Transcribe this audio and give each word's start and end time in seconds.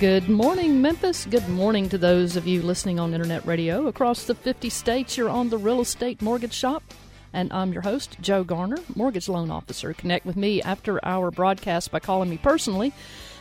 Good 0.00 0.28
morning, 0.28 0.80
Memphis. 0.80 1.26
Good 1.26 1.48
morning 1.48 1.88
to 1.88 1.98
those 1.98 2.36
of 2.36 2.46
you 2.46 2.62
listening 2.62 3.00
on 3.00 3.14
internet 3.14 3.44
radio 3.44 3.88
across 3.88 4.26
the 4.26 4.34
50 4.36 4.70
states. 4.70 5.16
You're 5.16 5.28
on 5.28 5.48
the 5.48 5.58
Real 5.58 5.80
Estate 5.80 6.22
Mortgage 6.22 6.52
Shop, 6.52 6.84
and 7.32 7.52
I'm 7.52 7.72
your 7.72 7.82
host, 7.82 8.16
Joe 8.20 8.44
Garner, 8.44 8.78
mortgage 8.94 9.28
loan 9.28 9.50
officer. 9.50 9.92
Connect 9.92 10.24
with 10.24 10.36
me 10.36 10.62
after 10.62 11.04
our 11.04 11.32
broadcast 11.32 11.90
by 11.90 11.98
calling 11.98 12.30
me 12.30 12.36
personally 12.36 12.92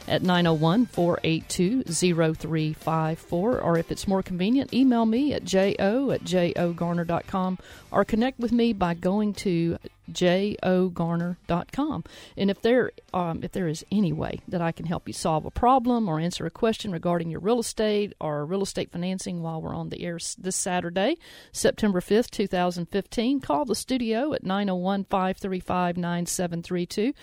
at 0.07 0.24
901 0.24 0.88
482 0.88 1.84
0354. 1.84 3.62
Or 3.62 3.78
if 3.78 3.92
it's 3.92 4.08
more 4.08 4.24
convenient, 4.24 4.74
email 4.74 5.05
me 5.05 5.34
at 5.34 5.46
jo 5.46 6.10
at 6.10 6.24
jogarner.com 6.24 7.60
or 7.92 8.04
connect 8.04 8.39
with 8.39 8.52
me 8.52 8.74
by 8.74 8.96
going 8.96 9.36
to 9.36 9.78
jogarner.com. 10.11 12.04
And 12.36 12.50
if 12.50 12.61
there 12.61 12.92
um, 13.14 13.43
if 13.43 13.52
there 13.52 13.68
is 13.68 13.86
any 13.92 14.14
way 14.14 14.39
that 14.47 14.61
I 14.61 14.71
can 14.71 14.86
help 14.86 15.07
you 15.07 15.14
solve 15.14 15.46
a 15.46 15.52
problem 15.52 16.07
or 16.07 16.20
answer 16.20 16.46
a 16.46 16.52
question 16.52 16.92
regarding 16.92 17.30
your 17.30 17.39
real 17.39 17.60
estate 17.60 18.14
or 18.20 18.46
real 18.46 18.64
estate 18.64 18.92
financing 18.92 19.42
while 19.42 19.61
we're 19.61 19.75
on 19.75 19.89
the 19.89 20.04
air 20.04 20.20
this 20.38 20.56
Saturday, 20.56 21.18
September 21.52 22.00
5th, 22.02 22.32
2015, 22.32 23.39
call 23.39 23.66
the 23.66 23.75
studio 23.75 24.33
at 24.33 24.43
901-535-9732 24.43 27.14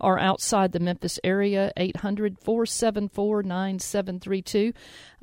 or 0.00 0.18
outside 0.18 0.72
the 0.72 0.80
Memphis 0.80 1.20
area 1.24 1.72
800-474-9732. 1.76 4.72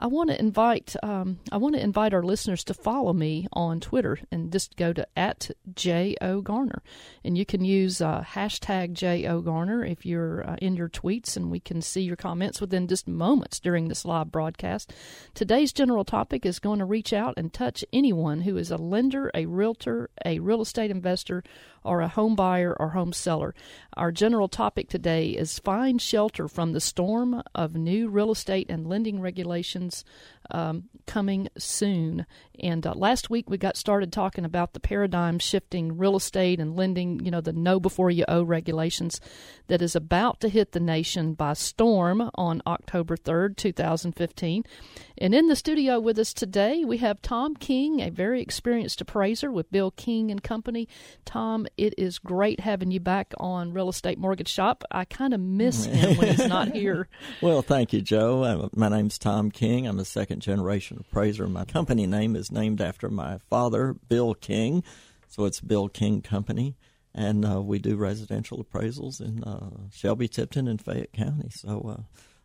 I 0.01 0.07
want 0.07 0.31
to 0.31 0.39
invite 0.39 0.95
um, 1.03 1.37
I 1.51 1.57
want 1.57 1.75
to 1.75 1.81
invite 1.81 2.13
our 2.13 2.23
listeners 2.23 2.63
to 2.63 2.73
follow 2.73 3.13
me 3.13 3.47
on 3.53 3.79
Twitter 3.79 4.17
and 4.31 4.51
just 4.51 4.75
go 4.75 4.93
to 4.93 5.07
at 5.15 5.51
J 5.75 6.15
O 6.21 6.41
Garner, 6.41 6.81
and 7.23 7.37
you 7.37 7.45
can 7.45 7.63
use 7.63 8.01
uh, 8.01 8.23
hashtag 8.23 8.93
J 8.93 9.27
O 9.27 9.41
Garner 9.41 9.85
if 9.85 10.03
you're 10.03 10.49
uh, 10.49 10.55
in 10.59 10.75
your 10.75 10.89
tweets, 10.89 11.37
and 11.37 11.51
we 11.51 11.59
can 11.59 11.83
see 11.83 12.01
your 12.01 12.15
comments 12.15 12.59
within 12.59 12.87
just 12.87 13.07
moments 13.07 13.59
during 13.59 13.87
this 13.87 14.03
live 14.03 14.31
broadcast. 14.31 14.91
Today's 15.35 15.71
general 15.71 16.03
topic 16.03 16.47
is 16.47 16.57
going 16.57 16.79
to 16.79 16.85
reach 16.85 17.13
out 17.13 17.35
and 17.37 17.53
touch 17.53 17.85
anyone 17.93 18.41
who 18.41 18.57
is 18.57 18.71
a 18.71 18.77
lender, 18.77 19.29
a 19.35 19.45
realtor, 19.45 20.09
a 20.25 20.39
real 20.39 20.61
estate 20.61 20.89
investor, 20.89 21.43
or 21.83 22.01
a 22.01 22.07
home 22.07 22.35
buyer 22.35 22.75
or 22.79 22.89
home 22.89 23.13
seller. 23.13 23.53
Our 23.95 24.11
general 24.11 24.47
topic 24.47 24.89
today 24.89 25.29
is 25.29 25.59
find 25.59 26.01
shelter 26.01 26.47
from 26.47 26.73
the 26.73 26.81
storm 26.81 27.41
of 27.53 27.75
new 27.75 28.09
real 28.09 28.31
estate 28.31 28.67
and 28.69 28.87
lending 28.87 29.19
regulations 29.19 30.05
um, 30.51 30.83
coming 31.05 31.49
soon. 31.57 32.25
And 32.59 32.85
uh, 32.85 32.93
last 32.93 33.29
week 33.29 33.49
we 33.49 33.57
got 33.57 33.75
started 33.75 34.13
talking 34.13 34.45
about 34.45 34.73
the 34.73 34.79
paradigm 34.79 35.39
shifting 35.39 35.97
real 35.97 36.15
estate 36.15 36.59
and 36.59 36.75
lending, 36.75 37.23
you 37.25 37.31
know, 37.31 37.41
the 37.41 37.53
know 37.53 37.79
before 37.79 38.11
you 38.11 38.23
owe 38.27 38.43
regulations 38.43 39.19
that 39.67 39.81
is 39.81 39.95
about 39.95 40.39
to 40.41 40.49
hit 40.49 40.71
the 40.71 40.79
nation 40.79 41.33
by 41.33 41.53
storm 41.53 42.29
on 42.35 42.61
October 42.67 43.17
3rd, 43.17 43.57
2015. 43.57 44.63
And 45.17 45.35
in 45.35 45.47
the 45.47 45.55
studio 45.55 45.99
with 45.99 46.17
us 46.17 46.33
today, 46.33 46.83
we 46.83 46.97
have 46.97 47.21
Tom 47.21 47.55
King, 47.55 48.01
a 48.01 48.09
very 48.09 48.41
experienced 48.41 49.01
appraiser 49.01 49.51
with 49.51 49.71
Bill 49.71 49.91
King 49.91 50.31
and 50.31 50.41
Company. 50.41 50.87
Tom, 51.25 51.67
it 51.77 51.93
is 51.97 52.19
great 52.19 52.59
having 52.59 52.91
you 52.91 52.99
back 52.99 53.33
on 53.37 53.73
Real 53.73 53.89
Estate 53.89 54.17
Mortgage 54.17 54.49
Shop. 54.49 54.83
I 54.91 55.05
kind 55.05 55.33
of 55.33 55.39
miss 55.39 55.85
him 55.85 56.17
when 56.17 56.29
he's 56.29 56.47
not 56.47 56.69
here. 56.73 57.07
well, 57.41 57.61
thank 57.61 57.93
you, 57.93 58.01
Joe. 58.01 58.43
I'm, 58.43 58.69
my 58.75 58.89
name's 58.89 59.17
Tom 59.17 59.51
King. 59.51 59.87
I'm 59.87 59.99
a 59.99 60.05
second 60.05 60.40
generation 60.41 60.97
appraiser. 60.99 61.47
My 61.47 61.65
company 61.65 62.05
name 62.05 62.35
is 62.35 62.51
named 62.51 62.81
after 62.81 63.09
my 63.09 63.37
father, 63.49 63.93
Bill 63.93 64.33
King, 64.33 64.83
so 65.27 65.45
it's 65.45 65.61
Bill 65.61 65.87
King 65.87 66.21
Company. 66.21 66.75
And 67.13 67.45
uh, 67.45 67.61
we 67.61 67.79
do 67.79 67.97
residential 67.97 68.63
appraisals 68.63 69.19
in 69.19 69.43
uh, 69.43 69.89
Shelby, 69.91 70.27
Tipton, 70.27 70.67
and 70.67 70.81
Fayette 70.81 71.11
County. 71.11 71.49
So 71.49 71.97
uh, 71.97 72.01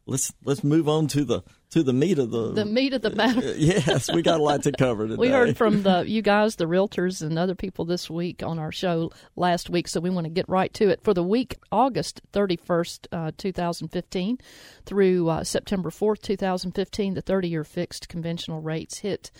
let's 0.06 0.32
let's 0.44 0.64
move 0.64 0.88
on 0.88 1.06
to 1.08 1.24
the 1.24 1.42
to 1.70 1.82
the 1.82 1.92
meat 1.92 2.18
of 2.18 2.30
the 2.30 2.52
the 2.52 2.64
meat 2.64 2.94
of 2.94 3.02
the 3.02 3.10
matter. 3.14 3.54
yes, 3.56 4.10
we 4.12 4.22
got 4.22 4.40
a 4.40 4.42
lot 4.42 4.62
to 4.62 4.72
cover 4.72 5.06
today. 5.06 5.16
we 5.20 5.28
heard 5.28 5.56
from 5.56 5.82
the 5.82 6.04
you 6.06 6.22
guys, 6.22 6.56
the 6.56 6.66
realtors, 6.66 7.22
and 7.22 7.38
other 7.38 7.54
people 7.54 7.84
this 7.84 8.08
week 8.08 8.42
on 8.42 8.58
our 8.58 8.72
show 8.72 9.10
last 9.34 9.68
week, 9.68 9.88
so 9.88 10.00
we 10.00 10.10
want 10.10 10.24
to 10.24 10.30
get 10.30 10.48
right 10.48 10.72
to 10.74 10.88
it. 10.88 11.02
For 11.02 11.12
the 11.12 11.24
week 11.24 11.56
August 11.72 12.20
thirty 12.32 12.56
first, 12.56 13.08
uh, 13.12 13.32
two 13.36 13.52
thousand 13.52 13.88
fifteen, 13.88 14.38
through 14.84 15.28
uh, 15.28 15.44
September 15.44 15.90
fourth, 15.90 16.22
two 16.22 16.36
thousand 16.36 16.72
fifteen, 16.72 17.14
the 17.14 17.22
thirty 17.22 17.48
year 17.48 17.64
fixed 17.64 18.08
conventional 18.08 18.60
rates 18.60 18.98
hit 18.98 19.30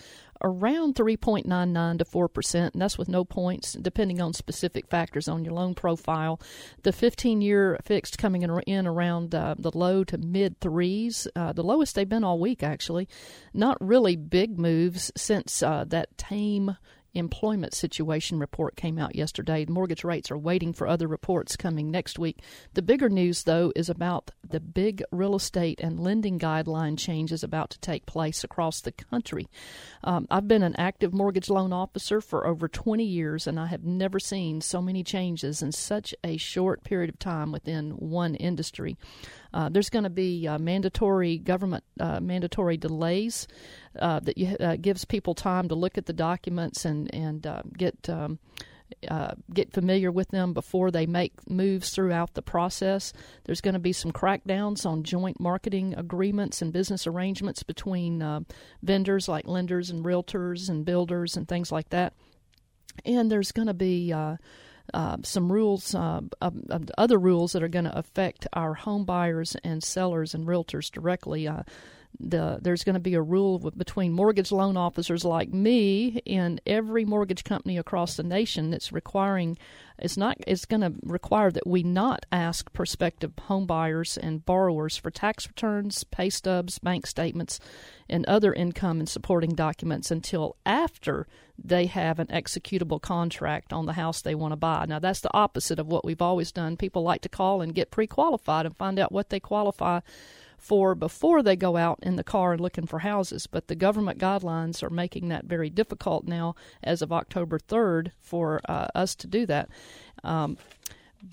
around 0.43 0.95
3.99 0.95 1.99
to 1.99 2.05
4%, 2.05 2.73
and 2.73 2.83
that's 2.83 2.99
with 2.99 3.09
no 3.09 3.25
points, 3.25 3.73
depending 3.73 4.21
on 4.21 4.33
specific 4.33 4.89
factors 4.89 5.29
on 5.29 5.45
your 5.45 5.55
loan 5.55 5.75
profile. 5.75 6.41
The 6.83 6.93
15 6.93 7.41
year 7.41 7.79
fixed 7.85 8.19
coming 8.19 8.43
in, 8.43 8.87
around 8.87 9.35
uh, 9.35 9.55
the 9.59 9.77
low 9.77 10.05
to 10.05 10.19
mid 10.19 10.61
threes, 10.61 11.29
uh, 11.37 11.53
the 11.53 11.63
lowest 11.63 11.95
they've 11.95 12.09
been 12.09 12.25
all 12.25 12.39
week, 12.39 12.63
actually. 12.63 13.09
Not 13.55 13.79
really 13.81 14.17
big 14.17 14.59
moves 14.59 15.13
since 15.17 15.63
uh, 15.63 15.85
that 15.89 16.17
tame 16.19 16.77
employment 17.17 17.75
situation 17.75 18.39
report 18.39 18.77
came 18.77 18.99
out 18.99 19.15
yesterday. 19.15 19.65
Mortgage 19.69 20.05
rates 20.05 20.31
are 20.31 20.39
waiting 20.39 20.73
for 20.73 20.87
other 20.87 21.07
reports 21.07 21.57
coming 21.57 21.91
next 21.91 22.19
week. 22.19 22.41
The 22.75 22.83
bigger 22.83 23.09
news, 23.09 23.45
though, 23.45 23.73
is 23.75 23.89
about 23.89 24.31
the 24.49 24.61
big 24.61 25.03
real 25.11 25.35
estate 25.35 25.81
and 25.81 25.99
lending 25.99 26.39
guideline 26.39 26.99
changes 26.99 27.43
about 27.43 27.71
to 27.71 27.81
take 27.81 28.07
place 28.07 28.45
across 28.45 28.81
the 28.81 28.93
country. 28.93 29.49
Um, 30.05 30.27
I've 30.31 30.49
been 30.49 30.63
an 30.63 30.77
active 30.77 31.13
mortgage 31.13 31.51
loan 31.51 31.73
officer 31.73 32.21
for 32.21 32.47
over 32.47 32.69
20 32.69 33.05
years, 33.05 33.47
and 33.47 33.59
I 33.59 33.67
have 33.67 33.85
never 33.85 34.19
seen 34.19 34.61
so 34.61 34.81
many 34.81 35.03
changes 35.03 35.63
in 35.63 35.73
such 35.73 36.15
a 36.23 36.37
short 36.37 36.85
period 36.85 37.11
of 37.11 37.19
time 37.19 37.53
within 37.53 37.91
one 37.93 38.35
industry. 38.35 38.97
Uh, 39.57 39.71
there's 39.71 39.89
going 39.89 40.05
to 40.05 40.11
be 40.11 40.47
uh, 40.47 40.59
mandatory 40.59 41.39
government 41.39 41.83
uh, 41.99 42.21
mandatory 42.21 42.77
delays 42.77 43.49
uh, 43.99 44.21
that 44.21 44.37
you, 44.37 44.55
uh, 44.61 44.77
gives 44.77 45.07
people 45.07 45.35
time 45.35 45.67
to 45.67 45.75
look 45.75 45.97
at 45.97 46.05
the 46.05 46.13
documents 46.13 46.85
and 46.85 47.13
and 47.15 47.47
get. 47.77 48.09
Um, 48.09 48.39
uh, 49.09 49.35
get 49.53 49.73
familiar 49.73 50.13
with 50.13 50.29
them 50.29 50.53
before 50.53 50.93
they 50.93 51.07
make 51.07 51.33
moves 51.51 51.91
throughout 51.91 52.35
the 52.35 52.41
process. 52.41 53.13
There's 53.45 53.61
going 53.61 53.75
to 53.75 53.81
be 53.81 53.93
some 53.93 54.13
crackdowns 54.13 54.87
on 54.87 55.03
joint 55.03 55.41
marketing 55.41 55.95
agreements 55.97 56.63
and 56.63 56.73
business 56.73 57.05
arrangements 57.05 57.65
between 57.65 58.23
uh, 58.23 58.41
vendors 58.85 59.27
like 59.27 59.49
lenders 59.49 59.91
and 59.91 60.05
realtors 60.05 60.69
and 60.69 60.85
builders 60.85 61.37
and 61.37 61.49
things 61.49 61.73
like 61.73 61.89
that. 61.91 62.15
And 63.05 63.29
there's 63.29 63.51
going 63.51 63.67
to 63.67 63.75
be 63.75 64.13
uh, 64.13 64.37
uh, 64.95 65.17
some 65.23 65.51
rules, 65.51 65.95
uh, 65.95 66.21
other 66.99 67.19
rules 67.19 67.53
that 67.53 67.63
are 67.63 67.69
going 67.69 67.85
to 67.85 67.99
affect 67.99 68.47
our 68.53 68.75
home 68.75 69.05
buyers 69.05 69.57
and 69.65 69.83
sellers 69.83 70.35
and 70.35 70.47
realtors 70.47 70.91
directly. 70.91 71.49
The, 72.19 72.59
there's 72.63 72.85
going 72.85 72.95
to 72.95 73.01
be 73.01 73.15
a 73.15 73.23
rule 73.23 73.71
between 73.77 74.13
mortgage 74.13 74.51
loan 74.51 74.77
officers 74.77 75.25
like 75.25 75.53
me 75.53 76.23
and 76.27 76.61
every 76.67 77.05
mortgage 77.05 77.45
company 77.45 77.77
across 77.77 78.17
the 78.17 78.23
nation 78.23 78.71
that's 78.71 78.91
requiring 78.91 79.59
it's 79.99 80.17
not 80.17 80.37
it's 80.47 80.67
going 80.67 80.83
to 80.83 80.93
require 81.03 81.51
that 81.51 81.67
we 81.67 81.83
not 81.83 82.27
ask 82.31 82.73
prospective 82.73 83.33
home 83.43 83.67
buyers 83.67 84.19
and 84.19 84.45
borrowers 84.45 84.97
for 84.97 85.11
tax 85.11 85.47
returns, 85.47 86.05
pay 86.05 86.29
stubs, 86.29 86.79
bank 86.79 87.07
statements, 87.07 87.59
and 88.09 88.27
other 88.27 88.53
income 88.53 88.99
and 88.99 89.09
supporting 89.09 89.55
documents 89.55 90.11
until 90.11 90.57
after 90.67 91.27
they 91.59 91.87
have 91.87 92.19
an 92.19 92.27
executable 92.27 93.01
contract 93.01 93.73
on 93.73 93.87
the 93.87 93.95
house 93.95 94.21
they 94.21 94.35
want 94.35 94.53
to 94.53 94.57
buy. 94.57 94.85
Now 94.87 94.99
that's 94.99 95.21
the 95.21 95.35
opposite 95.35 95.79
of 95.79 95.87
what 95.87 96.05
we've 96.05 96.23
always 96.23 96.53
done. 96.53 96.77
People 96.77 97.03
like 97.03 97.23
to 97.23 97.31
call 97.31 97.63
and 97.63 97.75
get 97.75 97.91
pre-qualified 97.91 98.67
and 98.67 98.77
find 98.77 98.99
out 98.99 99.13
what 99.13 99.31
they 99.31 99.41
qualify 99.41 100.01
for 100.57 100.95
before 100.95 101.43
they 101.43 101.57
go 101.57 101.77
out 101.77 101.99
in 102.03 102.17
the 102.17 102.25
car 102.25 102.53
and 102.53 102.61
looking 102.61 102.87
for 102.87 103.01
houses. 103.01 103.47
But 103.47 103.69
the 103.69 103.75
government 103.75 104.19
guidelines 104.19 104.83
are 104.83 104.91
making 104.91 105.29
that 105.29 105.45
very 105.45 105.71
difficult 105.71 106.25
now 106.25 106.55
as 106.83 107.03
of 107.03 107.13
October 107.13 107.59
3rd 107.59 108.13
for 108.21 108.61
uh, 108.69 108.89
us 108.95 109.15
to 109.17 109.27
do 109.27 109.47
that. 109.47 109.69
Um, 110.25 110.57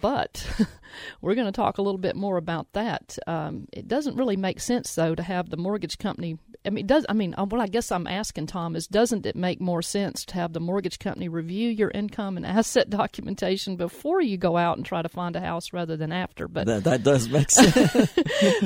but 0.01 0.47
we're 1.21 1.35
going 1.35 1.47
to 1.47 1.51
talk 1.51 1.77
a 1.77 1.81
little 1.81 1.99
bit 1.99 2.15
more 2.15 2.37
about 2.37 2.71
that. 2.73 3.17
Um, 3.27 3.67
it 3.71 3.87
doesn't 3.87 4.17
really 4.17 4.37
make 4.37 4.59
sense, 4.59 4.93
though, 4.95 5.15
to 5.15 5.23
have 5.23 5.49
the 5.49 5.57
mortgage 5.57 5.97
company. 5.97 6.37
I 6.65 6.69
mean, 6.69 6.86
does 6.86 7.06
I 7.10 7.13
mean 7.13 7.36
uh, 7.38 7.45
what 7.45 7.60
I 7.60 7.68
guess 7.68 7.92
I'm 7.92 8.07
asking 8.07 8.48
Tom 8.48 8.75
is, 8.75 8.88
doesn't 8.88 9.25
it 9.25 9.36
make 9.36 9.60
more 9.60 9.81
sense 9.81 10.24
to 10.25 10.36
have 10.36 10.54
the 10.54 10.60
mortgage 10.60 11.00
company 11.00 11.27
review 11.27 11.69
your 11.69 11.92
income 11.92 12.38
and 12.38 12.45
asset 12.45 12.89
documentation 12.89 13.75
before 13.75 14.21
you 14.21 14.38
go 14.38 14.57
out 14.57 14.77
and 14.77 14.86
try 14.86 15.01
to 15.01 15.10
find 15.10 15.36
a 15.36 15.42
house 15.42 15.74
rather 15.74 15.98
than 15.98 16.12
after? 16.12 16.48
But 16.48 16.68
that, 16.68 16.83
that 16.86 17.04
does 17.04 17.27
make 17.27 17.50
sense. 17.51 18.12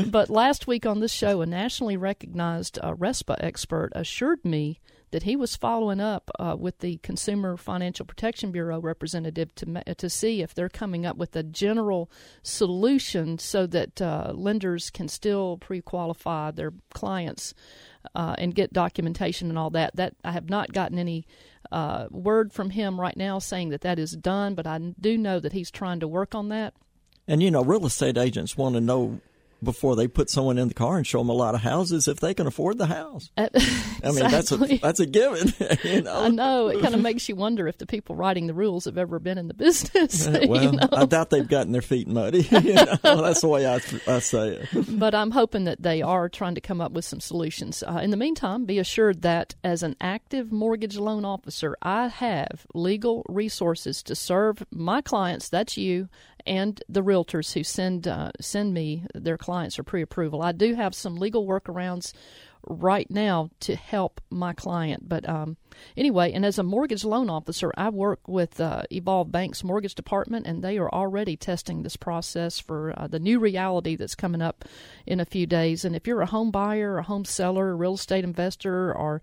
but 0.08 0.30
last 0.30 0.68
week 0.68 0.86
on 0.86 1.00
this 1.00 1.14
show, 1.14 1.42
a 1.42 1.46
nationally 1.46 1.98
recognized 1.98 2.78
uh, 2.82 2.94
RESPA 2.94 3.38
expert 3.40 3.92
assured 3.94 4.46
me 4.46 4.80
that 5.12 5.24
he 5.24 5.36
was 5.36 5.56
following 5.56 6.00
up 6.00 6.30
uh, 6.39 6.56
with 6.57 6.80
the 6.80 6.98
Consumer 6.98 7.57
Financial 7.57 8.06
Protection 8.06 8.51
Bureau 8.51 8.80
representative 8.80 9.54
to 9.56 9.95
to 9.95 10.09
see 10.09 10.42
if 10.42 10.54
they're 10.54 10.69
coming 10.69 11.06
up 11.06 11.18
with 11.18 11.36
a 11.36 11.44
general 11.44 12.09
solution 12.44 13.38
so 13.38 13.65
that 13.68 14.01
uh, 14.01 14.31
lenders 14.33 14.89
can 14.89 15.07
still 15.07 15.57
pre-qualify 15.57 16.51
their 16.51 16.74
clients 16.94 17.54
uh, 18.15 18.36
and 18.38 18.56
get 18.56 18.74
documentation 18.74 19.50
and 19.50 19.57
all 19.57 19.69
that. 19.69 19.95
That 19.95 20.15
I 20.24 20.31
have 20.31 20.50
not 20.50 20.74
gotten 20.74 21.00
any 21.00 21.25
uh, 21.71 22.07
word 22.12 22.53
from 22.53 22.71
him 22.71 23.00
right 23.00 23.18
now 23.18 23.39
saying 23.39 23.69
that 23.69 23.81
that 23.81 24.00
is 24.00 24.12
done, 24.12 24.56
but 24.56 24.68
I 24.68 24.77
do 25.00 25.18
know 25.18 25.39
that 25.39 25.53
he's 25.53 25.71
trying 25.71 26.00
to 26.01 26.07
work 26.07 26.36
on 26.36 26.50
that. 26.50 26.74
And 27.27 27.44
you 27.44 27.51
know, 27.51 27.63
real 27.63 27.86
estate 27.86 28.18
agents 28.18 28.57
want 28.57 28.75
to 28.75 28.81
know 28.81 29.19
before 29.63 29.95
they 29.95 30.07
put 30.07 30.30
someone 30.30 30.57
in 30.57 30.68
the 30.68 30.74
car 30.74 30.98
and 30.98 31.06
show 31.06 31.19
them 31.19 31.30
a 31.30 31.33
lot 31.33 31.56
of 31.56 31.62
houses 31.62 32.07
if 32.07 32.19
they 32.19 32.33
can 32.33 32.48
afford 32.48 32.77
the 32.77 32.88
house. 32.88 33.31
Uh, 33.38 33.50
I 34.04 34.12
mean, 34.12 34.30
that's 34.30 34.51
a 34.51 34.57
that's 34.57 35.00
a 35.00 35.06
given. 35.06 35.54
You 35.83 36.01
know? 36.01 36.24
I 36.24 36.30
know 36.30 36.68
it 36.68 36.81
kind 36.81 36.95
of 36.95 37.01
makes 37.01 37.30
you 37.30 37.36
wonder 37.36 37.68
if 37.68 37.77
the 37.77 37.86
people 37.86 38.15
writing 38.15 38.48
the 38.48 38.54
rules 38.54 38.86
have 38.86 38.98
ever 38.98 39.19
been 39.19 39.38
in 39.38 39.48
the 39.48 39.54
business. 39.65 40.27
well, 40.27 40.62
you 40.62 40.71
know? 40.71 40.88
I 40.92 41.06
doubt 41.06 41.30
they've 41.30 41.48
gotten 41.48 41.71
their 41.71 41.81
feet 41.81 42.07
muddy. 42.07 42.42
you 42.42 42.74
know? 42.74 42.95
That's 43.04 43.42
the 43.42 43.48
way 43.48 43.68
I, 43.68 43.75
I 44.07 44.19
say 44.19 44.59
it. 44.74 45.00
But 45.00 45.13
I'm 45.15 45.31
hoping 45.31 45.65
that 45.65 45.81
they 45.81 46.01
are 46.01 46.30
trying 46.30 46.56
to 46.56 46.62
come 46.62 46.81
up 46.81 46.92
with 46.92 47.06
some 47.06 47.19
solutions. 47.19 47.83
Uh, 47.83 48.00
in 48.01 48.12
the 48.12 48.18
meantime, 48.18 48.65
be 48.65 48.80
assured 48.80 49.21
that 49.21 49.56
as 49.63 49.83
an 49.83 49.95
active 50.01 50.51
mortgage 50.51 50.98
loan 50.98 51.25
officer, 51.25 51.75
I 51.81 52.07
have 52.07 52.65
legal 52.74 53.24
resources 53.30 54.03
to 54.03 54.15
serve 54.15 54.65
my 54.71 55.01
clients. 55.01 55.50
That's 55.50 55.77
you 55.77 56.10
and 56.48 56.82
the 56.90 57.04
realtors 57.04 57.54
who 57.54 57.64
send 57.64 58.08
uh, 58.08 58.32
send 58.40 58.74
me 58.74 59.06
their 59.14 59.38
clients 59.38 59.76
for 59.76 59.84
pre-approval. 59.84 60.42
I 60.42 60.52
do 60.52 60.76
have 60.76 60.96
some 60.96 61.18
legal 61.18 61.46
workarounds 61.46 62.14
right 62.69 63.10
now 63.10 63.50
to 63.62 63.75
help 63.75 64.22
my 64.30 64.54
client. 64.54 65.08
But 65.08 65.28
um, 65.28 65.58
anyway, 65.96 66.31
and 66.31 66.46
as 66.46 66.60
a 66.60 66.64
mortgage 66.64 67.04
loan 67.04 67.30
officer, 67.30 67.72
I 67.78 67.90
work 67.90 68.28
with 68.28 68.60
uh, 68.60 68.84
Evolve 68.92 69.31
Bank's 69.31 69.64
mortgage 69.64 69.96
department, 69.96 70.46
and 70.46 70.64
they 70.64 70.78
are 70.78 70.90
already 70.90 71.38
testing 71.38 71.84
this 71.84 71.96
process 71.96 72.60
for 72.60 72.94
uh, 72.98 73.08
the 73.08 73.19
new 73.19 73.40
reality 73.40 73.96
that's 73.96 74.16
coming 74.16 74.42
up 74.42 74.66
in 75.06 75.19
a 75.19 75.25
few 75.25 75.46
days. 75.46 75.86
And 75.86 75.96
if 75.96 76.08
you're 76.08 76.22
a 76.22 76.28
home 76.28 76.52
buyer, 76.52 76.98
a 76.98 77.04
home 77.04 77.25
seller, 77.25 77.72
a 77.72 77.75
real 77.75 77.96
estate 77.96 78.24
investor, 78.24 78.94
or 78.94 79.22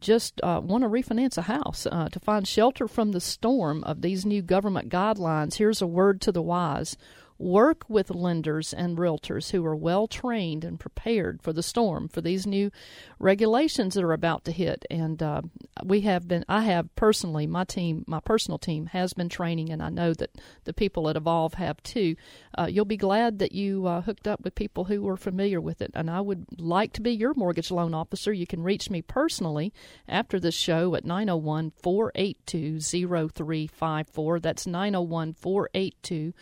just 0.00 0.40
uh, 0.42 0.60
want 0.62 0.82
to 0.82 0.88
refinance 0.88 1.38
a 1.38 1.42
house 1.42 1.86
uh, 1.90 2.08
to 2.10 2.20
find 2.20 2.46
shelter 2.46 2.88
from 2.88 3.12
the 3.12 3.20
storm 3.20 3.84
of 3.84 4.02
these 4.02 4.26
new 4.26 4.42
government 4.42 4.88
guidelines, 4.88 5.54
here's 5.54 5.80
a 5.80 5.86
word 5.86 6.20
to 6.20 6.32
the 6.32 6.42
wise 6.42 6.96
work 7.42 7.84
with 7.88 8.10
lenders 8.10 8.72
and 8.72 8.96
realtors 8.96 9.50
who 9.50 9.64
are 9.66 9.74
well 9.74 10.06
trained 10.06 10.64
and 10.64 10.78
prepared 10.78 11.42
for 11.42 11.52
the 11.52 11.62
storm 11.62 12.08
for 12.08 12.20
these 12.20 12.46
new 12.46 12.70
regulations 13.18 13.94
that 13.94 14.04
are 14.04 14.12
about 14.12 14.44
to 14.44 14.52
hit. 14.52 14.86
And 14.90 15.20
uh, 15.22 15.42
we 15.84 16.02
have 16.02 16.28
been 16.28 16.44
i 16.48 16.62
have 16.62 16.94
personally 16.94 17.46
my 17.46 17.64
team 17.64 18.04
my 18.06 18.20
personal 18.20 18.58
team 18.58 18.86
has 18.86 19.14
been 19.14 19.28
training 19.28 19.70
and 19.70 19.82
i 19.82 19.88
know 19.88 20.12
that 20.14 20.30
the 20.64 20.72
people 20.72 21.08
at 21.08 21.16
evolve 21.16 21.54
have 21.54 21.82
too. 21.82 22.14
Uh, 22.56 22.66
you'll 22.70 22.84
be 22.84 22.96
glad 22.96 23.38
that 23.38 23.52
you 23.52 23.86
uh, 23.86 24.00
hooked 24.02 24.28
up 24.28 24.42
with 24.42 24.54
people 24.54 24.84
who 24.84 25.08
are 25.08 25.16
familiar 25.16 25.60
with 25.60 25.82
it. 25.82 25.90
And 25.94 26.08
i 26.10 26.20
would 26.20 26.46
like 26.60 26.92
to 26.92 27.00
be 27.00 27.12
your 27.12 27.34
mortgage 27.34 27.70
loan 27.70 27.94
officer. 27.94 28.32
You 28.32 28.46
can 28.46 28.62
reach 28.62 28.88
me 28.90 29.02
personally 29.02 29.72
after 30.06 30.38
this 30.38 30.54
show 30.54 30.94
at 30.94 31.04
901 31.04 31.72
482 31.82 32.80
0354 32.80 34.40
that's 34.40 34.66
901 34.66 35.32
482 35.34 36.32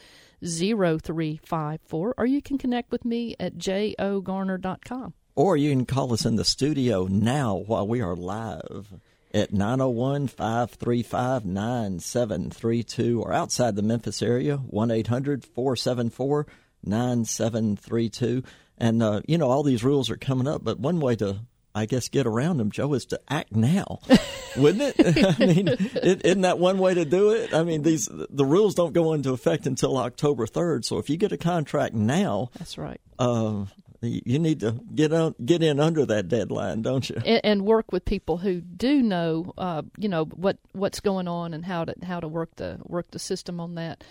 0354, 0.42 2.14
or 2.16 2.26
you 2.26 2.42
can 2.42 2.58
connect 2.58 2.90
with 2.90 3.04
me 3.04 3.37
at 3.38 3.56
jogarner.com. 3.56 5.14
Or 5.34 5.56
you 5.56 5.70
can 5.70 5.87
call 5.87 6.12
us 6.12 6.25
in 6.25 6.37
the 6.37 6.44
studio 6.44 7.06
now 7.06 7.56
while 7.56 7.87
we 7.87 8.00
are 8.00 8.16
live 8.16 9.00
at 9.32 9.52
901 9.52 10.26
535 10.28 11.44
9732 11.44 13.22
or 13.22 13.32
outside 13.32 13.76
the 13.76 13.82
Memphis 13.82 14.22
area, 14.22 14.56
1 14.56 14.90
800 14.90 15.44
474 15.44 16.46
9732. 16.84 18.43
And, 18.78 19.02
uh, 19.02 19.20
you 19.26 19.38
know, 19.38 19.48
all 19.48 19.62
these 19.62 19.84
rules 19.84 20.10
are 20.10 20.16
coming 20.16 20.48
up, 20.48 20.64
but 20.64 20.81
one 20.81 21.00
way 21.00 21.14
to 21.16 21.40
I 21.75 21.87
guess, 21.87 22.08
get 22.08 22.26
around 22.26 22.56
them, 22.56 22.70
Joe, 22.70 22.94
is 22.94 23.05
to 23.06 23.20
act 23.28 23.55
now, 23.55 24.00
wouldn't 24.56 24.94
it? 24.99 25.38
I 25.40 25.46
mean, 25.46 25.69
is 25.69 26.20
isn't 26.22 26.40
that 26.40 26.58
one 26.58 26.78
way 26.78 26.94
to 26.94 27.05
do 27.05 27.31
it? 27.31 27.55
I 27.55 27.62
mean, 27.62 27.82
these 27.82 28.08
the 28.11 28.44
rules 28.44 28.75
don't 28.75 28.93
go 28.93 29.12
into 29.12 29.32
effect 29.32 29.67
until 29.67 29.96
October 29.96 30.46
third. 30.46 30.84
So 30.84 30.99
if 30.99 31.08
you 31.08 31.17
get 31.17 31.32
a 31.32 31.37
contract 31.37 31.94
now, 31.94 32.50
that's 32.58 32.76
right. 32.76 33.00
Uh, 33.19 33.67
you 34.02 34.38
need 34.38 34.61
to 34.61 34.81
get 34.94 35.12
on, 35.12 35.35
get 35.44 35.62
in 35.62 35.79
under 35.79 36.06
that 36.06 36.29
deadline, 36.29 36.81
don't 36.81 37.08
you? 37.08 37.17
And, 37.17 37.41
and 37.44 37.62
work 37.67 37.93
with 37.93 38.05
people 38.05 38.38
who 38.38 38.61
do 38.61 39.02
know, 39.02 39.52
uh, 39.58 39.82
you 39.99 40.08
know, 40.08 40.25
what 40.25 40.56
what's 40.73 41.00
going 41.00 41.29
on 41.29 41.52
and 41.52 41.64
how 41.64 41.85
to 41.85 41.94
how 42.02 42.20
to 42.20 42.29
work 42.29 42.56
the 42.56 42.79
work 42.85 43.11
the 43.11 43.19
system 43.19 43.61
on 43.61 43.75
that. 43.75 44.02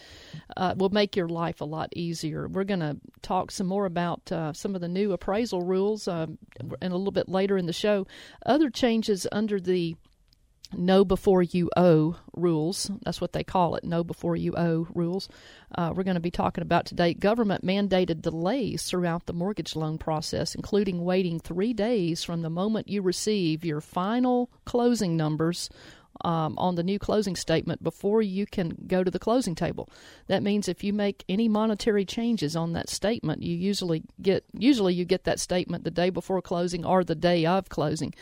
Uh, 0.56 0.76
will 0.78 0.90
make 0.90 1.16
your 1.16 1.28
life 1.28 1.62
a 1.62 1.66
lot 1.66 1.90
easier. 1.96 2.48
We're 2.48 2.66
going 2.66 2.82
to 2.82 2.98
talk 3.22 3.50
some 3.50 3.68
more 3.68 3.86
about 3.86 4.32
uh, 4.32 4.54
some 4.54 4.76
of 4.76 4.82
the 4.82 4.88
new 4.88 5.12
appraisal 5.12 5.62
rules, 5.64 6.08
um, 6.08 6.38
and 6.82 6.94
a 6.94 6.98
little 6.98 7.12
bit 7.12 7.28
later 7.28 7.58
in 7.58 7.66
the 7.66 7.74
show. 7.74 8.06
Other 8.46 8.70
changes 8.70 9.26
under 9.32 9.60
the 9.60 9.96
know 10.74 11.04
before 11.04 11.44
you 11.44 11.70
owe 11.76 12.16
rules. 12.36 12.92
That's 13.04 13.22
what 13.22 13.34
they 13.34 13.44
call 13.44 13.76
it, 13.76 13.84
know 13.84 14.04
before 14.04 14.36
you 14.36 14.56
owe 14.56 14.88
rules. 14.94 15.30
Uh, 15.76 15.94
we're 15.96 16.04
going 16.04 16.16
to 16.16 16.22
be 16.22 16.32
talking 16.32 16.62
about 16.62 16.86
today 16.86 17.14
government 17.14 17.66
mandated 17.66 18.22
delays 18.22 18.84
throughout 18.84 19.26
the 19.26 19.34
mortgage 19.34 19.76
loan 19.76 19.98
process, 19.98 20.56
including 20.56 21.04
waiting 21.04 21.40
three 21.40 21.74
days 21.74 22.24
from 22.24 22.42
the 22.42 22.50
moment 22.50 22.88
you 22.88 23.02
receive 23.02 23.66
your 23.66 23.82
final 23.82 24.50
closing 24.66 25.18
numbers 25.18 25.70
um, 26.22 26.58
on 26.58 26.76
the 26.76 26.84
new 26.84 27.00
closing 27.00 27.36
statement 27.36 27.84
before 27.84 28.22
you 28.22 28.46
can 28.46 28.76
go 28.88 29.04
to 29.04 29.12
the 29.12 29.20
closing 29.20 29.56
table. 29.56 29.90
That 30.28 30.44
means 30.44 30.68
if 30.68 30.84
you 30.84 30.94
make 30.94 31.24
any 31.30 31.48
monetary 31.48 32.06
changes 32.06 32.56
on 32.56 32.74
that 32.74 32.90
statement, 32.90 33.44
you 33.44 33.56
usually 33.56 34.04
get 34.22 34.44
usually 34.54 34.94
you 34.94 35.06
get 35.06 35.24
that 35.24 35.40
statement 35.40 35.84
the 35.84 35.92
day 35.92 36.10
before 36.10 36.42
closing 36.42 36.86
or 36.86 37.04
the 37.04 37.16
day 37.16 37.46
of 37.46 37.70
closing. 37.70 38.14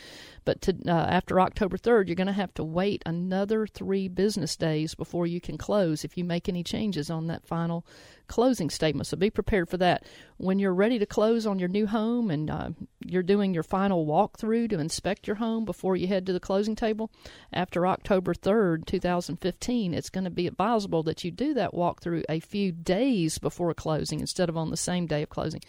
But 0.44 0.62
to, 0.62 0.76
uh, 0.86 0.90
after 0.90 1.40
October 1.40 1.76
3rd, 1.76 2.06
you're 2.06 2.14
going 2.14 2.26
to 2.26 2.32
have 2.32 2.54
to 2.54 2.64
wait 2.64 3.02
another 3.04 3.66
three 3.66 4.08
business 4.08 4.56
days 4.56 4.94
before 4.94 5.26
you 5.26 5.42
can 5.42 5.58
close 5.58 6.04
if 6.04 6.16
you 6.16 6.24
make 6.24 6.48
any 6.48 6.64
changes 6.64 7.10
on 7.10 7.26
that 7.26 7.46
final 7.46 7.84
closing 8.28 8.70
statement. 8.70 9.06
So 9.06 9.16
be 9.16 9.30
prepared 9.30 9.68
for 9.68 9.76
that. 9.78 10.04
When 10.36 10.58
you're 10.58 10.74
ready 10.74 10.98
to 10.98 11.06
close 11.06 11.46
on 11.46 11.58
your 11.58 11.68
new 11.68 11.86
home 11.86 12.30
and 12.30 12.50
uh, 12.50 12.70
you're 13.04 13.22
doing 13.22 13.54
your 13.54 13.62
final 13.62 14.06
walkthrough 14.06 14.70
to 14.70 14.78
inspect 14.78 15.26
your 15.26 15.36
home 15.36 15.64
before 15.64 15.96
you 15.96 16.06
head 16.06 16.26
to 16.26 16.32
the 16.32 16.40
closing 16.40 16.76
table, 16.76 17.10
after 17.52 17.86
October 17.86 18.34
3rd, 18.34 18.86
2015, 18.86 19.94
it's 19.94 20.10
going 20.10 20.24
to 20.24 20.30
be 20.30 20.46
advisable 20.46 21.02
that 21.02 21.24
you 21.24 21.30
do 21.30 21.54
that 21.54 21.72
walkthrough 21.72 22.24
a 22.28 22.40
few 22.40 22.70
days 22.70 23.38
before 23.38 23.74
closing 23.74 24.20
instead 24.20 24.48
of 24.48 24.56
on 24.56 24.70
the 24.70 24.76
same 24.76 25.06
day 25.06 25.22
of 25.22 25.30
closing. 25.30 25.60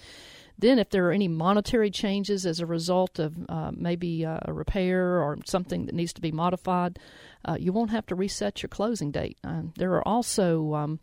Then, 0.60 0.78
if 0.78 0.90
there 0.90 1.06
are 1.08 1.12
any 1.12 1.26
monetary 1.26 1.90
changes 1.90 2.44
as 2.44 2.60
a 2.60 2.66
result 2.66 3.18
of 3.18 3.34
uh, 3.48 3.70
maybe 3.74 4.26
uh, 4.26 4.40
a 4.42 4.52
repair 4.52 5.22
or 5.22 5.38
something 5.46 5.86
that 5.86 5.94
needs 5.94 6.12
to 6.12 6.20
be 6.20 6.32
modified, 6.32 6.98
uh, 7.46 7.56
you 7.58 7.72
won't 7.72 7.90
have 7.92 8.04
to 8.06 8.14
reset 8.14 8.62
your 8.62 8.68
closing 8.68 9.10
date. 9.10 9.38
Uh, 9.42 9.62
there 9.76 9.94
are 9.94 10.06
also 10.06 10.74
um, 10.74 11.00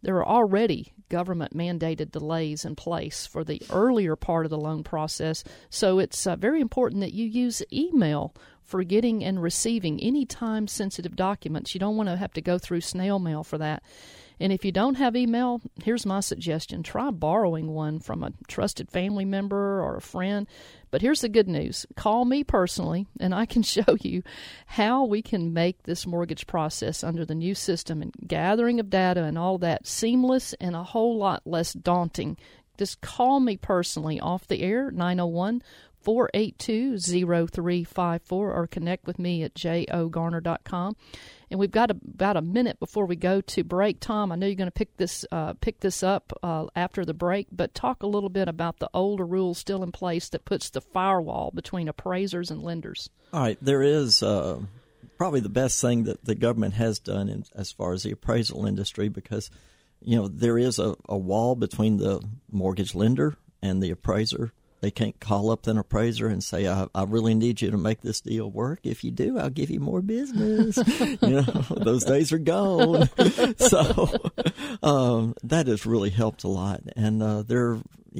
there 0.00 0.16
are 0.16 0.26
already 0.26 0.92
government 1.10 1.54
mandated 1.54 2.10
delays 2.10 2.64
in 2.64 2.74
place 2.74 3.26
for 3.26 3.44
the 3.44 3.60
earlier 3.68 4.16
part 4.16 4.46
of 4.46 4.50
the 4.50 4.58
loan 4.58 4.82
process, 4.82 5.44
so 5.68 5.98
it's 5.98 6.26
uh, 6.26 6.36
very 6.36 6.62
important 6.62 7.02
that 7.02 7.12
you 7.12 7.26
use 7.26 7.62
email 7.70 8.34
for 8.62 8.82
getting 8.84 9.22
and 9.22 9.42
receiving 9.42 10.00
any 10.00 10.24
time 10.24 10.66
sensitive 10.66 11.16
documents. 11.16 11.74
You 11.74 11.80
don't 11.80 11.96
want 11.96 12.08
to 12.08 12.16
have 12.16 12.32
to 12.34 12.40
go 12.40 12.56
through 12.56 12.80
snail 12.80 13.18
mail 13.18 13.44
for 13.44 13.58
that. 13.58 13.82
And 14.40 14.54
if 14.54 14.64
you 14.64 14.72
don't 14.72 14.94
have 14.94 15.14
email, 15.16 15.60
here's 15.84 16.06
my 16.06 16.20
suggestion 16.20 16.82
try 16.82 17.10
borrowing 17.10 17.72
one 17.72 18.00
from 18.00 18.24
a 18.24 18.32
trusted 18.48 18.90
family 18.90 19.26
member 19.26 19.82
or 19.82 19.96
a 19.96 20.00
friend. 20.00 20.46
But 20.90 21.02
here's 21.02 21.20
the 21.20 21.28
good 21.28 21.46
news 21.46 21.86
call 21.94 22.24
me 22.24 22.42
personally, 22.42 23.06
and 23.20 23.34
I 23.34 23.44
can 23.44 23.62
show 23.62 23.96
you 24.00 24.22
how 24.64 25.04
we 25.04 25.20
can 25.20 25.52
make 25.52 25.82
this 25.82 26.06
mortgage 26.06 26.46
process 26.46 27.04
under 27.04 27.26
the 27.26 27.34
new 27.34 27.54
system 27.54 28.00
and 28.00 28.14
gathering 28.26 28.80
of 28.80 28.88
data 28.88 29.24
and 29.24 29.36
all 29.36 29.58
that 29.58 29.86
seamless 29.86 30.54
and 30.54 30.74
a 30.74 30.82
whole 30.82 31.18
lot 31.18 31.42
less 31.44 31.74
daunting. 31.74 32.38
Just 32.78 33.02
call 33.02 33.40
me 33.40 33.58
personally 33.58 34.18
off 34.18 34.48
the 34.48 34.62
air, 34.62 34.90
901 34.90 35.62
482 36.02 36.98
0354, 36.98 38.52
or 38.54 38.66
connect 38.66 39.06
with 39.06 39.18
me 39.18 39.42
at 39.42 39.54
jogarner.com. 39.54 40.96
And 41.50 41.58
we've 41.58 41.70
got 41.70 41.90
about 41.90 42.36
a 42.36 42.42
minute 42.42 42.78
before 42.78 43.06
we 43.06 43.16
go 43.16 43.40
to 43.40 43.64
break. 43.64 43.98
Tom, 43.98 44.30
I 44.30 44.36
know 44.36 44.46
you're 44.46 44.54
going 44.54 44.68
to 44.68 44.72
pick 44.72 44.96
this 44.96 45.24
uh, 45.32 45.54
pick 45.54 45.80
this 45.80 46.02
up 46.02 46.32
uh, 46.42 46.66
after 46.76 47.04
the 47.04 47.14
break, 47.14 47.48
but 47.50 47.74
talk 47.74 48.02
a 48.02 48.06
little 48.06 48.28
bit 48.28 48.46
about 48.46 48.78
the 48.78 48.88
older 48.94 49.26
rules 49.26 49.58
still 49.58 49.82
in 49.82 49.90
place 49.90 50.28
that 50.28 50.44
puts 50.44 50.70
the 50.70 50.80
firewall 50.80 51.50
between 51.52 51.88
appraisers 51.88 52.50
and 52.50 52.62
lenders. 52.62 53.10
All 53.32 53.40
right, 53.40 53.58
there 53.60 53.82
is 53.82 54.22
uh, 54.22 54.60
probably 55.18 55.40
the 55.40 55.48
best 55.48 55.80
thing 55.80 56.04
that 56.04 56.24
the 56.24 56.36
government 56.36 56.74
has 56.74 56.98
done 57.00 57.28
in, 57.28 57.44
as 57.54 57.72
far 57.72 57.92
as 57.92 58.04
the 58.04 58.12
appraisal 58.12 58.64
industry 58.64 59.08
because 59.08 59.50
you 60.00 60.16
know 60.16 60.28
there 60.28 60.56
is 60.56 60.78
a, 60.78 60.94
a 61.08 61.18
wall 61.18 61.56
between 61.56 61.96
the 61.96 62.22
mortgage 62.50 62.94
lender 62.94 63.36
and 63.60 63.82
the 63.82 63.90
appraiser 63.90 64.52
they 64.80 64.90
can't 64.90 65.18
call 65.20 65.50
up 65.50 65.66
an 65.66 65.78
appraiser 65.78 66.26
and 66.26 66.42
say, 66.42 66.66
I, 66.66 66.86
I 66.94 67.04
really 67.04 67.34
need 67.34 67.60
you 67.60 67.70
to 67.70 67.76
make 67.76 68.00
this 68.00 68.20
deal 68.20 68.50
work. 68.50 68.80
If 68.82 69.04
you 69.04 69.10
do, 69.10 69.38
I'll 69.38 69.50
give 69.50 69.70
you 69.70 69.80
more 69.80 70.00
business. 70.00 70.76
you 71.22 71.42
know, 71.42 71.42
those 71.70 72.04
days 72.04 72.32
are 72.32 72.38
gone. 72.38 73.08
so 73.58 74.08
um, 74.82 75.34
that 75.42 75.66
has 75.66 75.84
really 75.84 76.10
helped 76.10 76.44
a 76.44 76.48
lot. 76.48 76.80
And 76.96 77.22
uh, 77.22 77.42
there, 77.42 77.78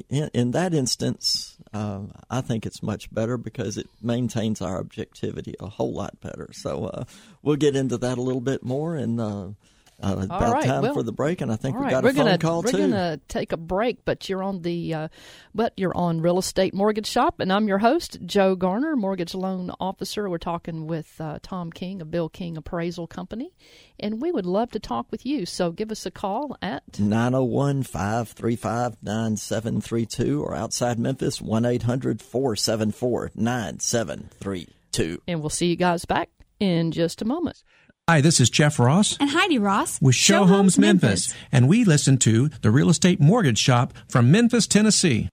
in, 0.08 0.30
in, 0.34 0.50
that 0.50 0.74
instance, 0.74 1.56
uh, 1.72 2.02
I 2.28 2.42
think 2.42 2.66
it's 2.66 2.82
much 2.82 3.12
better 3.12 3.38
because 3.38 3.78
it 3.78 3.88
maintains 4.02 4.60
our 4.60 4.78
objectivity 4.78 5.54
a 5.60 5.66
whole 5.66 5.94
lot 5.94 6.20
better. 6.20 6.50
So 6.52 6.86
uh, 6.86 7.04
we'll 7.42 7.56
get 7.56 7.74
into 7.74 7.96
that 7.98 8.18
a 8.18 8.22
little 8.22 8.42
bit 8.42 8.62
more 8.62 8.96
and 8.96 9.56
uh, 10.02 10.16
about 10.22 10.52
right, 10.52 10.64
time 10.64 10.82
well, 10.82 10.94
for 10.94 11.02
the 11.02 11.12
break, 11.12 11.40
and 11.40 11.52
I 11.52 11.56
think 11.56 11.76
we 11.76 11.84
right, 11.84 11.90
got 11.90 12.02
we're 12.04 12.12
phone 12.12 12.26
gonna, 12.26 12.38
call 12.38 12.62
we're 12.62 12.70
too. 12.70 12.78
gonna 12.78 13.20
take 13.28 13.52
a 13.52 13.56
break, 13.56 14.04
but 14.04 14.28
you're 14.28 14.42
on 14.42 14.62
the, 14.62 14.94
uh, 14.94 15.08
but 15.54 15.72
you're 15.76 15.96
on 15.96 16.20
Real 16.20 16.38
Estate 16.38 16.74
Mortgage 16.74 17.06
Shop, 17.06 17.40
and 17.40 17.52
I'm 17.52 17.68
your 17.68 17.78
host, 17.78 18.18
Joe 18.24 18.54
Garner, 18.56 18.96
mortgage 18.96 19.34
loan 19.34 19.70
officer. 19.80 20.28
We're 20.28 20.38
talking 20.38 20.86
with 20.86 21.20
uh, 21.20 21.38
Tom 21.42 21.70
King 21.70 22.00
of 22.00 22.10
Bill 22.10 22.28
King 22.28 22.56
Appraisal 22.56 23.06
Company, 23.06 23.52
and 23.98 24.20
we 24.20 24.32
would 24.32 24.46
love 24.46 24.70
to 24.72 24.78
talk 24.78 25.06
with 25.10 25.26
you. 25.26 25.46
So 25.46 25.70
give 25.72 25.90
us 25.90 26.06
a 26.06 26.10
call 26.10 26.56
at 26.62 26.98
901 26.98 27.82
535 27.82 28.96
9732 29.02 30.42
or 30.42 30.54
outside 30.54 30.98
Memphis 30.98 31.40
1 31.40 31.64
800 31.64 32.22
474 32.22 33.32
9732. 33.34 35.22
and 35.28 35.40
we'll 35.40 35.50
see 35.50 35.66
you 35.66 35.76
guys 35.76 36.04
back 36.04 36.30
in 36.58 36.90
just 36.92 37.22
a 37.22 37.24
moment. 37.24 37.62
Hi, 38.10 38.20
this 38.20 38.40
is 38.40 38.50
Jeff 38.50 38.80
Ross 38.80 39.16
and 39.20 39.30
Heidi 39.30 39.60
Ross 39.60 40.02
with 40.02 40.16
Show, 40.16 40.44
Homes 40.44 40.76
Memphis, 40.76 41.32
and 41.52 41.68
we 41.68 41.84
listen 41.84 42.18
to 42.18 42.48
the 42.60 42.72
Real 42.72 42.90
Estate 42.90 43.20
Mortgage 43.20 43.60
Shop 43.60 43.94
from 44.08 44.32
Memphis, 44.32 44.66
Tennessee. 44.66 45.28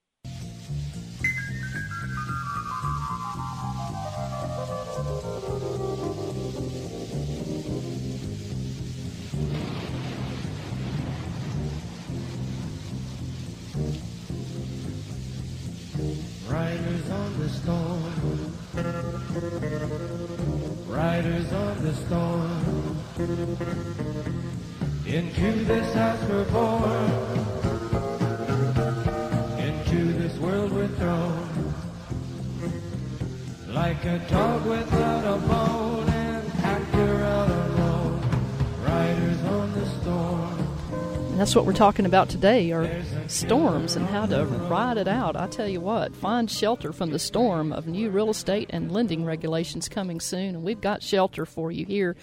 What 41.58 41.66
we're 41.66 41.72
talking 41.72 42.06
about 42.06 42.28
today 42.28 42.70
are 42.70 42.88
storms 43.26 43.96
and 43.96 44.06
how 44.06 44.24
to 44.24 44.44
ride 44.70 44.96
it 44.96 45.08
out. 45.08 45.34
I 45.34 45.48
tell 45.48 45.66
you 45.66 45.80
what, 45.80 46.14
find 46.14 46.48
shelter 46.48 46.92
from 46.92 47.10
the 47.10 47.18
storm 47.18 47.72
of 47.72 47.88
new 47.88 48.10
real 48.10 48.30
estate 48.30 48.70
and 48.72 48.92
lending 48.92 49.24
regulations 49.24 49.88
coming 49.88 50.20
soon. 50.20 50.54
And 50.54 50.62
we've 50.62 50.80
got 50.80 51.02
shelter 51.02 51.44
for 51.44 51.72
you 51.72 51.84
here. 51.84 52.14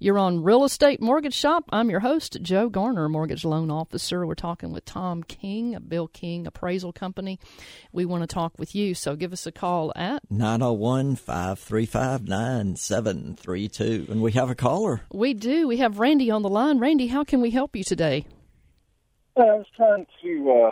You're 0.00 0.18
on 0.18 0.42
Real 0.42 0.64
Estate 0.64 1.00
Mortgage 1.00 1.32
Shop. 1.32 1.64
I'm 1.70 1.88
your 1.88 2.00
host, 2.00 2.36
Joe 2.42 2.68
Garner, 2.68 3.08
mortgage 3.08 3.42
loan 3.42 3.70
officer. 3.70 4.26
We're 4.26 4.34
talking 4.34 4.70
with 4.70 4.84
Tom 4.84 5.22
King 5.22 5.78
Bill 5.88 6.08
King 6.08 6.46
Appraisal 6.46 6.92
Company. 6.92 7.40
We 7.90 8.04
want 8.04 8.22
to 8.22 8.26
talk 8.26 8.58
with 8.58 8.74
you, 8.74 8.94
so 8.94 9.16
give 9.16 9.32
us 9.32 9.46
a 9.46 9.52
call 9.52 9.94
at 9.96 10.30
901 10.30 11.16
535 11.16 12.28
9732. 12.28 14.08
And 14.10 14.20
we 14.20 14.32
have 14.32 14.50
a 14.50 14.54
caller. 14.54 15.00
We 15.10 15.32
do. 15.32 15.68
We 15.68 15.78
have 15.78 15.98
Randy 15.98 16.30
on 16.30 16.42
the 16.42 16.50
line. 16.50 16.80
Randy, 16.80 17.06
how 17.06 17.24
can 17.24 17.40
we 17.40 17.48
help 17.48 17.74
you 17.74 17.82
today? 17.82 18.26
I 19.36 19.56
was 19.56 19.66
trying 19.76 20.06
to 20.22 20.52
uh, 20.52 20.70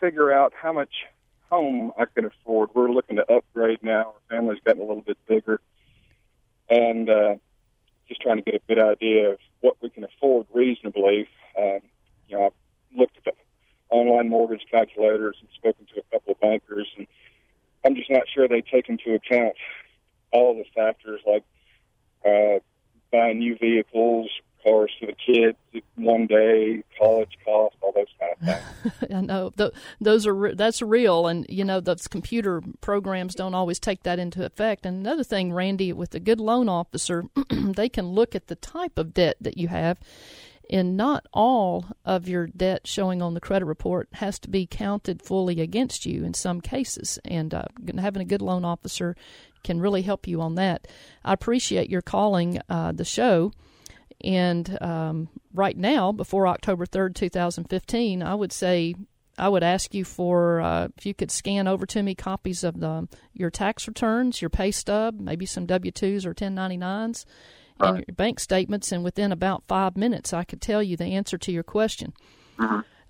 figure 0.00 0.32
out 0.32 0.54
how 0.54 0.72
much 0.72 1.04
home 1.50 1.92
I 1.98 2.06
could 2.06 2.24
afford. 2.24 2.70
We're 2.74 2.90
looking 2.90 3.16
to 3.16 3.30
upgrade 3.30 3.82
now. 3.82 4.14
Our 4.30 4.36
family's 4.36 4.60
gotten 4.64 4.80
a 4.80 4.86
little 4.86 5.02
bit 5.02 5.18
bigger, 5.28 5.60
and 6.70 7.10
uh, 7.10 7.34
just 8.08 8.22
trying 8.22 8.36
to 8.36 8.42
get 8.42 8.54
a 8.54 8.60
good 8.66 8.82
idea 8.82 9.32
of 9.32 9.38
what 9.60 9.76
we 9.82 9.90
can 9.90 10.04
afford 10.04 10.46
reasonably. 10.54 11.28
Um, 11.58 11.80
you 12.26 12.38
know, 12.38 12.46
I've 12.46 12.98
looked 12.98 13.18
at 13.18 13.24
the 13.24 13.32
online 13.90 14.30
mortgage 14.30 14.64
calculators 14.70 15.36
and 15.40 15.50
spoken 15.54 15.86
to 15.94 16.00
a 16.00 16.04
couple 16.10 16.32
of 16.32 16.40
bankers, 16.40 16.88
and 16.96 17.06
I'm 17.84 17.94
just 17.96 18.10
not 18.10 18.22
sure 18.34 18.48
they 18.48 18.62
take 18.62 18.88
into 18.88 19.12
account 19.12 19.56
all 20.32 20.54
the 20.54 20.64
factors 20.74 21.20
like 21.26 21.44
uh, 22.24 22.60
buying 23.12 23.40
new 23.40 23.58
vehicles, 23.58 24.30
cars 24.62 24.90
for 24.98 25.06
the 25.06 25.14
kids 25.14 25.56
one 25.96 26.26
day, 26.26 26.82
college 26.98 27.36
costs, 27.44 27.76
all 27.82 27.92
those 27.92 28.06
kind 28.18 28.32
of 28.32 28.62
things. 28.82 28.94
I 29.14 29.20
know 29.20 29.50
Th- 29.56 29.72
those 30.00 30.26
are 30.26 30.34
re- 30.34 30.54
that's 30.54 30.82
real, 30.82 31.26
and 31.26 31.46
you 31.48 31.64
know 31.64 31.80
those 31.80 32.08
computer 32.08 32.62
programs 32.80 33.34
don't 33.34 33.54
always 33.54 33.78
take 33.78 34.02
that 34.04 34.18
into 34.18 34.44
effect. 34.44 34.86
And 34.86 34.98
another 34.98 35.24
thing, 35.24 35.52
Randy, 35.52 35.92
with 35.92 36.14
a 36.14 36.20
good 36.20 36.40
loan 36.40 36.68
officer, 36.68 37.24
they 37.50 37.88
can 37.88 38.08
look 38.08 38.34
at 38.34 38.48
the 38.48 38.56
type 38.56 38.98
of 38.98 39.14
debt 39.14 39.36
that 39.40 39.56
you 39.58 39.68
have, 39.68 39.98
and 40.70 40.96
not 40.96 41.26
all 41.32 41.86
of 42.04 42.28
your 42.28 42.46
debt 42.46 42.86
showing 42.86 43.20
on 43.20 43.34
the 43.34 43.40
credit 43.40 43.66
report 43.66 44.08
has 44.14 44.38
to 44.40 44.48
be 44.48 44.66
counted 44.66 45.22
fully 45.22 45.60
against 45.60 46.06
you 46.06 46.24
in 46.24 46.34
some 46.34 46.60
cases. 46.60 47.18
And 47.24 47.52
uh, 47.52 47.64
having 47.98 48.22
a 48.22 48.26
good 48.26 48.42
loan 48.42 48.64
officer 48.64 49.16
can 49.62 49.80
really 49.80 50.02
help 50.02 50.26
you 50.26 50.40
on 50.40 50.54
that. 50.54 50.88
I 51.24 51.32
appreciate 51.32 51.90
your 51.90 52.02
calling 52.02 52.60
uh, 52.68 52.92
the 52.92 53.04
show. 53.04 53.52
And 54.22 54.80
um, 54.82 55.28
right 55.54 55.76
now, 55.76 56.12
before 56.12 56.46
October 56.46 56.86
3rd, 56.86 57.14
2015, 57.14 58.22
I 58.22 58.34
would 58.34 58.52
say 58.52 58.94
I 59.38 59.48
would 59.48 59.62
ask 59.62 59.94
you 59.94 60.04
for 60.04 60.60
uh, 60.60 60.88
if 60.98 61.06
you 61.06 61.14
could 61.14 61.30
scan 61.30 61.66
over 61.66 61.86
to 61.86 62.02
me 62.02 62.14
copies 62.14 62.62
of 62.62 62.80
the 62.80 63.08
your 63.32 63.50
tax 63.50 63.88
returns, 63.88 64.42
your 64.42 64.50
pay 64.50 64.70
stub, 64.70 65.18
maybe 65.18 65.46
some 65.46 65.66
W 65.66 65.90
2s 65.90 66.26
or 66.26 66.34
1099s, 66.34 67.24
and 67.80 68.04
your 68.06 68.14
bank 68.14 68.38
statements. 68.38 68.92
And 68.92 69.02
within 69.02 69.32
about 69.32 69.64
five 69.66 69.96
minutes, 69.96 70.34
I 70.34 70.44
could 70.44 70.60
tell 70.60 70.82
you 70.82 70.96
the 70.96 71.06
answer 71.06 71.38
to 71.38 71.52
your 71.52 71.62
question. 71.62 72.12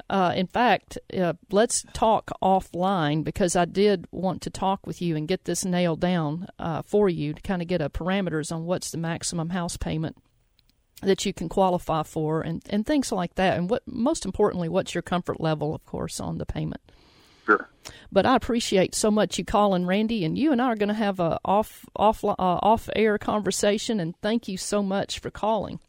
Uh, 0.09 0.33
in 0.35 0.47
fact, 0.49 0.99
uh, 1.17 1.35
let's 1.53 1.85
talk 1.93 2.31
offline 2.43 3.23
because 3.23 3.55
I 3.55 3.65
did 3.65 4.07
want 4.11 4.43
to 4.43 4.51
talk 4.51 4.85
with 4.85 5.01
you 5.01 5.15
and 5.15 5.29
get 5.29 5.45
this 5.45 5.65
nailed 5.65 6.01
down 6.01 6.49
uh, 6.59 6.83
for 6.83 7.09
you 7.09 7.33
to 7.33 7.43
kind 7.43 7.63
of 7.63 7.69
get 7.69 7.81
a 7.81 7.89
parameters 7.89 8.51
on 8.51 8.65
what's 8.65 8.91
the 8.91 8.99
maximum 8.99 9.51
house 9.51 9.77
payment 9.77 10.17
that 11.03 11.25
you 11.25 11.33
can 11.33 11.49
qualify 11.49 12.03
for 12.03 12.43
and, 12.43 12.63
and 12.71 12.87
things 12.87 13.11
like 13.13 13.35
that. 13.37 13.59
And 13.59 13.71
what 13.71 13.83
most 13.87 14.25
importantly, 14.25 14.69
what's 14.69 14.95
your 14.95 15.03
comfort 15.03 15.41
level, 15.41 15.75
of 15.75 15.85
course, 15.87 16.21
on 16.21 16.39
the 16.39 16.47
payment. 16.47 16.81
Sure. 17.47 17.69
But 18.13 18.27
I 18.27 18.37
appreciate 18.37 18.95
so 18.95 19.11
much 19.11 19.39
you 19.39 19.45
calling, 19.45 19.87
Randy, 19.87 20.25
and 20.25 20.39
you 20.39 20.53
and 20.53 20.61
I 20.61 20.67
are 20.67 20.77
going 20.77 20.89
to 20.89 20.95
have 20.95 21.21
a 21.21 21.39
off 21.45 21.87
off 21.97 22.23
uh, 22.23 22.35
off 22.37 22.89
air 22.95 23.19
conversation. 23.19 23.99
And 23.99 24.15
thank 24.21 24.49
you 24.49 24.57
so 24.57 24.83
much 24.83 25.19
for 25.19 25.31
calling. 25.31 25.81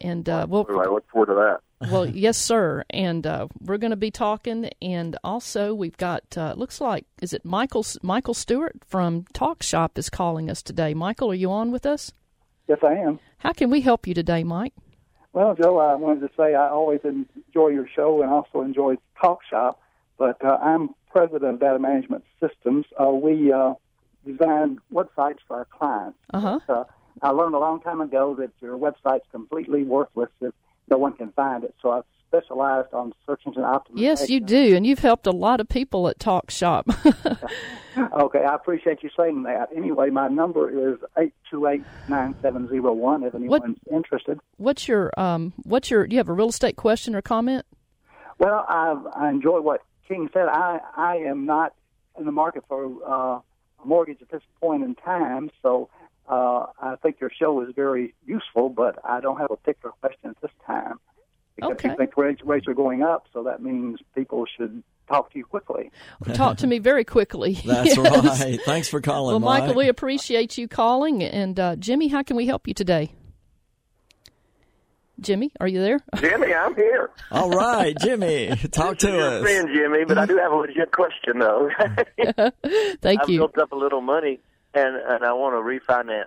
And 0.00 0.28
uh, 0.28 0.46
we'll 0.48 0.66
I 0.70 0.86
look 0.86 1.08
forward 1.10 1.26
to 1.26 1.34
that. 1.34 1.90
well, 1.90 2.06
yes, 2.06 2.36
sir. 2.38 2.84
And 2.90 3.26
uh, 3.26 3.48
we're 3.60 3.78
going 3.78 3.90
to 3.90 3.96
be 3.96 4.10
talking. 4.10 4.70
And 4.80 5.16
also, 5.22 5.74
we've 5.74 5.96
got 5.96 6.22
uh, 6.36 6.54
looks 6.56 6.80
like 6.80 7.06
is 7.20 7.32
it 7.32 7.44
Michael 7.44 7.84
Michael 8.02 8.34
Stewart 8.34 8.76
from 8.86 9.24
Talk 9.32 9.62
Shop 9.62 9.98
is 9.98 10.10
calling 10.10 10.50
us 10.50 10.62
today. 10.62 10.94
Michael, 10.94 11.30
are 11.30 11.34
you 11.34 11.50
on 11.50 11.70
with 11.70 11.86
us? 11.86 12.12
Yes, 12.68 12.78
I 12.82 12.94
am. 12.94 13.18
How 13.38 13.52
can 13.52 13.70
we 13.70 13.80
help 13.80 14.06
you 14.06 14.14
today, 14.14 14.44
Mike? 14.44 14.72
Well, 15.32 15.54
Joe, 15.54 15.78
I 15.78 15.94
wanted 15.94 16.20
to 16.20 16.30
say 16.36 16.54
I 16.54 16.68
always 16.68 17.00
enjoy 17.04 17.68
your 17.68 17.86
show 17.94 18.22
and 18.22 18.30
also 18.30 18.62
enjoy 18.62 18.96
Talk 19.20 19.40
Shop. 19.48 19.80
But 20.18 20.42
uh, 20.44 20.56
I'm 20.62 20.90
president 21.10 21.54
of 21.54 21.60
Data 21.60 21.78
Management 21.78 22.24
Systems. 22.40 22.86
Uh, 22.98 23.10
we 23.10 23.52
uh, 23.52 23.74
design 24.24 24.78
websites 24.92 25.38
for 25.46 25.58
our 25.58 25.66
clients. 25.66 26.18
Uh-huh. 26.32 26.58
Uh, 26.68 26.84
I 27.22 27.30
learned 27.30 27.54
a 27.54 27.58
long 27.58 27.80
time 27.80 28.00
ago 28.00 28.34
that 28.38 28.50
your 28.60 28.78
website's 28.78 29.26
completely 29.30 29.84
worthless 29.84 30.30
if 30.40 30.52
no 30.90 30.98
one 30.98 31.12
can 31.14 31.32
find 31.32 31.64
it. 31.64 31.74
So 31.82 31.90
I've 31.90 32.04
specialized 32.28 32.92
on 32.92 33.12
search 33.26 33.42
engine 33.46 33.62
optimization. 33.62 33.94
Yes, 33.94 34.28
you 34.28 34.40
do, 34.40 34.76
and 34.76 34.86
you've 34.86 34.98
helped 35.00 35.26
a 35.26 35.32
lot 35.32 35.60
of 35.60 35.68
people 35.68 36.08
at 36.08 36.18
Talk 36.18 36.50
Shop. 36.50 36.88
Okay, 38.12 38.44
I 38.44 38.54
appreciate 38.54 39.02
you 39.02 39.10
saying 39.16 39.44
that. 39.44 39.70
Anyway, 39.74 40.10
my 40.10 40.28
number 40.28 40.92
is 40.92 40.98
eight 41.16 41.32
two 41.50 41.66
eight 41.66 41.82
nine 42.08 42.34
seven 42.42 42.68
zero 42.68 42.92
one. 42.92 43.22
If 43.22 43.34
anyone's 43.34 43.78
interested. 43.90 44.38
what's 44.58 44.86
your 44.86 45.18
um? 45.18 45.54
What's 45.62 45.90
your? 45.90 46.06
Do 46.06 46.14
you 46.14 46.18
have 46.18 46.28
a 46.28 46.34
real 46.34 46.50
estate 46.50 46.76
question 46.76 47.14
or 47.14 47.22
comment? 47.22 47.64
Well, 48.38 48.66
I, 48.68 49.02
I 49.14 49.30
enjoy 49.30 49.60
what 49.60 49.80
King 50.06 50.28
said. 50.32 50.46
I 50.48 50.80
I 50.94 51.16
am 51.16 51.46
not 51.46 51.72
in 52.18 52.26
the 52.26 52.32
market 52.32 52.64
for 52.68 52.84
uh, 52.84 53.40
a 53.82 53.86
mortgage 53.86 54.20
at 54.20 54.30
this 54.30 54.42
point 54.60 54.84
in 54.84 54.94
time, 54.94 55.50
so 55.62 55.88
uh, 56.28 56.66
I 56.78 56.96
think 57.02 57.18
your 57.20 57.30
show 57.30 57.62
is 57.62 57.74
very 57.74 58.14
useful. 58.26 58.68
But 58.68 58.98
I 59.04 59.20
don't 59.20 59.38
have 59.38 59.50
a 59.50 59.56
particular 59.56 59.94
question 60.00 60.30
at 60.30 60.40
this 60.42 60.52
time 60.66 61.00
because 61.56 61.72
Okay. 61.72 61.90
I 61.90 61.94
think 61.96 62.16
rates, 62.16 62.42
rates 62.44 62.68
are 62.68 62.74
going 62.74 63.02
up, 63.02 63.26
so 63.32 63.42
that 63.44 63.62
means 63.62 63.98
people 64.14 64.44
should 64.56 64.82
talk 65.08 65.32
to 65.32 65.38
you 65.38 65.44
quickly. 65.44 65.90
Talk 66.34 66.58
to 66.58 66.66
me 66.66 66.78
very 66.78 67.04
quickly. 67.04 67.54
That's 67.64 67.96
Yes. 67.96 68.40
right. 68.42 68.60
Thanks 68.64 68.88
for 68.88 69.00
calling, 69.00 69.32
Well, 69.32 69.40
Mike. 69.40 69.62
Michael, 69.64 69.76
we 69.76 69.88
appreciate 69.88 70.58
you 70.58 70.68
calling, 70.68 71.22
and 71.22 71.58
uh, 71.58 71.76
Jimmy, 71.76 72.08
how 72.08 72.22
can 72.22 72.36
we 72.36 72.46
help 72.46 72.66
you 72.68 72.74
today? 72.74 73.12
Jimmy, 75.18 75.50
are 75.60 75.66
you 75.68 75.80
there? 75.80 76.00
Jimmy, 76.16 76.52
I'm 76.52 76.74
here. 76.74 77.10
All 77.30 77.48
right, 77.48 77.96
Jimmy, 77.98 78.48
talk 78.70 78.98
to 78.98 79.08
Your 79.08 79.20
us. 79.36 79.42
friend 79.42 79.68
Jimmy, 79.74 80.04
but 80.04 80.18
I 80.18 80.26
do 80.26 80.36
have 80.36 80.52
a 80.52 80.56
legit 80.56 80.92
question 80.92 81.38
though. 81.38 81.70
Thank 83.00 83.20
you. 83.20 83.22
I've 83.22 83.28
you. 83.30 83.38
built 83.38 83.56
up 83.58 83.72
a 83.72 83.76
little 83.76 84.02
money 84.02 84.40
and 84.74 84.94
and 84.96 85.24
I 85.24 85.32
want 85.32 85.54
to 85.54 85.60
refinance. 85.92 86.24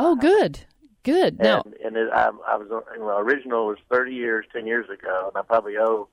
Oh, 0.00 0.16
good, 0.16 0.60
Good. 1.12 1.38
Now, 1.38 1.62
and 1.64 1.74
and 1.84 1.96
it, 1.96 2.08
I, 2.12 2.28
I 2.46 2.56
was 2.56 2.68
on- 2.70 3.00
my 3.00 3.18
original 3.20 3.66
was 3.68 3.78
30 3.90 4.12
years, 4.14 4.44
10 4.52 4.66
years 4.66 4.86
ago, 4.90 5.28
and 5.28 5.36
I 5.36 5.42
probably 5.42 5.76
owe 5.78 6.08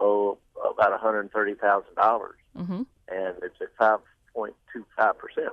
owe 0.00 0.38
about 0.56 0.90
130 0.90 1.54
thousand 1.54 1.94
dollars, 1.96 2.36
Mhm. 2.58 2.86
and 3.08 3.34
it's 3.42 3.56
at 3.60 3.74
5.25 3.78 5.16
percent. 5.18 5.48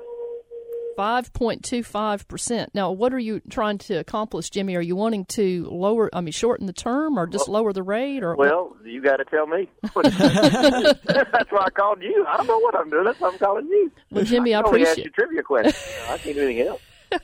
5.25%. 0.97 2.69
Now, 2.73 2.89
what 2.91 3.13
are 3.13 3.19
you 3.19 3.39
trying 3.51 3.77
to 3.79 3.95
accomplish, 3.99 4.49
Jimmy? 4.49 4.75
Are 4.75 4.81
you 4.81 4.95
wanting 4.95 5.25
to 5.25 5.67
lower, 5.71 6.09
I 6.11 6.21
mean, 6.21 6.31
shorten 6.31 6.65
the 6.65 6.73
term 6.73 7.19
or 7.19 7.27
just 7.27 7.47
lower 7.47 7.71
the 7.71 7.83
rate? 7.83 8.23
or 8.23 8.35
Well, 8.35 8.75
you 8.83 8.99
got 8.99 9.17
to 9.17 9.25
tell 9.25 9.45
me. 9.45 9.69
That's 9.93 11.51
why 11.51 11.65
I 11.65 11.69
called 11.69 12.01
you. 12.01 12.25
I 12.27 12.37
don't 12.37 12.47
know 12.47 12.57
what 12.57 12.75
I'm 12.75 12.89
doing. 12.89 13.03
That's 13.03 13.19
why 13.19 13.29
I'm 13.29 13.37
calling 13.37 13.67
you. 13.67 13.91
Well, 14.09 14.23
Jimmy, 14.25 14.55
I 14.55 14.59
ask 14.59 14.67
appreciate 14.67 15.05
you 15.05 15.11
trivia 15.11 15.43
questions. 15.43 15.75
I 16.09 16.17
can't 16.17 16.35
do 16.35 16.41
anything 16.43 16.67
else. 16.67 16.81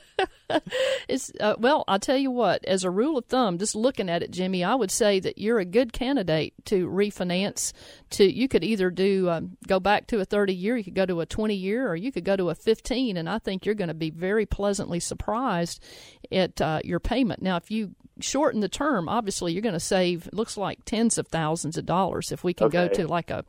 It's 1.08 1.32
uh, 1.40 1.54
well, 1.58 1.84
I'll 1.88 1.98
tell 1.98 2.16
you 2.16 2.30
what. 2.30 2.64
As 2.64 2.84
a 2.84 2.90
rule 2.90 3.18
of 3.18 3.26
thumb, 3.26 3.58
just 3.58 3.74
looking 3.74 4.08
at 4.08 4.22
it, 4.22 4.30
Jimmy, 4.30 4.64
I 4.64 4.74
would 4.74 4.90
say 4.90 5.20
that 5.20 5.38
you're 5.38 5.58
a 5.58 5.64
good 5.64 5.92
candidate 5.92 6.54
to 6.66 6.86
refinance. 6.88 7.72
To 8.10 8.30
you 8.30 8.48
could 8.48 8.64
either 8.64 8.90
do 8.90 9.28
um, 9.30 9.56
go 9.66 9.80
back 9.80 10.06
to 10.08 10.20
a 10.20 10.24
30 10.24 10.54
year, 10.54 10.76
you 10.76 10.84
could 10.84 10.94
go 10.94 11.06
to 11.06 11.20
a 11.20 11.26
20 11.26 11.54
year, 11.54 11.88
or 11.88 11.96
you 11.96 12.12
could 12.12 12.24
go 12.24 12.36
to 12.36 12.50
a 12.50 12.54
15. 12.54 13.16
And 13.16 13.28
I 13.28 13.38
think 13.38 13.64
you're 13.64 13.74
going 13.74 13.88
to 13.88 13.94
be 13.94 14.10
very 14.10 14.46
pleasantly 14.46 15.00
surprised 15.00 15.82
at 16.30 16.60
uh, 16.60 16.80
your 16.84 17.00
payment. 17.00 17.42
Now, 17.42 17.56
if 17.56 17.70
you 17.70 17.94
shorten 18.20 18.60
the 18.60 18.68
term, 18.68 19.08
obviously 19.08 19.52
you're 19.52 19.62
going 19.62 19.74
to 19.74 19.80
save. 19.80 20.26
It 20.26 20.34
looks 20.34 20.56
like 20.56 20.84
tens 20.84 21.18
of 21.18 21.28
thousands 21.28 21.76
of 21.76 21.86
dollars 21.86 22.32
if 22.32 22.44
we 22.44 22.54
can 22.54 22.68
go 22.68 22.88
to 22.88 23.06
like 23.06 23.30
a. 23.30 23.44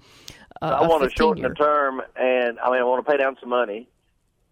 a 0.61 0.65
I 0.65 0.87
want 0.87 1.03
to 1.03 1.15
shorten 1.15 1.43
the 1.43 1.49
term, 1.49 2.01
and 2.15 2.59
I 2.59 2.71
mean, 2.71 2.81
I 2.81 2.83
want 2.83 3.05
to 3.05 3.11
pay 3.11 3.17
down 3.17 3.37
some 3.39 3.49
money 3.49 3.87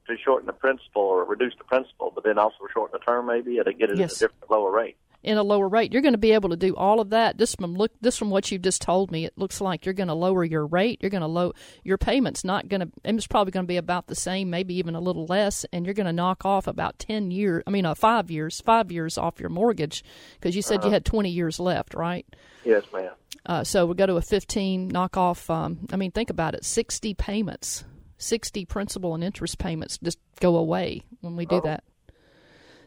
to 0.07 0.15
shorten 0.23 0.47
the 0.47 0.53
principal 0.53 1.01
or 1.01 1.23
reduce 1.25 1.53
the 1.57 1.63
principal, 1.63 2.11
but 2.13 2.23
then 2.23 2.37
also 2.37 2.57
shorten 2.73 2.97
the 2.99 3.05
term 3.05 3.25
maybe 3.27 3.57
to 3.63 3.73
get 3.73 3.89
it 3.89 3.97
Yes. 3.97 4.13
at 4.13 4.17
a 4.17 4.19
different 4.31 4.51
lower 4.51 4.71
rate. 4.71 4.97
in 5.23 5.37
a 5.37 5.43
lower 5.43 5.69
rate. 5.69 5.93
You're 5.93 6.01
going 6.01 6.13
to 6.15 6.17
be 6.17 6.33
able 6.33 6.49
to 6.49 6.57
do 6.57 6.75
all 6.75 6.99
of 6.99 7.11
that. 7.11 7.37
Just 7.37 7.57
from 7.57 7.75
look, 7.75 7.93
this 8.01 8.17
from 8.17 8.29
what 8.29 8.51
you've 8.51 8.61
just 8.61 8.81
told 8.81 9.09
me, 9.09 9.23
it 9.23 9.31
looks 9.37 9.61
like 9.61 9.85
you're 9.85 9.93
going 9.93 10.09
to 10.09 10.13
lower 10.13 10.43
your 10.43 10.65
rate. 10.65 10.99
You're 11.01 11.09
going 11.09 11.21
to 11.21 11.27
low 11.27 11.53
your 11.81 11.97
payments. 11.97 12.43
Not 12.43 12.67
going 12.67 12.81
to. 12.81 12.89
It's 13.05 13.25
probably 13.25 13.51
going 13.51 13.63
to 13.63 13.67
be 13.69 13.77
about 13.77 14.07
the 14.07 14.15
same, 14.15 14.49
maybe 14.49 14.75
even 14.75 14.95
a 14.95 14.99
little 14.99 15.25
less. 15.25 15.65
And 15.71 15.85
you're 15.85 15.93
going 15.95 16.07
to 16.07 16.11
knock 16.13 16.43
off 16.43 16.67
about 16.67 16.99
ten 16.99 17.31
years. 17.31 17.63
I 17.65 17.69
mean, 17.71 17.85
uh, 17.85 17.95
five 17.95 18.29
years, 18.29 18.59
five 18.59 18.91
years 18.91 19.17
off 19.17 19.39
your 19.39 19.47
mortgage 19.49 20.03
because 20.33 20.57
you 20.57 20.61
said 20.61 20.83
you 20.83 20.89
had 20.91 21.05
20 21.05 21.29
years 21.29 21.57
left, 21.57 21.93
right? 21.93 22.25
Yes, 22.65 22.83
ma'am. 22.93 23.13
Uh, 23.45 23.63
so 23.63 23.85
we 23.85 23.95
go 23.95 24.05
to 24.05 24.15
a 24.17 24.21
15, 24.21 24.89
knock 24.89 25.15
off. 25.15 25.49
Um, 25.49 25.87
I 25.93 25.95
mean, 25.95 26.11
think 26.11 26.31
about 26.31 26.53
it: 26.53 26.65
60 26.65 27.13
payments, 27.13 27.85
60 28.17 28.65
principal 28.65 29.13
and 29.15 29.23
interest 29.23 29.57
payments 29.57 29.97
just 30.03 30.19
go 30.39 30.55
away 30.55 31.03
when 31.21 31.35
we 31.35 31.45
do 31.45 31.55
oh. 31.55 31.61
that. 31.61 31.83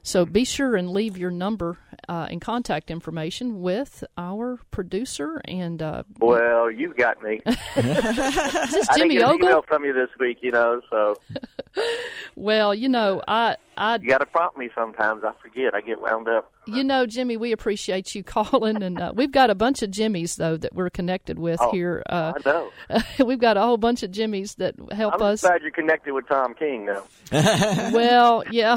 So 0.07 0.25
be 0.25 0.45
sure 0.45 0.77
and 0.77 0.91
leave 0.93 1.19
your 1.19 1.33
number 1.33 1.79
uh, 2.09 2.29
and 2.31 2.41
contact 2.41 2.93
information 2.93 3.61
with 3.61 4.05
our 4.17 4.61
producer 4.71 5.41
and 5.47 5.83
uh, 5.83 6.05
Well, 6.21 6.71
you 6.71 6.95
got 6.95 7.21
me. 7.25 7.41
is 7.47 7.57
this 7.75 7.85
I 7.85 8.71
didn't 8.71 8.97
Jimmy 8.99 9.15
get 9.17 9.25
an 9.25 9.31
Ogle. 9.35 9.49
email 9.49 9.63
from 9.67 9.85
you 9.85 9.93
this 9.93 10.11
week, 10.21 10.39
you 10.43 10.53
know, 10.53 10.81
so 10.91 11.17
Well, 12.37 12.73
you 12.73 12.89
know, 12.89 13.21
I, 13.27 13.57
I, 13.77 13.97
you 14.01 14.09
got 14.09 14.19
to 14.19 14.27
prompt 14.27 14.57
me 14.57 14.71
sometimes. 14.77 15.25
I 15.25 15.33
forget. 15.43 15.75
I 15.75 15.81
get 15.81 16.01
wound 16.01 16.29
up. 16.29 16.53
you 16.67 16.85
know, 16.85 17.05
Jimmy, 17.07 17.37
we 17.37 17.51
appreciate 17.53 18.15
you 18.15 18.23
calling, 18.25 18.83
and 18.83 19.01
uh, 19.01 19.13
we've 19.15 19.33
got 19.33 19.51
a 19.51 19.55
bunch 19.55 19.83
of 19.83 19.91
Jimmys 19.91 20.37
though 20.37 20.57
that 20.57 20.73
we're 20.75 20.89
connected 20.91 21.39
with 21.39 21.59
Oh, 21.61 21.71
here. 21.73 22.03
Uh, 22.09 22.33
I 22.37 22.49
know. 22.49 22.71
we've 23.27 23.41
got 23.41 23.57
a 23.57 23.63
whole 23.63 23.77
bunch 23.77 24.03
of 24.05 24.11
Jimmys 24.13 24.57
that 24.57 24.75
help 24.93 25.21
us. 25.21 25.43
I'm 25.45 25.51
glad 25.51 25.63
you're 25.63 25.71
connected 25.73 26.13
with 26.13 26.29
Tom 26.29 26.55
King 26.55 26.87
now. 26.87 27.03
Well, 27.93 28.45
yeah. 28.51 28.77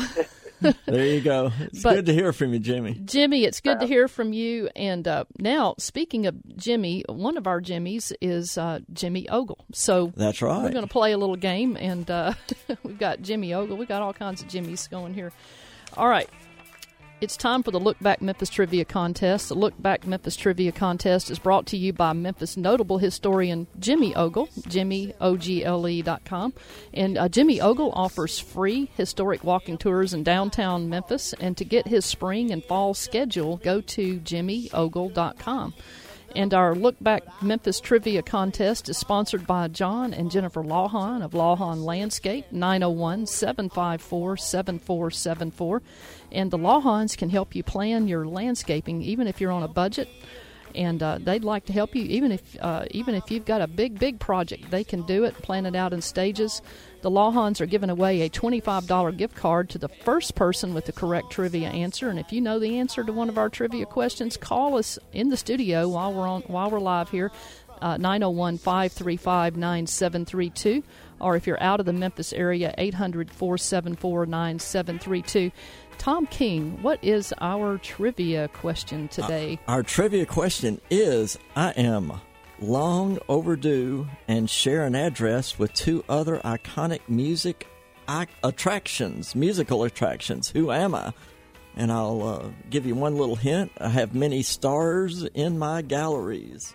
There 0.86 1.06
you 1.06 1.22
go. 1.22 1.51
It's 1.60 1.82
But- 1.84 1.96
good 1.96 2.06
to 2.08 2.13
hear 2.13 2.34
from 2.34 2.54
you, 2.54 2.60
Jimmy. 2.60 3.00
Jimmy, 3.06 3.44
it's 3.46 3.62
good 3.62 3.80
to 3.80 3.86
hear 3.88 4.08
from 4.08 4.34
you. 4.34 4.70
And 4.75 5.08
uh, 5.08 5.25
now, 5.38 5.75
speaking 5.78 6.25
of 6.25 6.36
Jimmy, 6.58 7.04
one 7.08 7.38
of 7.38 7.48
our 7.48 7.62
Jimmys 7.62 8.12
is 8.22 8.58
uh, 8.58 8.80
Jimmy 8.93 9.28
Ogle. 9.30 9.65
So 9.74 10.12
That's 10.15 10.41
right. 10.41 10.62
we're 10.63 10.72
going 10.72 10.86
to 10.86 10.91
play 10.91 11.12
a 11.13 11.17
little 11.17 11.36
game, 11.36 11.78
and 11.78 12.10
uh, 12.10 12.34
we've 12.84 13.00
got 13.00 13.22
Jimmy 13.22 13.54
Ogle. 13.54 13.78
We've 13.78 13.88
got 13.88 14.02
all 14.02 14.13
kinds 14.13 14.41
of 14.41 14.48
Jimmys 14.48 14.89
going 14.89 15.13
here. 15.13 15.32
All 15.98 16.08
right. 16.08 16.30
It's 17.21 17.36
time 17.36 17.63
for 17.63 17.71
the 17.71 17.82
Look 17.82 17.99
Back 17.99 18.21
Memphis 18.21 18.49
Trivia 18.49 18.86
Contest. 18.86 19.49
The 19.49 19.55
Look 19.55 19.73
Back 19.82 20.08
Memphis 20.08 20.38
Trivia 20.38 20.71
Contest 20.71 21.29
is 21.29 21.38
brought 21.38 21.65
to 21.65 21.75
you 21.75 21.91
by 21.91 22.13
Memphis 22.13 22.55
notable 22.55 22.97
historian 22.97 23.67
Jimmy 23.77 24.15
Ogle, 24.15 24.47
jimmyogle.com. 24.47 26.53
And 26.93 27.17
uh, 27.17 27.27
Jimmy 27.27 27.60
Ogle 27.60 27.91
offers 27.91 28.39
free 28.39 28.89
historic 28.95 29.43
walking 29.43 29.77
tours 29.77 30.13
in 30.13 30.23
downtown 30.23 30.88
Memphis. 30.88 31.34
And 31.41 31.58
to 31.58 31.65
get 31.65 31.89
his 31.89 32.05
spring 32.05 32.51
and 32.51 32.63
fall 32.63 32.93
schedule, 32.93 33.58
go 33.58 33.82
to 33.82 34.21
jimmyogle.com. 34.21 35.73
And 36.36 36.53
our 36.53 36.75
Look 36.75 36.95
Back 37.01 37.23
Memphis 37.41 37.79
Trivia 37.79 38.21
Contest 38.21 38.88
is 38.88 38.97
sponsored 38.97 39.47
by 39.47 39.67
John 39.67 40.13
and 40.13 40.29
Jennifer 40.29 40.63
Lawhon 40.63 41.23
of 41.23 41.32
Lawhon 41.32 41.84
Landscape, 41.84 42.45
901 42.51 43.25
754 43.25 44.38
7474. 44.38 45.82
And 46.32 46.52
the 46.52 46.58
Lawhons 46.58 47.15
can 47.15 47.30
help 47.30 47.56
you 47.56 47.63
plan 47.63 48.08
your 48.08 48.28
landscaping 48.28 49.02
even 49.02 49.28
if 49.28 49.42
you're 49.42 49.52
on 49.52 49.63
a 49.63 49.68
budget. 49.68 50.10
And 50.76 51.02
uh, 51.02 51.18
they'd 51.20 51.44
like 51.44 51.65
to 51.65 51.74
help 51.74 51.96
you 51.96 52.04
even 52.04 52.32
if 52.32 52.58
uh, 52.62 52.86
even 52.92 53.15
if 53.15 53.32
you've 53.32 53.46
got 53.46 53.62
a 53.62 53.68
big 53.68 53.98
big 53.98 54.20
project, 54.20 54.70
they 54.70 54.84
can 54.84 55.02
do 55.04 55.24
it. 55.24 55.34
Plan 55.36 55.65
it 55.65 55.76
out 55.76 55.94
in 55.94 56.02
stages. 56.02 56.62
The 57.02 57.10
Lawhons 57.10 57.62
are 57.62 57.65
giving 57.65 57.89
away 57.89 58.22
a 58.22 58.30
$25 58.30 59.18
gift 59.18 59.36
card 59.36 59.70
to 59.70 59.78
the 59.78 59.88
first 59.88 60.36
person 60.36 60.74
with 60.74 60.86
the 60.86 60.92
correct 60.92 61.32
trivia 61.32 61.70
answer. 61.70 62.10
And 62.10 62.20
if 62.20 62.34
you 62.34 62.42
know 62.42 62.60
the 62.60 62.78
answer 62.78 63.04
to 63.04 63.13
one 63.13 63.30
of 63.30 63.38
our 63.38 63.50
trivia 63.50 63.86
questions, 63.86 64.36
call 64.36 64.78
us 64.78 65.00
in 65.13 65.30
the 65.30 65.38
studio 65.38 65.88
while 65.88 66.13
we're 66.13 66.28
on 66.28 66.42
while 66.44 66.70
we're 66.70 66.80
live 66.80 67.10
here. 67.10 67.32
Uh, 67.82 67.98
901 67.98 68.58
535 68.58 69.58
9732. 69.58 70.84
Or 71.20 71.36
if 71.36 71.48
you're 71.48 71.62
out 71.62 71.80
of 71.80 71.86
the 71.86 71.94
Memphis 71.94 72.34
area, 72.34 72.74
800 72.78 73.32
474 73.32 74.26
9732. 74.26 75.52
Tom 75.98 76.26
King, 76.28 76.82
what 76.82 77.04
is 77.04 77.34
our 77.42 77.78
trivia 77.78 78.48
question 78.50 79.10
today? 79.10 79.60
Our 79.68 79.84
trivia 79.84 80.26
question 80.26 80.80
is 80.89 81.38
I 81.56 81.72
am 81.72 82.13
long 82.62 83.20
overdue 83.28 84.08
and 84.28 84.50
share 84.50 84.86
an 84.86 84.96
address 84.96 85.60
with 85.60 85.74
two 85.74 86.04
other 86.08 86.38
iconic 86.39 87.02
music 87.08 87.68
attractions, 88.44 89.36
musical 89.36 89.84
attractions. 89.84 90.50
Who 90.50 90.72
am 90.72 90.96
I? 90.96 91.13
And 91.76 91.92
I'll 91.92 92.24
uh, 92.24 92.50
give 92.70 92.86
you 92.86 92.96
one 92.96 93.18
little 93.18 93.36
hint. 93.36 93.72
I 93.80 93.89
have 93.89 94.15
many 94.15 94.42
stars 94.42 95.24
in 95.24 95.60
my 95.60 95.82
galleries. 95.82 96.74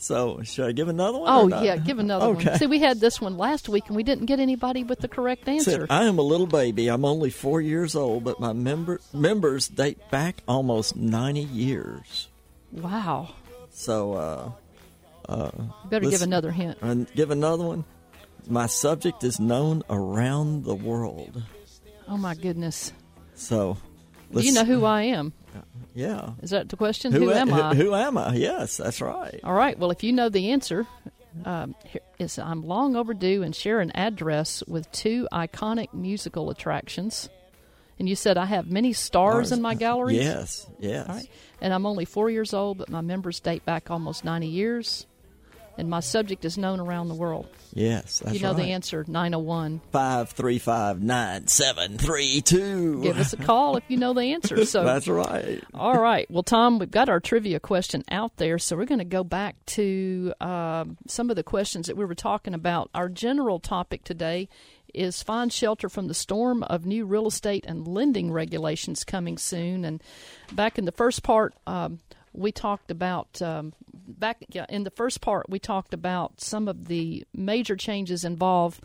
So, 0.00 0.40
should 0.44 0.66
I 0.66 0.72
give 0.72 0.88
another 0.88 1.18
one? 1.18 1.52
Oh, 1.52 1.62
yeah, 1.62 1.76
give 1.76 1.98
another 1.98 2.24
okay. 2.28 2.48
one. 2.48 2.58
See, 2.58 2.66
we 2.66 2.78
had 2.78 3.00
this 3.00 3.20
one 3.20 3.36
last 3.36 3.68
week 3.68 3.84
and 3.86 3.94
we 3.94 4.02
didn't 4.02 4.24
get 4.24 4.40
anybody 4.40 4.82
with 4.82 5.00
the 5.00 5.08
correct 5.08 5.46
answer. 5.46 5.86
I 5.90 6.04
am 6.04 6.18
a 6.18 6.22
little 6.22 6.46
baby. 6.46 6.88
I'm 6.88 7.04
only 7.04 7.28
four 7.28 7.60
years 7.60 7.94
old, 7.94 8.24
but 8.24 8.40
my 8.40 8.54
member 8.54 9.02
members 9.12 9.68
date 9.68 9.98
back 10.10 10.42
almost 10.48 10.96
90 10.96 11.42
years. 11.42 12.28
Wow. 12.72 13.34
So, 13.68 14.14
uh, 14.14 14.52
uh 15.28 15.50
Better 15.90 16.08
give 16.08 16.22
another 16.22 16.50
hint. 16.50 16.78
and 16.80 17.06
give 17.14 17.30
another 17.30 17.64
one. 17.64 17.84
My 18.48 18.68
subject 18.68 19.22
is 19.22 19.38
known 19.38 19.82
around 19.90 20.64
the 20.64 20.74
world. 20.74 21.42
Oh, 22.08 22.16
my 22.16 22.34
goodness. 22.34 22.94
So, 23.34 23.76
Do 24.32 24.40
you 24.40 24.52
know 24.52 24.64
who 24.64 24.86
I 24.86 25.02
am? 25.02 25.34
Yeah. 25.94 26.30
Is 26.42 26.50
that 26.50 26.68
the 26.68 26.76
question? 26.76 27.12
Who, 27.12 27.30
a- 27.30 27.36
am 27.36 27.52
I? 27.52 27.74
Who, 27.74 27.94
am 27.94 28.16
I? 28.16 28.34
Yes, 28.34 28.76
that's 28.76 29.00
right. 29.00 29.40
All 29.44 29.52
right. 29.52 29.78
Well, 29.78 29.90
if 29.90 30.02
you 30.02 30.12
know 30.12 30.28
the 30.28 30.52
answer, 30.52 30.86
um, 31.44 31.74
is 32.18 32.38
I'm 32.38 32.62
long 32.66 32.96
overdue 32.96 33.42
and 33.42 33.54
share 33.54 33.80
an 33.80 33.90
address 33.94 34.62
with 34.66 34.90
two 34.92 35.28
iconic 35.32 35.92
musical 35.92 36.50
attractions. 36.50 37.28
And 37.98 38.08
you 38.08 38.16
said 38.16 38.38
I 38.38 38.46
have 38.46 38.70
many 38.70 38.92
stars 38.94 39.52
in 39.52 39.60
my 39.60 39.74
galleries. 39.74 40.16
Yes, 40.16 40.66
yes. 40.78 41.08
All 41.08 41.14
right. 41.16 41.30
And 41.60 41.74
I'm 41.74 41.84
only 41.84 42.06
four 42.06 42.30
years 42.30 42.54
old, 42.54 42.78
but 42.78 42.88
my 42.88 43.02
members 43.02 43.40
date 43.40 43.66
back 43.66 43.90
almost 43.90 44.24
90 44.24 44.46
years. 44.46 45.06
And 45.80 45.88
my 45.88 46.00
subject 46.00 46.44
is 46.44 46.58
known 46.58 46.78
around 46.78 47.08
the 47.08 47.14
world. 47.14 47.48
Yes, 47.72 48.18
that's 48.18 48.36
you 48.36 48.42
know 48.42 48.52
right. 48.52 48.58
the 48.58 48.72
answer 48.72 49.02
901. 49.08 49.80
Five 49.90 50.28
three 50.30 50.58
five 50.58 51.02
nine 51.02 51.46
seven 51.46 51.96
three 51.96 52.42
two. 52.42 53.02
Give 53.02 53.18
us 53.18 53.32
a 53.32 53.38
call 53.38 53.78
if 53.78 53.84
you 53.88 53.96
know 53.96 54.12
the 54.12 54.34
answer. 54.34 54.64
So 54.70 54.84
That's 54.84 55.08
right. 55.08 55.64
All 55.72 55.98
right. 55.98 56.30
Well, 56.30 56.42
Tom, 56.42 56.78
we've 56.78 56.90
got 56.90 57.08
our 57.08 57.18
trivia 57.18 57.58
question 57.60 58.04
out 58.10 58.36
there, 58.36 58.58
so 58.58 58.76
we're 58.76 58.84
going 58.84 58.98
to 58.98 59.04
go 59.06 59.24
back 59.24 59.56
to 59.66 60.34
um, 60.40 60.98
some 61.08 61.30
of 61.30 61.36
the 61.36 61.42
questions 61.42 61.86
that 61.86 61.96
we 61.96 62.04
were 62.04 62.14
talking 62.14 62.52
about. 62.52 62.90
Our 62.94 63.08
general 63.08 63.58
topic 63.58 64.04
today 64.04 64.48
is 64.92 65.22
find 65.22 65.52
shelter 65.52 65.88
from 65.88 66.08
the 66.08 66.14
storm 66.14 66.62
of 66.64 66.84
new 66.84 67.06
real 67.06 67.26
estate 67.26 67.64
and 67.66 67.88
lending 67.88 68.30
regulations 68.30 69.02
coming 69.02 69.38
soon. 69.38 69.84
And 69.84 70.02
back 70.52 70.78
in 70.78 70.84
the 70.84 70.92
first 70.92 71.22
part, 71.22 71.54
um, 71.66 72.00
we 72.32 72.52
talked 72.52 72.90
about 72.90 73.40
um, 73.42 73.72
back 74.18 74.38
in 74.68 74.84
the 74.84 74.90
first 74.90 75.20
part 75.20 75.48
we 75.48 75.58
talked 75.58 75.94
about 75.94 76.40
some 76.40 76.68
of 76.68 76.88
the 76.88 77.24
major 77.32 77.76
changes 77.76 78.24
involved 78.24 78.82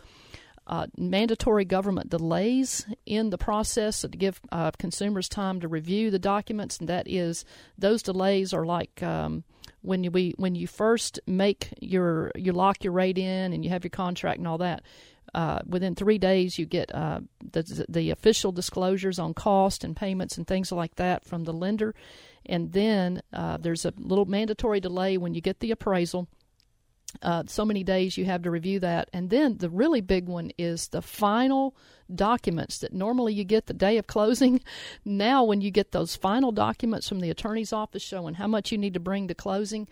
uh, 0.66 0.86
mandatory 0.96 1.64
government 1.64 2.10
delays 2.10 2.86
in 3.04 3.30
the 3.30 3.38
process 3.38 4.00
to 4.00 4.08
give 4.08 4.40
uh, 4.50 4.70
consumers 4.72 5.28
time 5.28 5.60
to 5.60 5.68
review 5.68 6.10
the 6.10 6.18
documents, 6.18 6.78
and 6.78 6.88
that 6.88 7.08
is 7.08 7.44
those 7.78 8.02
delays 8.02 8.52
are 8.52 8.66
like 8.66 9.00
um, 9.02 9.44
when 9.82 10.02
you 10.02 10.10
we 10.10 10.34
when 10.38 10.56
you 10.56 10.66
first 10.66 11.20
make 11.26 11.68
your 11.80 12.32
you 12.34 12.52
lock 12.52 12.82
your 12.82 12.92
rate 12.92 13.18
in 13.18 13.52
and 13.52 13.64
you 13.64 13.70
have 13.70 13.84
your 13.84 13.90
contract 13.90 14.38
and 14.38 14.48
all 14.48 14.58
that. 14.58 14.82
Uh, 15.34 15.60
within 15.66 15.94
three 15.94 16.18
days, 16.18 16.58
you 16.58 16.66
get 16.66 16.92
uh, 16.94 17.20
the 17.52 17.86
the 17.88 18.10
official 18.10 18.50
disclosures 18.50 19.18
on 19.18 19.34
cost 19.34 19.84
and 19.84 19.94
payments 19.94 20.36
and 20.36 20.46
things 20.46 20.72
like 20.72 20.96
that 20.96 21.24
from 21.24 21.44
the 21.44 21.52
lender, 21.52 21.94
and 22.48 22.72
then 22.72 23.22
uh, 23.32 23.56
there's 23.56 23.84
a 23.84 23.92
little 23.96 24.24
mandatory 24.26 24.80
delay 24.80 25.16
when 25.16 25.34
you 25.34 25.40
get 25.40 25.60
the 25.60 25.70
appraisal 25.70 26.28
uh, 27.22 27.44
so 27.46 27.64
many 27.64 27.82
days 27.84 28.16
you 28.16 28.24
have 28.24 28.42
to 28.42 28.50
review 28.50 28.80
that. 28.80 29.08
And 29.12 29.30
then 29.30 29.58
the 29.58 29.70
really 29.70 30.00
big 30.00 30.26
one 30.26 30.50
is 30.58 30.88
the 30.88 31.02
final 31.02 31.76
documents 32.14 32.78
that 32.78 32.92
normally 32.92 33.34
you 33.34 33.44
get 33.44 33.66
the 33.66 33.74
day 33.74 33.98
of 33.98 34.06
closing. 34.06 34.60
Now, 35.04 35.44
when 35.44 35.60
you 35.60 35.70
get 35.70 35.92
those 35.92 36.16
final 36.16 36.52
documents 36.52 37.08
from 37.08 37.20
the 37.20 37.30
attorney's 37.30 37.72
office 37.72 38.02
showing 38.02 38.34
how 38.34 38.46
much 38.46 38.70
you 38.70 38.78
need 38.78 38.94
to 38.94 39.00
bring 39.00 39.28
to 39.28 39.34
closing, 39.34 39.88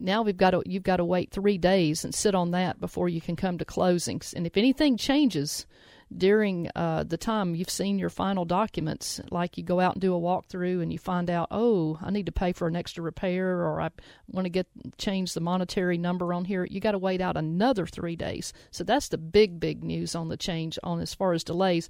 now 0.00 0.22
we've 0.22 0.36
got 0.36 0.50
to 0.50 0.62
you've 0.66 0.82
got 0.82 0.96
to 0.96 1.04
wait 1.04 1.30
three 1.30 1.58
days 1.58 2.04
and 2.04 2.14
sit 2.14 2.34
on 2.34 2.50
that 2.50 2.80
before 2.80 3.08
you 3.08 3.20
can 3.20 3.36
come 3.36 3.58
to 3.58 3.64
closings. 3.64 4.34
And 4.34 4.46
if 4.46 4.56
anything 4.56 4.96
changes 4.96 5.66
during 6.14 6.70
uh, 6.76 7.02
the 7.02 7.16
time 7.16 7.54
you've 7.54 7.70
seen 7.70 7.98
your 7.98 8.10
final 8.10 8.44
documents, 8.44 9.20
like 9.30 9.58
you 9.58 9.64
go 9.64 9.80
out 9.80 9.94
and 9.94 10.00
do 10.00 10.14
a 10.14 10.20
walkthrough 10.20 10.80
and 10.80 10.92
you 10.92 10.98
find 10.98 11.28
out, 11.28 11.48
oh, 11.50 11.98
I 12.00 12.10
need 12.10 12.26
to 12.26 12.32
pay 12.32 12.52
for 12.52 12.68
an 12.68 12.76
extra 12.76 13.02
repair 13.02 13.60
or 13.60 13.80
I 13.80 13.90
want 14.28 14.44
to 14.44 14.50
get 14.50 14.68
change 14.98 15.34
the 15.34 15.40
monetary 15.40 15.98
number 15.98 16.32
on 16.32 16.44
here, 16.44 16.64
you 16.64 16.80
got 16.80 16.92
to 16.92 16.98
wait 16.98 17.20
out 17.20 17.36
another 17.36 17.86
three 17.86 18.14
days. 18.14 18.52
So 18.70 18.84
that's 18.84 19.08
the 19.08 19.18
big, 19.18 19.58
big 19.58 19.82
news 19.82 20.14
on 20.14 20.28
the 20.28 20.36
change 20.36 20.78
on 20.82 21.00
as 21.00 21.12
far 21.12 21.32
as 21.32 21.42
delays. 21.42 21.88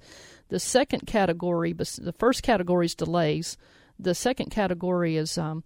The 0.49 0.59
second 0.59 1.05
category, 1.05 1.73
the 1.73 2.15
first 2.17 2.41
category 2.41 2.87
is 2.87 2.95
delays. 2.95 3.57
The 3.99 4.15
second 4.15 4.49
category 4.51 5.15
is 5.15 5.37
um, 5.37 5.63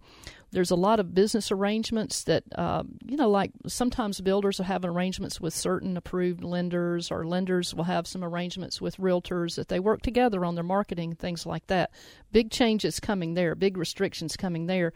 there's 0.52 0.70
a 0.70 0.76
lot 0.76 1.00
of 1.00 1.14
business 1.14 1.50
arrangements 1.50 2.24
that, 2.24 2.44
uh, 2.56 2.82
you 3.06 3.16
know, 3.16 3.30
like 3.30 3.50
sometimes 3.66 4.20
builders 4.20 4.58
will 4.58 4.66
have 4.66 4.84
arrangements 4.84 5.40
with 5.40 5.54
certain 5.54 5.96
approved 5.96 6.44
lenders, 6.44 7.10
or 7.10 7.26
lenders 7.26 7.74
will 7.74 7.84
have 7.84 8.06
some 8.06 8.22
arrangements 8.22 8.80
with 8.80 8.96
realtors 8.98 9.56
that 9.56 9.68
they 9.68 9.80
work 9.80 10.02
together 10.02 10.44
on 10.44 10.54
their 10.54 10.64
marketing, 10.64 11.14
things 11.14 11.46
like 11.46 11.66
that. 11.68 11.90
Big 12.30 12.50
changes 12.50 13.00
coming 13.00 13.34
there, 13.34 13.54
big 13.54 13.76
restrictions 13.76 14.36
coming 14.36 14.66
there. 14.66 14.92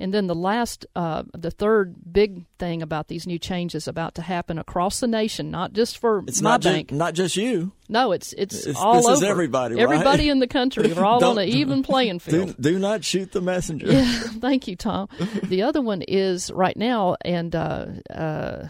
And 0.00 0.14
then 0.14 0.28
the 0.28 0.34
last, 0.34 0.86
uh, 0.94 1.24
the 1.36 1.50
third 1.50 1.96
big 2.12 2.44
thing 2.58 2.82
about 2.82 3.08
these 3.08 3.26
new 3.26 3.38
changes 3.38 3.88
about 3.88 4.14
to 4.14 4.22
happen 4.22 4.56
across 4.56 5.00
the 5.00 5.08
nation, 5.08 5.50
not 5.50 5.72
just 5.72 5.98
for 5.98 6.22
It's 6.28 6.40
my 6.40 6.50
not 6.50 6.62
bank. 6.62 6.88
just, 6.90 6.98
not 6.98 7.14
just 7.14 7.36
you. 7.36 7.72
no, 7.88 8.12
it's 8.12 8.32
it's, 8.34 8.60
It's- 8.60 8.76
all 8.76 8.94
this 8.96 9.06
over. 9.06 9.14
is 9.14 9.22
everybody, 9.24 9.74
right? 9.74 9.82
Everybody 9.82 10.28
in 10.28 10.38
the 10.38 10.46
country. 10.46 10.92
We're 10.92 11.04
all 11.04 11.24
on 11.30 11.38
an 11.38 11.48
even 11.48 11.82
playing 11.82 12.20
field. 12.20 12.54
Do, 12.60 12.74
do 12.74 12.78
not 12.78 13.02
shoot 13.04 13.32
the 13.32 13.40
messenger. 13.40 13.86
Yeah, 13.90 14.12
thank 14.40 14.68
you, 14.68 14.76
Tom. 14.76 15.08
The 15.42 15.62
other 15.62 15.82
one 15.82 16.02
is 16.02 16.50
right 16.52 16.76
now, 16.76 17.16
and 17.22 17.56
uh, 17.56 17.86
uh, 18.14 18.68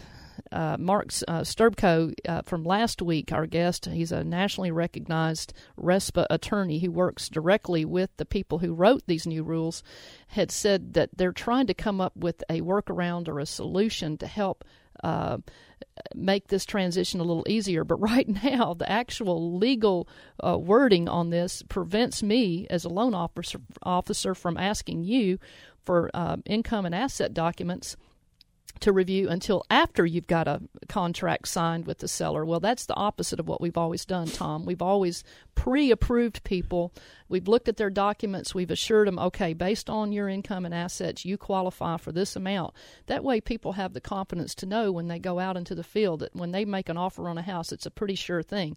uh, 0.53 0.77
Mark 0.79 1.09
uh, 1.27 1.41
Sterbcow 1.41 2.13
uh, 2.29 2.43
from 2.43 2.65
last 2.65 3.03
week, 3.03 3.33
our 3.33 3.47
guest, 3.47 3.87
he's 3.87 4.13
a 4.13 4.25
nationally 4.25 4.71
recognized 4.71 5.53
RESPA 5.81 6.27
attorney 6.31 6.79
who 6.79 6.91
works 6.91 7.29
directly 7.29 7.85
with 7.85 8.11
the 8.17 8.25
people 8.25 8.59
who 8.59 8.75
wrote 8.75 9.03
these 9.07 9.27
new 9.27 9.43
rules, 9.43 9.83
had 10.29 10.51
said 10.51 10.95
that 10.95 11.11
they're 11.17 11.33
trying 11.33 11.67
to 11.67 11.75
come 11.75 12.01
up 12.01 12.17
with 12.17 12.43
a 12.49 12.61
workaround 12.61 13.29
or 13.29 13.39
a 13.39 13.47
solution 13.47 14.17
to 14.19 14.27
help. 14.27 14.65
Uh, 15.05 15.39
make 16.13 16.49
this 16.49 16.65
transition 16.65 17.21
a 17.21 17.25
little 17.25 17.45
easier. 17.47 17.85
But 17.85 17.97
right 18.01 18.29
now, 18.29 18.75
the 18.75 18.91
actual 18.91 19.57
legal 19.57 20.09
uh, 20.45 20.59
wording 20.59 21.09
on 21.09 21.31
this 21.31 21.63
prevents 21.69 22.21
me, 22.21 22.67
as 22.69 22.85
a 22.85 22.89
loan 22.89 23.15
officer, 23.15 23.61
officer 23.85 24.35
from 24.35 24.57
asking 24.57 25.05
you 25.05 25.39
for 25.85 26.11
uh, 26.15 26.39
income 26.47 26.85
and 26.85 26.97
asset 26.97 27.33
documents 27.33 27.97
to 28.81 28.93
review 28.93 29.29
until 29.29 29.65
after 29.71 30.05
you've 30.05 30.27
got 30.27 30.49
a 30.49 30.61
contract 30.89 31.49
signed 31.49 31.87
with 31.87 31.99
the 31.99 32.09
seller. 32.09 32.45
Well, 32.45 32.61
that's 32.61 32.87
the 32.87 32.95
opposite 32.95 33.41
of 33.41 33.49
what 33.49 33.61
we've 33.61 33.77
always 33.77 34.05
done, 34.05 34.27
Tom. 34.29 34.65
We've 34.65 34.83
always 34.83 35.25
pre 35.55 35.91
approved 35.91 36.45
people. 36.45 36.93
We've 37.29 37.49
looked 37.49 37.69
at 37.69 37.77
their 37.77 37.91
documents. 37.91 38.55
We've 38.55 38.71
assured 38.71 39.09
them, 39.09 39.19
okay, 39.19 39.53
based 39.53 39.91
on 39.91 40.13
your 40.13 40.29
income 40.29 40.65
and 40.65 40.75
assets, 40.75 41.25
you 41.25 41.37
qualify 41.37 41.97
for 41.97 42.13
this 42.13 42.37
amount. 42.37 42.75
That 43.07 43.25
way, 43.25 43.41
people 43.41 43.73
have 43.73 43.93
the 43.93 44.01
confidence 44.01 44.55
to 44.57 44.67
know 44.67 44.93
when 44.93 45.09
they 45.09 45.19
go 45.19 45.39
out 45.39 45.57
into 45.57 45.75
the 45.75 45.83
field 45.83 46.21
that 46.21 46.35
when 46.35 46.53
they 46.53 46.65
make 46.65 46.89
an 46.89 46.97
offer 46.97 47.29
on 47.29 47.39
a 47.39 47.43
house, 47.43 47.73
it's 47.73 47.87
a 47.87 47.91
pretty 47.91 48.15
sure 48.15 48.43
thing. 48.43 48.77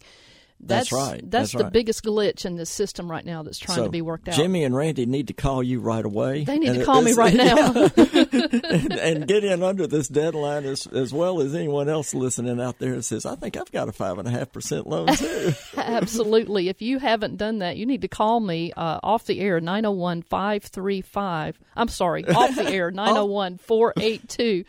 That's 0.64 0.92
right. 0.92 1.20
That's, 1.22 1.52
That's 1.52 1.52
the 1.54 1.64
right. 1.66 1.74
biggest 1.74 2.04
glitch 2.04 2.46
in 2.46 2.56
this 2.56 2.70
system 2.70 3.10
right 3.10 3.26
now 3.26 3.44
that's 3.44 3.58
trying 3.58 3.78
so 3.78 3.84
to 3.86 3.90
be 3.90 4.02
worked 4.02 4.28
out. 4.28 4.36
Jimmy 4.36 4.64
and 4.64 4.76
Randy 4.76 5.06
need 5.06 5.28
to 5.28 5.34
call 5.34 5.64
you 5.64 5.80
right 5.80 6.04
away. 6.06 6.44
They 6.44 6.60
need 6.60 6.70
And 6.70 6.80
to 6.80 6.86
call 6.86 7.02
me 7.02 7.14
right 7.14 7.34
now. 7.36 7.72
and, 7.98 8.94
and 8.94 9.28
get 9.28 9.44
in 9.44 9.64
under 9.64 9.88
this 9.88 10.08
deadline 10.08 10.66
as 10.66 10.88
as 10.88 11.14
well 11.14 11.42
as 11.42 11.56
anyone 11.56 11.90
else 11.90 12.14
listening 12.14 12.62
out 12.62 12.80
there 12.80 12.96
that 12.96 13.04
says, 13.04 13.26
I 13.26 13.36
think 13.36 13.58
I've 13.58 13.72
got 13.72 13.90
a 13.90 13.92
five 13.92 14.18
and 14.18 14.28
a 14.28 14.32
half 14.32 14.52
percent 14.52 14.88
loan 14.88 15.08
too. 15.16 15.54
Absolutely. 15.78 16.70
If 16.70 16.82
you 16.82 17.00
haven't 17.00 17.38
done 17.38 17.60
that, 17.60 17.78
you 17.78 17.86
need 17.86 18.02
to 18.02 18.08
call 18.08 18.40
me 18.40 18.72
uh, 18.74 19.00
off 19.04 19.26
the 19.26 19.40
air 19.40 19.60
901 19.60 20.22
535. 20.24 21.60
I'm 21.76 21.88
sorry, 21.88 22.26
off 22.28 22.56
the 22.56 22.70
air 22.70 22.92
901 22.92 23.58
482 23.58 24.66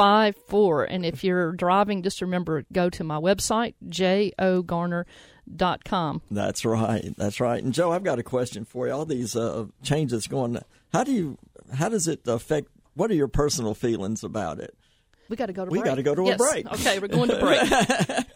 0354. 0.00 0.84
And 0.84 1.04
if 1.04 1.22
you're 1.22 1.52
driving, 1.52 2.02
just 2.02 2.22
remember 2.22 2.64
go 2.72 2.88
to 2.90 3.04
my 3.04 3.16
website, 3.16 3.74
jogarner.com. 3.86 6.22
That's 6.30 6.64
right. 6.64 7.14
That's 7.18 7.38
right. 7.40 7.62
And 7.62 7.74
Joe, 7.74 7.92
I've 7.92 8.04
got 8.04 8.18
a 8.18 8.22
question 8.22 8.64
for 8.64 8.86
you. 8.86 8.94
All 8.94 9.04
these 9.04 9.36
uh, 9.36 9.66
changes 9.82 10.26
going. 10.26 10.58
How 10.92 11.04
do 11.04 11.12
you? 11.12 11.36
How 11.74 11.90
does 11.90 12.08
it 12.08 12.22
affect? 12.26 12.68
What 12.94 13.10
are 13.10 13.14
your 13.14 13.28
personal 13.28 13.74
feelings 13.74 14.24
about 14.24 14.58
it? 14.58 14.74
We 15.28 15.36
got 15.36 15.46
to 15.46 15.52
go 15.52 15.64
to 15.66 15.70
We 15.70 15.78
break. 15.78 15.84
gotta 15.90 16.02
go 16.02 16.14
to 16.14 16.30
a 16.30 16.36
break. 16.36 16.66
Okay, 16.72 16.98
we're 16.98 17.06
going 17.08 17.28
to 17.28 17.38
break. 17.38 17.60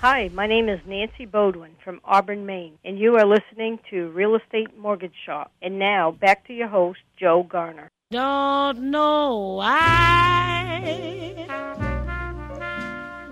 Hi, 0.00 0.28
my 0.34 0.48
name 0.48 0.68
is 0.68 0.80
Nancy 0.84 1.26
Bodwin 1.26 1.76
from 1.84 2.00
Auburn, 2.04 2.44
Maine, 2.44 2.76
and 2.84 2.98
you 2.98 3.14
are 3.16 3.24
listening 3.24 3.78
to 3.90 4.10
Real 4.10 4.34
Estate 4.34 4.76
Mortgage 4.76 5.14
Shop. 5.24 5.52
And 5.62 5.78
now, 5.78 6.10
back 6.10 6.44
to 6.48 6.52
your 6.52 6.66
host, 6.66 6.98
Joe 7.16 7.44
Garner. 7.48 7.88
Don't 8.12 8.90
know 8.90 9.54
why 9.56 11.46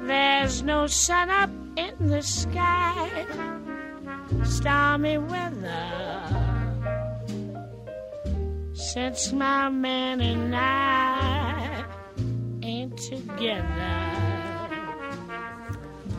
there's 0.05 0.63
no 0.63 0.87
sun 0.87 1.29
up 1.29 1.51
in 1.77 2.09
the 2.09 2.23
sky. 2.23 3.27
Stormy 4.43 5.19
weather 5.19 6.23
since 8.73 9.35
my 9.35 9.69
man 9.69 10.23
and 10.23 10.57
I 10.57 11.85
ain't 12.63 12.97
together. 12.97 14.01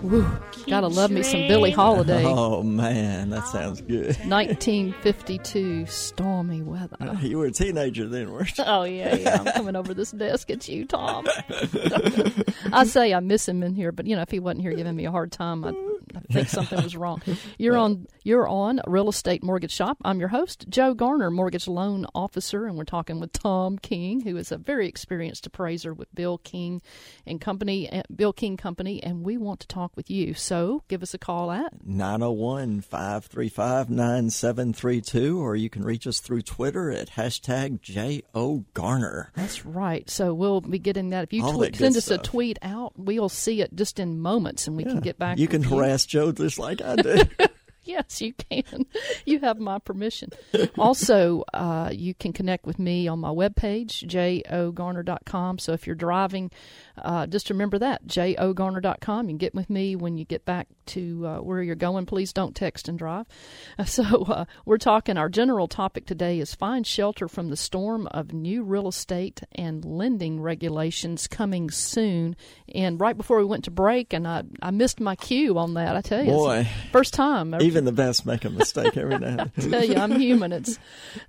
Woo, 0.04 0.30
gotta 0.68 0.88
love 0.88 1.12
me 1.12 1.24
some 1.24 1.48
Billie 1.48 1.72
Holiday. 1.72 2.26
Oh 2.32 2.64
man, 2.64 3.30
that 3.32 3.48
sounds 3.48 3.82
good. 3.82 4.16
1952 4.26 5.86
stormy 5.88 6.62
weather. 6.62 6.96
Uh, 7.00 7.16
you 7.22 7.38
were 7.38 7.46
a 7.46 7.52
teenager 7.52 8.08
then, 8.08 8.32
weren't 8.32 8.58
you? 8.58 8.64
Oh 8.66 8.84
yeah, 8.84 9.16
yeah. 9.16 9.38
I'm 9.40 9.54
coming 9.54 9.76
over 9.76 9.94
this 9.94 10.12
desk 10.12 10.50
at 10.50 10.68
you, 10.68 10.86
Tom. 10.86 11.26
I 12.74 12.86
say 12.86 13.14
I 13.14 13.20
miss 13.20 13.48
him 13.48 13.64
in 13.64 13.76
here, 13.76 13.92
but 13.92 14.08
you 14.08 14.16
know, 14.16 14.22
if 14.22 14.32
he 14.32 14.40
wasn't 14.40 14.62
here 14.62 14.74
giving 14.74 14.96
me 14.96 15.06
a 15.06 15.12
hard 15.12 15.32
time, 15.32 15.64
I'd, 15.66 15.76
I 16.16 16.20
think 16.34 16.50
something 16.50 16.82
was 16.82 16.96
wrong. 16.96 17.22
You're 17.58 17.78
on. 17.78 18.08
You're 18.24 18.48
on 18.48 18.82
Real 18.86 19.10
Estate 19.10 19.42
Mortgage 19.42 19.72
Shop. 19.72 19.98
I'm 20.06 20.20
your 20.20 20.30
host, 20.30 20.66
Joe 20.70 20.94
Garner, 20.94 21.32
mortgage 21.32 21.68
loan 21.68 22.06
officer, 22.14 22.68
and 22.68 22.78
we're 22.78 22.84
talking 22.84 23.20
with 23.20 23.34
Tom 23.34 23.80
King, 23.80 24.20
who 24.22 24.38
is 24.38 24.52
a 24.52 24.60
very 24.60 24.88
experienced 24.88 25.48
appraiser 25.48 25.92
with 25.92 26.14
Bill 26.14 26.38
King 26.38 26.84
and 27.26 27.42
Company, 27.42 27.92
uh, 27.92 28.04
Bill 28.16 28.32
King 28.32 28.58
Company, 28.58 29.02
and 29.02 29.24
we 29.24 29.38
want 29.38 29.60
to 29.62 29.68
talk 29.68 29.98
with 29.98 30.12
you. 30.12 30.36
So 30.36 30.84
give 30.88 31.02
us 31.02 31.16
a 31.16 31.18
call 31.18 31.50
at 31.50 31.84
901 31.84 32.82
535 32.82 33.90
9732, 33.90 35.42
or 35.42 35.56
you 35.56 35.72
can 35.72 35.84
reach 35.84 36.06
us 36.06 36.20
through 36.20 36.44
Twitter 36.44 36.92
at 36.92 37.10
hashtag 37.10 37.82
J.O. 37.82 38.66
Garner. 38.76 39.32
That's 39.36 39.66
right. 39.66 40.08
So 40.08 40.36
we'll 40.36 40.62
be 40.62 40.78
getting 40.78 41.10
that. 41.10 41.24
If 41.24 41.34
you 41.34 41.42
tweet, 41.42 41.76
send 41.76 41.98
us 41.98 42.12
a 42.12 42.20
tweet 42.20 42.60
out, 42.62 42.94
we'll 42.96 43.30
see 43.30 43.62
it 43.62 43.76
just 43.76 43.98
in 43.98 44.20
moments, 44.20 44.68
and 44.68 44.78
we 44.78 44.84
can 44.84 45.00
get 45.00 45.18
back. 45.18 45.38
To 45.38 45.42
You 45.42 45.48
can 45.48 45.62
with 45.62 45.72
harass 45.72 46.06
Joe 46.06 46.32
just 46.32 46.60
like 46.60 46.84
I 46.84 46.98
do. 46.98 47.24
yes, 47.84 48.22
you 48.22 48.34
can. 48.34 48.86
You 49.26 49.40
have 49.40 49.60
my 49.60 49.80
permission. 49.80 50.30
also, 50.78 51.44
uh, 51.54 51.90
you 51.92 52.14
can 52.14 52.34
connect 52.34 52.66
with 52.66 52.80
me 52.80 53.08
on 53.08 53.20
my 53.20 53.30
webpage, 53.30 54.04
jogarner.com. 54.08 55.60
So 55.60 55.74
if 55.74 55.88
you're 55.88 55.96
driving, 55.96 56.52
uh, 56.98 57.28
just 57.28 57.50
remember 57.50 57.80
that, 57.80 58.06
jogarner.com. 58.08 59.26
You 59.28 59.32
can 59.32 59.38
get 59.38 59.56
with 59.56 59.70
me 59.70 59.96
when 59.96 60.18
you 60.18 60.26
get 60.26 60.46
back 60.46 60.68
to 60.88 61.28
uh, 61.28 61.38
where 61.40 61.62
you're 61.62 61.76
going. 61.76 62.06
Please 62.06 62.34
don't 62.34 62.56
text 62.56 62.88
and 62.88 62.98
drive. 62.98 63.26
So 63.92 64.04
uh, 64.24 64.46
we're 64.64 64.78
talking, 64.78 65.18
our 65.18 65.28
general 65.28 65.68
topic 65.68 66.06
today 66.06 66.40
is 66.40 66.56
find 66.56 66.86
shelter 66.88 67.28
from 67.28 67.50
the 67.50 67.58
storm 67.58 68.08
of 68.08 68.32
new 68.32 68.64
real 68.64 68.88
estate 68.88 69.42
and 69.54 69.84
lending 69.84 70.40
regulations 70.40 71.28
coming 71.28 71.70
soon. 71.72 72.36
And 72.74 73.00
right 73.00 73.18
before 73.18 73.38
we 73.40 73.44
went 73.44 73.66
to 73.66 73.72
break, 73.72 74.14
and 74.14 74.28
I, 74.28 74.44
I 74.62 74.72
missed 74.72 75.00
my 75.00 75.16
cue 75.16 75.58
on 75.58 75.74
that, 75.74 75.96
I 75.96 76.02
tell 76.02 76.24
you. 76.24 76.32
Boy. 76.32 76.68
First 76.92 77.14
time. 77.14 77.54
Even 77.72 77.86
the 77.86 77.92
best 77.94 78.26
make 78.26 78.44
a 78.44 78.50
mistake 78.50 78.98
every 78.98 79.18
now 79.18 79.28
and 79.28 79.40
then. 79.40 79.52
I 79.58 79.70
tell 79.70 79.84
you, 79.86 79.96
I'm 79.96 80.20
human. 80.20 80.52
It's 80.52 80.78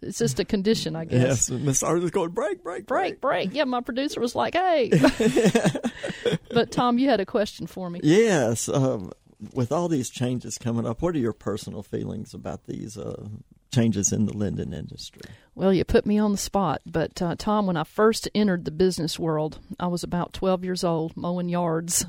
it's 0.00 0.18
just 0.18 0.40
a 0.40 0.44
condition, 0.44 0.96
I 0.96 1.04
guess. 1.04 1.48
Yes, 1.48 1.50
Miss 1.50 1.82
Arthur's 1.82 2.10
going 2.10 2.30
break, 2.30 2.64
break, 2.64 2.86
Break, 2.86 3.20
break. 3.20 3.54
Yeah, 3.54 3.64
my 3.64 3.80
producer 3.80 4.20
was 4.20 4.34
like, 4.34 4.54
"Hey," 4.54 4.90
but 6.50 6.72
Tom, 6.72 6.98
you 6.98 7.08
had 7.08 7.20
a 7.20 7.26
question 7.26 7.66
for 7.66 7.88
me. 7.88 8.00
Yes, 8.02 8.68
um, 8.68 9.12
with 9.54 9.70
all 9.70 9.88
these 9.88 10.10
changes 10.10 10.58
coming 10.58 10.86
up, 10.86 11.00
what 11.00 11.14
are 11.14 11.18
your 11.18 11.32
personal 11.32 11.82
feelings 11.82 12.34
about 12.34 12.66
these 12.66 12.98
uh, 12.98 13.28
changes 13.72 14.12
in 14.12 14.26
the 14.26 14.36
lending 14.36 14.72
industry? 14.72 15.22
Well, 15.54 15.72
you 15.72 15.84
put 15.84 16.06
me 16.06 16.18
on 16.18 16.32
the 16.32 16.38
spot, 16.38 16.80
but 16.86 17.20
uh, 17.20 17.36
Tom, 17.36 17.66
when 17.66 17.76
I 17.76 17.84
first 17.84 18.28
entered 18.34 18.64
the 18.64 18.70
business 18.70 19.18
world, 19.18 19.58
I 19.78 19.86
was 19.86 20.02
about 20.02 20.32
12 20.32 20.64
years 20.64 20.84
old, 20.84 21.16
mowing 21.16 21.48
yards, 21.48 22.06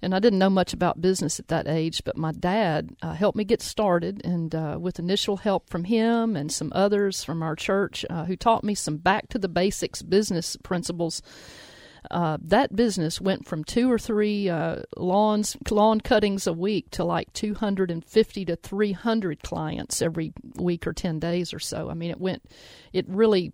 and 0.00 0.14
I 0.14 0.20
didn't 0.20 0.38
know 0.38 0.48
much 0.48 0.72
about 0.72 1.02
business 1.02 1.38
at 1.38 1.48
that 1.48 1.66
age. 1.66 2.02
But 2.04 2.16
my 2.16 2.32
dad 2.32 2.96
uh, 3.02 3.12
helped 3.12 3.36
me 3.36 3.44
get 3.44 3.60
started, 3.60 4.24
and 4.24 4.54
uh, 4.54 4.78
with 4.80 4.98
initial 4.98 5.38
help 5.38 5.68
from 5.68 5.84
him 5.84 6.36
and 6.36 6.50
some 6.52 6.72
others 6.74 7.24
from 7.24 7.42
our 7.42 7.56
church 7.56 8.06
uh, 8.08 8.24
who 8.24 8.36
taught 8.36 8.64
me 8.64 8.74
some 8.74 8.96
back 8.96 9.28
to 9.30 9.38
the 9.38 9.48
basics 9.48 10.02
business 10.02 10.56
principles. 10.62 11.20
Uh, 12.10 12.38
that 12.40 12.74
business 12.74 13.20
went 13.20 13.46
from 13.46 13.64
two 13.64 13.90
or 13.90 13.98
three 13.98 14.48
uh, 14.48 14.80
lawns 14.96 15.56
lawn 15.70 16.00
cuttings 16.00 16.46
a 16.46 16.52
week 16.52 16.90
to 16.90 17.04
like 17.04 17.32
250 17.34 18.44
to 18.46 18.56
300 18.56 19.42
clients 19.42 20.00
every 20.00 20.32
week 20.56 20.86
or 20.86 20.92
10 20.92 21.18
days 21.18 21.52
or 21.52 21.58
so. 21.58 21.90
I 21.90 21.94
mean, 21.94 22.10
it 22.10 22.20
went, 22.20 22.42
it 22.92 23.04
really 23.08 23.52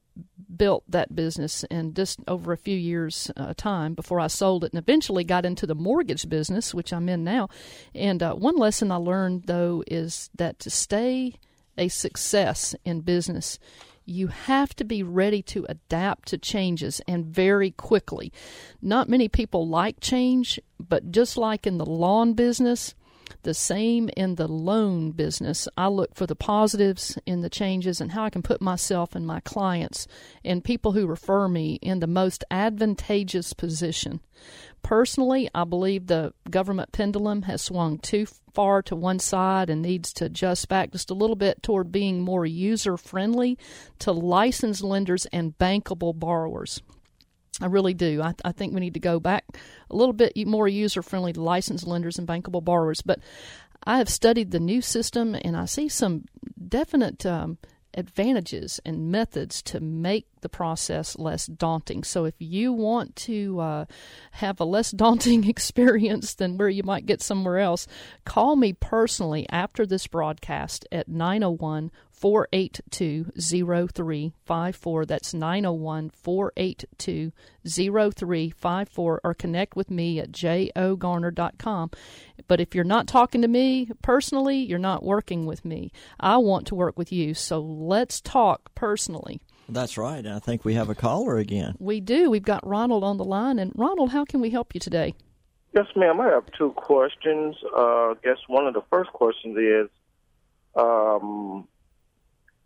built 0.56 0.84
that 0.88 1.14
business 1.14 1.64
in 1.64 1.94
just 1.94 2.20
over 2.28 2.52
a 2.52 2.56
few 2.56 2.76
years 2.76 3.30
uh, 3.36 3.54
time 3.56 3.94
before 3.94 4.20
I 4.20 4.28
sold 4.28 4.64
it 4.64 4.72
and 4.72 4.78
eventually 4.78 5.24
got 5.24 5.44
into 5.44 5.66
the 5.66 5.74
mortgage 5.74 6.28
business, 6.28 6.72
which 6.72 6.92
I'm 6.92 7.08
in 7.08 7.24
now. 7.24 7.48
And 7.94 8.22
uh, 8.22 8.34
one 8.34 8.56
lesson 8.56 8.92
I 8.92 8.96
learned 8.96 9.44
though 9.44 9.82
is 9.86 10.30
that 10.36 10.60
to 10.60 10.70
stay 10.70 11.34
a 11.76 11.88
success 11.88 12.74
in 12.84 13.00
business, 13.00 13.58
you 14.04 14.28
have 14.28 14.74
to 14.76 14.84
be 14.84 15.02
ready 15.02 15.42
to 15.42 15.66
adapt 15.68 16.28
to 16.28 16.38
changes 16.38 17.00
and 17.06 17.26
very 17.26 17.70
quickly. 17.70 18.32
Not 18.82 19.08
many 19.08 19.28
people 19.28 19.68
like 19.68 20.00
change, 20.00 20.60
but 20.78 21.10
just 21.10 21.36
like 21.36 21.66
in 21.66 21.78
the 21.78 21.86
lawn 21.86 22.34
business, 22.34 22.94
the 23.42 23.54
same 23.54 24.10
in 24.16 24.34
the 24.34 24.48
loan 24.48 25.12
business. 25.12 25.68
I 25.76 25.88
look 25.88 26.14
for 26.14 26.26
the 26.26 26.36
positives 26.36 27.18
in 27.26 27.40
the 27.40 27.50
changes 27.50 28.00
and 28.00 28.12
how 28.12 28.24
I 28.24 28.30
can 28.30 28.42
put 28.42 28.60
myself 28.60 29.14
and 29.14 29.26
my 29.26 29.40
clients 29.40 30.06
and 30.44 30.64
people 30.64 30.92
who 30.92 31.06
refer 31.06 31.48
me 31.48 31.78
in 31.80 32.00
the 32.00 32.06
most 32.06 32.44
advantageous 32.50 33.52
position. 33.52 34.20
Personally, 34.84 35.48
I 35.54 35.64
believe 35.64 36.06
the 36.06 36.34
government 36.50 36.92
pendulum 36.92 37.42
has 37.42 37.62
swung 37.62 37.98
too 37.98 38.26
far 38.52 38.82
to 38.82 38.94
one 38.94 39.18
side 39.18 39.70
and 39.70 39.80
needs 39.80 40.12
to 40.12 40.26
adjust 40.26 40.68
back 40.68 40.92
just 40.92 41.10
a 41.10 41.14
little 41.14 41.36
bit 41.36 41.62
toward 41.62 41.90
being 41.90 42.20
more 42.20 42.44
user 42.44 42.98
friendly 42.98 43.58
to 44.00 44.12
licensed 44.12 44.82
lenders 44.82 45.24
and 45.32 45.56
bankable 45.58 46.16
borrowers. 46.16 46.82
I 47.62 47.66
really 47.66 47.94
do. 47.94 48.20
I, 48.20 48.34
I, 48.44 48.52
think 48.52 48.74
we 48.74 48.80
need 48.80 48.94
to 48.94 49.00
go 49.00 49.18
back 49.18 49.44
a 49.88 49.96
little 49.96 50.12
bit 50.12 50.32
more 50.46 50.68
user 50.68 51.02
friendly 51.02 51.32
to 51.32 51.40
licensed 51.40 51.86
lenders 51.86 52.18
and 52.18 52.28
bankable 52.28 52.62
borrowers. 52.62 53.00
But 53.00 53.20
I 53.84 53.96
have 53.98 54.10
studied 54.10 54.50
the 54.50 54.60
new 54.60 54.82
system 54.82 55.34
and 55.34 55.56
I 55.56 55.64
see 55.64 55.88
some 55.88 56.26
definite 56.68 57.24
um, 57.24 57.56
advantages 57.94 58.80
and 58.84 59.10
methods 59.10 59.62
to 59.62 59.80
make 59.80 60.26
the 60.44 60.48
process 60.48 61.18
less 61.18 61.46
daunting. 61.46 62.04
So 62.04 62.26
if 62.26 62.34
you 62.38 62.72
want 62.72 63.16
to 63.16 63.58
uh, 63.58 63.84
have 64.32 64.60
a 64.60 64.64
less 64.64 64.90
daunting 65.04 65.48
experience 65.48 66.34
than 66.34 66.56
where 66.56 66.68
you 66.68 66.84
might 66.84 67.06
get 67.06 67.22
somewhere 67.22 67.58
else, 67.58 67.88
call 68.24 68.54
me 68.54 68.74
personally 68.74 69.46
after 69.50 69.84
this 69.84 70.06
broadcast 70.06 70.86
at 70.92 71.08
901 71.08 71.90
482 72.24 73.32
0354. 73.38 75.04
That's 75.04 75.34
901 75.34 76.10
482 76.10 77.32
0354 77.66 79.20
or 79.22 79.34
connect 79.34 79.76
with 79.76 79.90
me 79.90 80.20
at 80.20 80.32
jogarner.com. 80.32 81.90
But 82.46 82.60
if 82.60 82.74
you're 82.74 82.84
not 82.84 83.06
talking 83.08 83.42
to 83.42 83.48
me 83.48 83.90
personally, 84.02 84.58
you're 84.58 84.78
not 84.78 85.02
working 85.02 85.44
with 85.44 85.64
me. 85.64 85.90
I 86.20 86.36
want 86.38 86.66
to 86.68 86.74
work 86.74 86.98
with 86.98 87.12
you. 87.12 87.34
So 87.34 87.60
let's 87.60 88.20
talk 88.20 88.74
personally. 88.74 89.40
That's 89.68 89.96
right. 89.96 90.24
and 90.24 90.34
I 90.34 90.38
think 90.38 90.64
we 90.64 90.74
have 90.74 90.90
a 90.90 90.94
caller 90.94 91.38
again. 91.38 91.74
We 91.78 92.00
do. 92.00 92.30
We've 92.30 92.42
got 92.42 92.66
Ronald 92.66 93.02
on 93.02 93.16
the 93.16 93.24
line. 93.24 93.58
And 93.58 93.72
Ronald, 93.74 94.10
how 94.10 94.24
can 94.24 94.40
we 94.40 94.50
help 94.50 94.74
you 94.74 94.80
today? 94.80 95.14
Yes, 95.74 95.86
ma'am. 95.96 96.20
I 96.20 96.28
have 96.28 96.44
two 96.56 96.70
questions. 96.72 97.56
Uh, 97.76 98.10
I 98.10 98.14
guess 98.22 98.36
one 98.46 98.66
of 98.66 98.74
the 98.74 98.82
first 98.90 99.10
questions 99.12 99.56
is 99.56 99.90
um, 100.76 101.66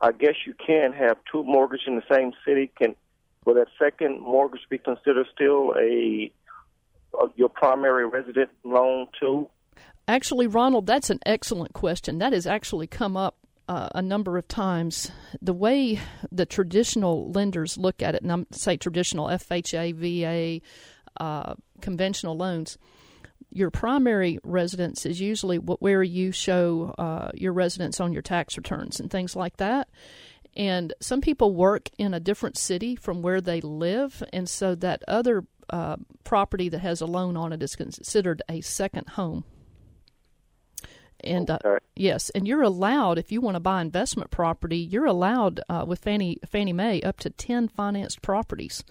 I 0.00 0.12
guess 0.12 0.34
you 0.46 0.54
can 0.54 0.92
have 0.92 1.16
two 1.30 1.42
mortgages 1.44 1.86
in 1.86 1.96
the 1.96 2.02
same 2.10 2.32
city. 2.46 2.70
Can 2.78 2.94
will 3.44 3.54
that 3.54 3.68
second 3.78 4.20
mortgage 4.20 4.60
be 4.68 4.78
considered 4.78 5.26
still 5.34 5.72
a, 5.78 6.30
a 7.14 7.26
your 7.36 7.48
primary 7.48 8.06
resident 8.06 8.50
loan 8.64 9.06
too? 9.18 9.48
Actually, 10.06 10.46
Ronald, 10.46 10.86
that's 10.86 11.10
an 11.10 11.20
excellent 11.26 11.72
question. 11.72 12.18
That 12.18 12.32
has 12.32 12.46
actually 12.46 12.86
come 12.86 13.16
up 13.16 13.37
uh, 13.68 13.88
a 13.94 14.02
number 14.02 14.38
of 14.38 14.48
times. 14.48 15.10
The 15.40 15.52
way 15.52 16.00
the 16.32 16.46
traditional 16.46 17.30
lenders 17.30 17.76
look 17.76 18.02
at 18.02 18.14
it, 18.14 18.22
and 18.22 18.32
I'm 18.32 18.46
say 18.50 18.76
traditional 18.76 19.26
FHA, 19.26 19.94
VA, 19.94 20.64
uh, 21.22 21.54
conventional 21.80 22.36
loans, 22.36 22.78
your 23.50 23.70
primary 23.70 24.38
residence 24.42 25.06
is 25.06 25.20
usually 25.20 25.56
where 25.56 26.02
you 26.02 26.32
show 26.32 26.94
uh, 26.98 27.30
your 27.34 27.52
residence 27.52 28.00
on 28.00 28.12
your 28.12 28.22
tax 28.22 28.56
returns 28.56 29.00
and 29.00 29.10
things 29.10 29.36
like 29.36 29.56
that. 29.58 29.88
And 30.56 30.92
some 31.00 31.20
people 31.20 31.54
work 31.54 31.88
in 31.98 32.14
a 32.14 32.20
different 32.20 32.56
city 32.56 32.96
from 32.96 33.22
where 33.22 33.40
they 33.40 33.60
live, 33.60 34.22
and 34.32 34.48
so 34.48 34.74
that 34.76 35.04
other 35.06 35.44
uh, 35.70 35.96
property 36.24 36.68
that 36.70 36.80
has 36.80 37.00
a 37.00 37.06
loan 37.06 37.36
on 37.36 37.52
it 37.52 37.62
is 37.62 37.76
considered 37.76 38.42
a 38.48 38.60
second 38.60 39.10
home. 39.10 39.44
And 41.24 41.50
uh, 41.50 41.58
yes, 41.96 42.30
and 42.30 42.46
you're 42.46 42.62
allowed 42.62 43.18
if 43.18 43.32
you 43.32 43.40
want 43.40 43.56
to 43.56 43.60
buy 43.60 43.80
investment 43.80 44.30
property, 44.30 44.78
you're 44.78 45.06
allowed 45.06 45.60
uh, 45.68 45.84
with 45.86 45.98
Fannie 45.98 46.38
Fannie 46.46 46.72
Mae 46.72 47.00
up 47.02 47.18
to 47.20 47.30
ten 47.30 47.66
financed 47.66 48.22
properties, 48.22 48.84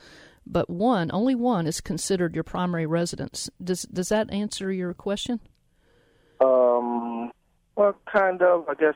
but 0.46 0.70
one 0.70 1.10
only 1.14 1.36
one 1.36 1.68
is 1.68 1.80
considered 1.80 2.36
your 2.36 2.44
primary 2.44 2.86
residence. 2.86 3.50
Does 3.64 3.84
does 3.84 4.10
that 4.10 4.32
answer 4.32 4.72
your 4.72 4.94
question? 4.94 5.40
Um, 6.42 7.32
well, 7.76 7.96
kind 8.12 8.42
of. 8.42 8.68
I 8.68 8.74
guess, 8.74 8.96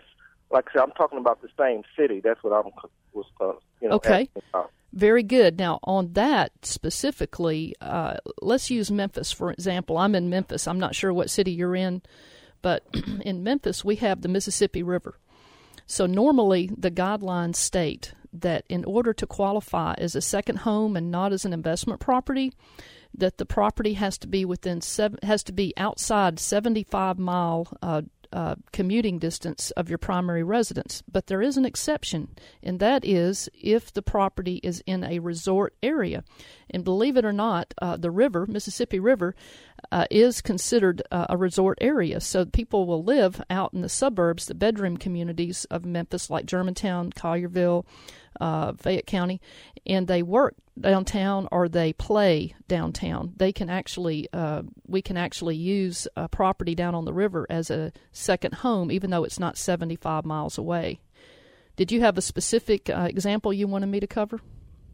like 0.51 0.65
I 0.69 0.73
said, 0.73 0.81
I'm 0.81 0.91
talking 0.91 1.17
about 1.17 1.41
the 1.41 1.49
same 1.57 1.83
city. 1.97 2.19
That's 2.19 2.43
what 2.43 2.51
I'm 2.51 2.71
was, 3.13 3.25
uh, 3.39 3.53
you 3.81 3.89
know. 3.89 3.95
Okay. 3.95 4.29
Very 4.93 5.23
good. 5.23 5.57
Now, 5.57 5.79
on 5.83 6.13
that 6.13 6.51
specifically, 6.63 7.75
uh, 7.79 8.17
let's 8.41 8.69
use 8.69 8.91
Memphis 8.91 9.31
for 9.31 9.51
example. 9.51 9.97
I'm 9.97 10.15
in 10.15 10.29
Memphis. 10.29 10.67
I'm 10.67 10.79
not 10.79 10.95
sure 10.95 11.13
what 11.13 11.29
city 11.29 11.51
you're 11.51 11.75
in. 11.75 12.01
But 12.61 12.85
in 13.21 13.43
Memphis, 13.43 13.83
we 13.83 13.97
have 13.97 14.21
the 14.21 14.29
Mississippi 14.29 14.83
River. 14.83 15.17
So 15.85 16.05
normally, 16.05 16.69
the 16.77 16.91
guidelines 16.91 17.55
state 17.55 18.13
that 18.33 18.63
in 18.69 18.85
order 18.85 19.13
to 19.13 19.27
qualify 19.27 19.93
as 19.97 20.15
a 20.15 20.21
second 20.21 20.59
home 20.59 20.95
and 20.95 21.11
not 21.11 21.33
as 21.33 21.43
an 21.43 21.53
investment 21.53 21.99
property, 21.99 22.53
that 23.13 23.37
the 23.37 23.45
property 23.45 23.93
has 23.93 24.17
to 24.19 24.27
be 24.27 24.45
within 24.45 24.81
seven, 24.81 25.19
has 25.23 25.43
to 25.43 25.51
be 25.51 25.73
outside 25.75 26.39
75 26.39 27.19
mile 27.19 27.67
uh, 27.81 28.03
uh, 28.33 28.55
commuting 28.71 29.19
distance 29.19 29.71
of 29.71 29.89
your 29.89 29.97
primary 29.97 30.43
residence. 30.43 31.03
But 31.11 31.27
there 31.27 31.41
is 31.41 31.57
an 31.57 31.65
exception, 31.65 32.29
and 32.63 32.79
that 32.79 33.03
is 33.03 33.49
if 33.53 33.91
the 33.91 34.01
property 34.01 34.61
is 34.63 34.81
in 34.85 35.03
a 35.03 35.19
resort 35.19 35.75
area. 35.83 36.23
And 36.69 36.85
believe 36.85 37.17
it 37.17 37.25
or 37.25 37.33
not, 37.33 37.73
uh, 37.81 37.97
the 37.97 38.11
river, 38.11 38.45
Mississippi 38.47 38.99
River, 38.99 39.35
uh, 39.91 40.05
is 40.09 40.41
considered 40.41 41.01
uh, 41.11 41.27
a 41.29 41.37
resort 41.37 41.77
area. 41.81 42.19
So 42.19 42.45
people 42.45 42.85
will 42.85 43.03
live 43.03 43.41
out 43.49 43.73
in 43.73 43.81
the 43.81 43.89
suburbs, 43.89 44.45
the 44.45 44.55
bedroom 44.55 44.97
communities 44.97 45.65
of 45.65 45.85
Memphis, 45.85 46.29
like 46.29 46.45
Germantown, 46.45 47.11
Collierville, 47.11 47.85
uh, 48.39 48.73
Fayette 48.73 49.05
County, 49.05 49.41
and 49.85 50.07
they 50.07 50.23
work 50.23 50.55
downtown 50.79 51.47
or 51.51 51.67
they 51.67 51.93
play 51.93 52.55
downtown, 52.67 53.33
they 53.37 53.51
can 53.51 53.69
actually 53.69 54.27
uh, 54.33 54.63
we 54.87 55.01
can 55.01 55.17
actually 55.17 55.55
use 55.55 56.07
a 56.15 56.27
property 56.27 56.75
down 56.75 56.95
on 56.95 57.05
the 57.05 57.13
river 57.13 57.45
as 57.49 57.69
a 57.69 57.91
second 58.11 58.55
home, 58.55 58.91
even 58.91 59.09
though 59.09 59.23
it's 59.23 59.39
not 59.39 59.57
75 59.57 60.25
miles 60.25 60.57
away. 60.57 61.01
Did 61.75 61.91
you 61.91 62.01
have 62.01 62.17
a 62.17 62.21
specific 62.21 62.89
uh, 62.89 63.07
example 63.09 63.53
you 63.53 63.67
wanted 63.67 63.87
me 63.87 63.99
to 63.99 64.07
cover? 64.07 64.39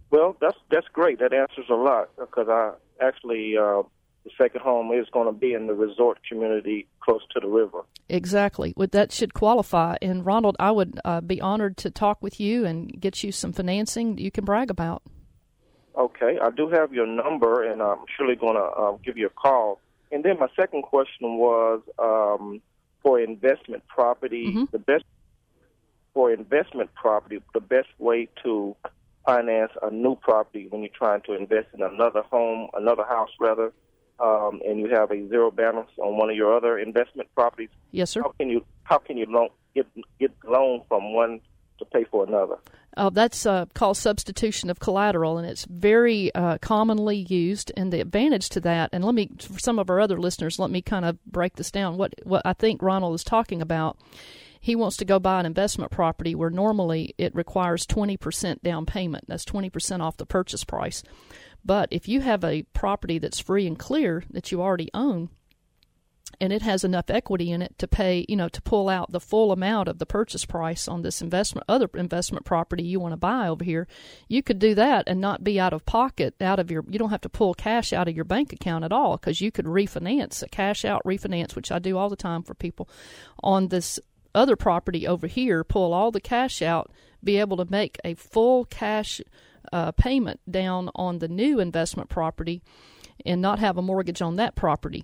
Well, 0.10 0.36
that's 0.39 0.58
that's 0.71 0.88
great. 0.93 1.19
That 1.19 1.34
answers 1.34 1.65
a 1.69 1.76
lot 1.76 2.10
because 2.17 2.47
I 2.50 2.73
actually 3.02 3.56
uh, 3.58 3.84
the 4.27 4.43
second 4.43 4.61
home 4.61 4.91
is 4.91 5.07
going 5.11 5.27
to 5.27 5.31
be 5.31 5.53
in 5.53 5.67
the 5.67 5.73
resort 5.73 6.19
community 6.27 6.87
close 6.99 7.21
to 7.33 7.39
the 7.39 7.47
river. 7.47 7.85
Exactly. 8.09 8.73
Well, 8.75 8.89
that 8.91 9.11
should 9.11 9.33
qualify. 9.33 9.95
And 10.01 10.25
Ronald, 10.25 10.57
I 10.59 10.71
would 10.71 10.99
uh, 11.05 11.21
be 11.21 11.39
honored 11.39 11.77
to 11.77 11.91
talk 11.91 12.21
with 12.21 12.39
you 12.39 12.65
and 12.65 12.99
get 12.99 13.23
you 13.23 13.31
some 13.31 13.53
financing 13.53 14.17
you 14.17 14.31
can 14.31 14.43
brag 14.43 14.69
about. 14.69 15.03
Okay, 15.97 16.37
I 16.41 16.51
do 16.51 16.69
have 16.69 16.93
your 16.93 17.07
number, 17.07 17.63
and 17.63 17.81
I'm 17.81 17.99
surely 18.15 18.35
going 18.35 18.55
to 18.55 18.79
um, 18.79 18.99
give 19.03 19.17
you 19.17 19.27
a 19.27 19.31
call. 19.31 19.79
And 20.11 20.23
then 20.23 20.37
my 20.39 20.47
second 20.55 20.83
question 20.83 21.37
was 21.37 21.81
um, 21.97 22.61
for 23.01 23.19
investment 23.19 23.87
property. 23.87 24.47
Mm-hmm. 24.47 24.65
The 24.71 24.79
best 24.79 25.05
for 26.13 26.31
investment 26.31 26.93
property, 26.93 27.41
the 27.53 27.61
best 27.61 27.89
way 27.97 28.27
to 28.43 28.75
finance 29.25 29.71
a 29.81 29.91
new 29.91 30.15
property 30.15 30.67
when 30.69 30.81
you're 30.81 30.89
trying 30.97 31.21
to 31.21 31.33
invest 31.33 31.67
in 31.73 31.81
another 31.81 32.21
home, 32.23 32.69
another 32.73 33.03
house 33.03 33.29
rather, 33.39 33.73
um, 34.19 34.62
and 34.67 34.80
you 34.80 34.89
have 34.89 35.12
a 35.12 35.27
zero 35.30 35.51
balance 35.51 35.89
on 35.97 36.17
one 36.17 36.30
of 36.30 36.36
your 36.36 36.56
other 36.56 36.77
investment 36.80 37.30
properties. 37.36 37.69
Yes, 37.91 38.12
sir. 38.12 38.21
How 38.21 38.34
can 38.39 38.49
you 38.49 38.65
how 38.84 38.97
can 38.97 39.17
you 39.17 39.25
loan, 39.27 39.49
get 39.75 39.88
get 40.19 40.32
loan 40.43 40.82
from 40.88 41.13
one 41.13 41.41
to 41.80 41.86
pay 41.86 42.03
for 42.06 42.25
another? 42.25 42.58
Uh, 42.95 43.12
that's 43.12 43.45
uh, 43.45 43.65
called 43.75 43.95
substitution 43.95 44.71
of 44.71 44.80
collateral, 44.80 45.38
and 45.38 45.47
it's 45.47 45.65
very 45.65 46.34
uh, 46.34 46.58
commonly 46.58 47.17
used. 47.30 47.71
And 47.77 47.93
the 47.93 48.01
advantage 48.01 48.49
to 48.49 48.60
that, 48.62 48.89
and 48.91 49.06
let 49.06 49.13
me, 49.13 49.30
for 49.39 49.60
some 49.60 49.77
of 49.77 49.91
our 49.91 49.99
other 49.99 50.19
listeners, 50.19 50.58
let 50.58 50.71
me 50.71 50.82
kind 50.82 51.06
of 51.06 51.23
break 51.25 51.58
this 51.58 51.69
down. 51.69 51.97
What 51.97 52.15
what 52.23 52.41
I 52.43 52.53
think 52.53 52.82
Ronald 52.82 53.13
is 53.13 53.23
talking 53.23 53.62
about, 53.62 53.99
he 54.60 54.75
wants 54.75 54.97
to 54.97 55.06
go 55.06 55.19
buy 55.19 55.39
an 55.39 55.45
investment 55.45 55.91
property 55.91 56.34
where 56.34 56.49
normally 56.49 57.13
it 57.19 57.36
requires 57.36 57.86
twenty 57.86 58.17
percent 58.17 58.63
down 58.63 58.88
payment. 58.88 59.25
That's 59.27 59.45
twenty 59.45 59.69
percent 59.69 60.01
off 60.01 60.17
the 60.17 60.25
purchase 60.25 60.63
price. 60.63 61.03
But 61.67 61.89
if 61.91 62.08
you 62.08 62.21
have 62.21 62.45
a 62.45 62.63
property 62.73 63.19
that's 63.19 63.41
free 63.41 63.67
and 63.67 63.77
clear 63.77 64.23
that 64.32 64.51
you 64.53 64.62
already 64.62 64.89
own, 64.93 65.30
and 66.39 66.53
it 66.53 66.62
has 66.62 66.86
enough 66.86 67.10
equity 67.10 67.51
in 67.51 67.62
it 67.62 67.77
to 67.80 67.88
pay, 67.88 68.25
you 68.30 68.38
know, 68.38 68.47
to 68.47 68.62
pull 68.62 68.88
out 68.88 69.12
the 69.12 69.19
full 69.19 69.51
amount 69.51 69.89
of 69.89 69.99
the 69.99 70.06
purchase 70.06 70.45
price 70.45 70.88
on 70.88 71.01
this 71.01 71.21
investment, 71.21 71.65
other 71.67 71.89
investment 71.95 72.45
property 72.45 72.84
you 72.84 73.01
want 73.01 73.12
to 73.12 73.17
buy 73.17 73.49
over 73.49 73.65
here, 73.65 73.86
you 74.30 74.41
could 74.41 74.60
do 74.60 74.75
that 74.75 75.03
and 75.08 75.19
not 75.19 75.43
be 75.43 75.60
out 75.60 75.73
of 75.73 75.86
pocket, 75.86 76.36
out 76.39 76.58
of 76.58 76.71
your, 76.71 76.86
you 76.89 76.97
don't 76.97 77.10
have 77.10 77.21
to 77.21 77.30
pull 77.30 77.53
cash 77.53 77.91
out 77.91 78.08
of 78.08 78.15
your 78.15 78.25
bank 78.25 78.53
account 78.53 78.86
at 78.86 78.93
all 78.93 79.17
because 79.17 79.41
you 79.41 79.51
could 79.51 79.65
refinance, 79.65 80.41
a 80.41 80.47
cash 80.47 80.86
out 80.86 81.01
refinance, 81.03 81.53
which 81.53 81.71
I 81.71 81.80
do 81.80 81.97
all 81.97 82.10
the 82.10 82.15
time 82.15 82.43
for 82.43 82.53
people 82.53 82.88
on 83.43 83.67
this 83.67 83.99
other 84.34 84.56
property 84.56 85.06
over 85.06 85.27
here, 85.27 85.65
pull 85.65 85.93
all 85.93 86.12
the 86.12 86.21
cash 86.21 86.62
out, 86.62 86.91
be 87.21 87.38
able 87.38 87.58
to 87.58 87.69
make 87.69 87.97
a 88.06 88.13
full 88.13 88.63
cash 88.65 89.19
uh, 89.71 89.91
payment 89.93 90.39
down 90.49 90.89
on 90.95 91.19
the 91.19 91.27
new 91.27 91.60
investment 91.60 92.10
property 92.10 92.62
and 93.25 93.41
not 93.41 93.60
have 93.60 93.77
a 93.77 93.82
mortgage 93.82 94.21
on 94.21 94.36
that 94.36 94.56
property. 94.56 95.03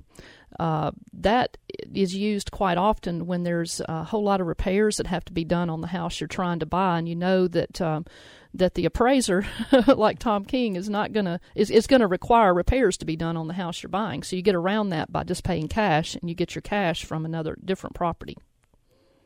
Uh, 0.59 0.91
that 1.11 1.57
is 1.93 2.15
used 2.15 2.51
quite 2.51 2.77
often 2.77 3.25
when 3.25 3.43
there's 3.43 3.81
a 3.87 4.03
whole 4.03 4.23
lot 4.23 4.39
of 4.39 4.47
repairs 4.47 4.97
that 4.97 5.07
have 5.07 5.25
to 5.25 5.33
be 5.33 5.43
done 5.43 5.69
on 5.69 5.81
the 5.81 5.87
house 5.87 6.19
you're 6.19 6.27
trying 6.27 6.59
to 6.59 6.65
buy, 6.65 6.99
and 6.99 7.09
you 7.09 7.15
know 7.15 7.47
that 7.47 7.81
um, 7.81 8.05
that 8.53 8.75
the 8.75 8.85
appraiser, 8.85 9.45
like 9.87 10.19
Tom 10.19 10.45
King, 10.45 10.75
is 10.75 10.89
not 10.89 11.11
gonna 11.11 11.39
is 11.55 11.71
is 11.71 11.87
to 11.87 12.05
require 12.05 12.53
repairs 12.53 12.97
to 12.97 13.05
be 13.05 13.15
done 13.15 13.35
on 13.35 13.47
the 13.47 13.55
house 13.55 13.81
you're 13.81 13.89
buying. 13.89 14.21
So 14.21 14.35
you 14.35 14.43
get 14.43 14.55
around 14.55 14.89
that 14.89 15.11
by 15.11 15.23
just 15.23 15.43
paying 15.43 15.67
cash, 15.67 16.15
and 16.15 16.29
you 16.29 16.35
get 16.35 16.53
your 16.53 16.61
cash 16.61 17.03
from 17.03 17.25
another 17.25 17.57
different 17.63 17.95
property. 17.95 18.37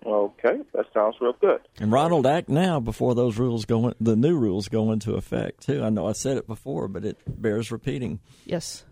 Okay, 0.08 0.62
that 0.74 0.86
sounds 0.94 1.18
real 1.20 1.36
good. 1.42 1.60
And 1.82 1.92
Ronald, 1.92 2.26
act 2.26 2.48
now 2.48 2.80
before 2.80 3.14
those 3.14 3.38
rules 3.38 3.66
go. 3.66 3.90
In, 3.90 3.96
the 4.00 4.16
new 4.16 4.38
rules 4.38 4.70
go 4.70 4.92
into 4.94 5.16
effect 5.16 5.66
too. 5.66 5.84
I 5.84 5.90
know 5.90 6.08
I 6.08 6.14
said 6.14 6.38
it 6.38 6.48
before, 6.48 6.88
but 6.88 7.04
it 7.04 7.20
bears 7.28 7.72
repeating. 7.74 8.22
Yes. 8.46 8.86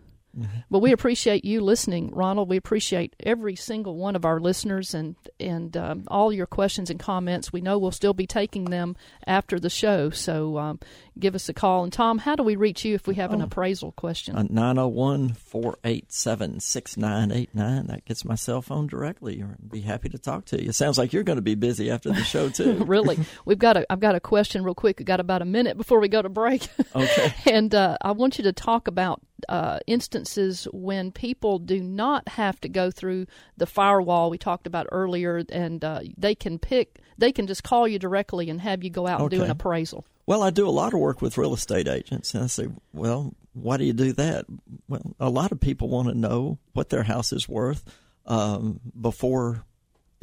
Well, 0.69 0.81
we 0.81 0.91
appreciate 0.91 1.45
you 1.45 1.61
listening, 1.61 2.11
Ronald. 2.13 2.49
We 2.49 2.57
appreciate 2.57 3.15
every 3.21 3.55
single 3.55 3.95
one 3.95 4.15
of 4.15 4.25
our 4.25 4.39
listeners 4.39 4.93
and 4.93 5.15
and 5.39 5.75
um, 5.77 6.03
all 6.07 6.33
your 6.33 6.45
questions 6.45 6.89
and 6.89 6.99
comments. 6.99 7.53
We 7.53 7.61
know 7.61 7.77
we'll 7.77 7.91
still 7.91 8.13
be 8.13 8.27
taking 8.27 8.65
them 8.65 8.95
after 9.25 9.59
the 9.59 9.69
show, 9.69 10.09
so 10.09 10.57
um, 10.57 10.79
give 11.17 11.35
us 11.35 11.47
a 11.49 11.53
call. 11.53 11.83
And 11.83 11.93
Tom, 11.93 12.17
how 12.17 12.35
do 12.35 12.43
we 12.43 12.55
reach 12.55 12.83
you 12.83 12.95
if 12.95 13.07
we 13.07 13.15
have 13.15 13.31
an 13.31 13.41
Oh. 13.41 13.45
appraisal 13.45 13.91
question? 13.93 14.35
Uh, 14.35 14.43
901 14.49 15.33
487 15.33 16.59
6989. 16.59 17.87
That 17.87 18.05
gets 18.05 18.25
my 18.25 18.35
cell 18.35 18.61
phone 18.61 18.87
directly. 18.87 19.41
I'd 19.43 19.69
be 19.71 19.81
happy 19.81 20.09
to 20.09 20.17
talk 20.17 20.45
to 20.45 20.63
you. 20.63 20.71
Sounds 20.71 20.97
like 20.97 21.13
you're 21.13 21.23
going 21.23 21.37
to 21.37 21.41
be 21.41 21.55
busy 21.55 21.89
after 21.91 22.09
the 22.11 22.23
show, 22.23 22.49
too. 22.49 22.83
really, 22.85 23.17
we've 23.45 23.59
got 23.59 23.77
a. 23.77 23.91
I've 23.91 23.99
got 23.99 24.15
a 24.15 24.19
question 24.19 24.63
real 24.63 24.75
quick. 24.75 24.99
We've 24.99 25.05
got 25.05 25.19
about 25.19 25.41
a 25.41 25.45
minute 25.45 25.77
before 25.77 25.99
we 25.99 26.07
go 26.07 26.21
to 26.21 26.29
break. 26.29 26.67
Okay. 26.95 27.33
and 27.51 27.73
uh, 27.73 27.97
I 28.01 28.11
want 28.11 28.37
you 28.37 28.43
to 28.45 28.53
talk 28.53 28.87
about 28.87 29.21
uh, 29.49 29.79
instances 29.87 30.67
when 30.71 31.11
people 31.11 31.59
do 31.59 31.81
not 31.81 32.27
have 32.29 32.59
to 32.61 32.69
go 32.69 32.91
through 32.91 33.27
the 33.57 33.65
firewall 33.65 34.29
we 34.29 34.37
talked 34.37 34.67
about 34.67 34.87
earlier, 34.91 35.43
and 35.49 35.83
uh, 35.83 36.01
they 36.17 36.35
can 36.35 36.59
pick. 36.59 36.99
They 37.17 37.31
can 37.31 37.47
just 37.47 37.63
call 37.63 37.87
you 37.87 37.99
directly 37.99 38.49
and 38.49 38.61
have 38.61 38.83
you 38.83 38.89
go 38.89 39.07
out 39.07 39.21
and 39.21 39.29
do 39.29 39.43
an 39.43 39.51
appraisal. 39.51 40.05
Well, 40.25 40.41
I 40.41 40.49
do 40.49 40.67
a 40.67 40.71
lot 40.71 40.93
of 40.93 40.99
work 40.99 41.21
with 41.21 41.37
real 41.37 41.53
estate 41.53 41.87
agents, 41.87 42.33
and 42.33 42.43
I 42.43 42.47
say, 42.47 42.67
well, 42.93 43.33
why 43.53 43.77
do 43.77 43.85
you 43.85 43.93
do 43.93 44.11
that? 44.13 44.45
Well, 44.87 45.15
a 45.19 45.29
lot 45.29 45.51
of 45.51 45.59
people 45.59 45.87
want 45.87 46.07
to 46.07 46.15
know 46.15 46.57
what 46.73 46.89
their 46.89 47.03
house 47.03 47.31
is 47.31 47.47
worth 47.47 47.83
um, 48.25 48.79
before 48.99 49.63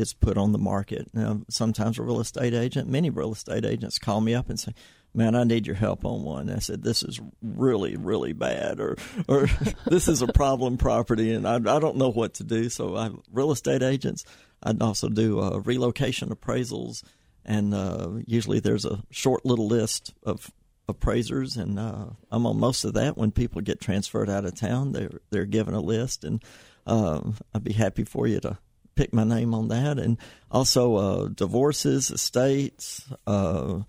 it's 0.02 0.12
put 0.12 0.36
on 0.36 0.52
the 0.52 0.58
market. 0.58 1.08
Now, 1.14 1.40
sometimes 1.48 1.98
a 1.98 2.02
real 2.02 2.20
estate 2.20 2.52
agent, 2.52 2.88
many 2.88 3.08
real 3.08 3.32
estate 3.32 3.64
agents 3.64 3.98
call 3.98 4.20
me 4.20 4.34
up 4.34 4.50
and 4.50 4.60
say, 4.60 4.74
man, 5.14 5.34
I 5.34 5.44
need 5.44 5.66
your 5.66 5.76
help 5.76 6.04
on 6.04 6.22
one. 6.22 6.50
I 6.50 6.58
said, 6.58 6.82
this 6.82 7.02
is 7.02 7.20
really, 7.40 7.96
really 7.96 8.32
bad, 8.32 8.80
or, 8.80 8.96
or 9.28 9.46
this 9.86 10.08
is 10.08 10.20
a 10.20 10.26
problem 10.26 10.76
property, 10.76 11.32
and 11.32 11.46
I, 11.46 11.54
I 11.54 11.78
don't 11.78 11.96
know 11.96 12.10
what 12.10 12.34
to 12.34 12.44
do. 12.44 12.68
So, 12.68 12.96
I 12.96 13.10
real 13.30 13.52
estate 13.52 13.82
agents. 13.82 14.24
I'd 14.62 14.82
also 14.82 15.08
do 15.08 15.40
uh, 15.40 15.58
relocation 15.64 16.28
appraisals, 16.28 17.02
and 17.44 17.74
uh, 17.74 18.10
usually 18.26 18.60
there's 18.60 18.84
a 18.84 19.02
short 19.10 19.44
little 19.44 19.66
list 19.66 20.14
of 20.22 20.50
appraisers, 20.88 21.56
and 21.56 21.78
uh, 21.78 22.06
I'm 22.30 22.46
on 22.46 22.58
most 22.58 22.84
of 22.84 22.94
that. 22.94 23.16
When 23.16 23.32
people 23.32 23.60
get 23.60 23.80
transferred 23.80 24.30
out 24.30 24.44
of 24.44 24.58
town, 24.58 24.92
they're 24.92 25.20
they're 25.30 25.46
given 25.46 25.74
a 25.74 25.80
list, 25.80 26.24
and 26.24 26.42
um, 26.86 27.36
I'd 27.54 27.64
be 27.64 27.72
happy 27.72 28.04
for 28.04 28.26
you 28.26 28.40
to 28.40 28.58
pick 28.94 29.12
my 29.12 29.24
name 29.24 29.54
on 29.54 29.68
that, 29.68 29.98
and 29.98 30.18
also 30.50 30.96
uh, 30.96 31.28
divorces, 31.28 32.10
estates, 32.10 33.08
uh, 33.26 33.80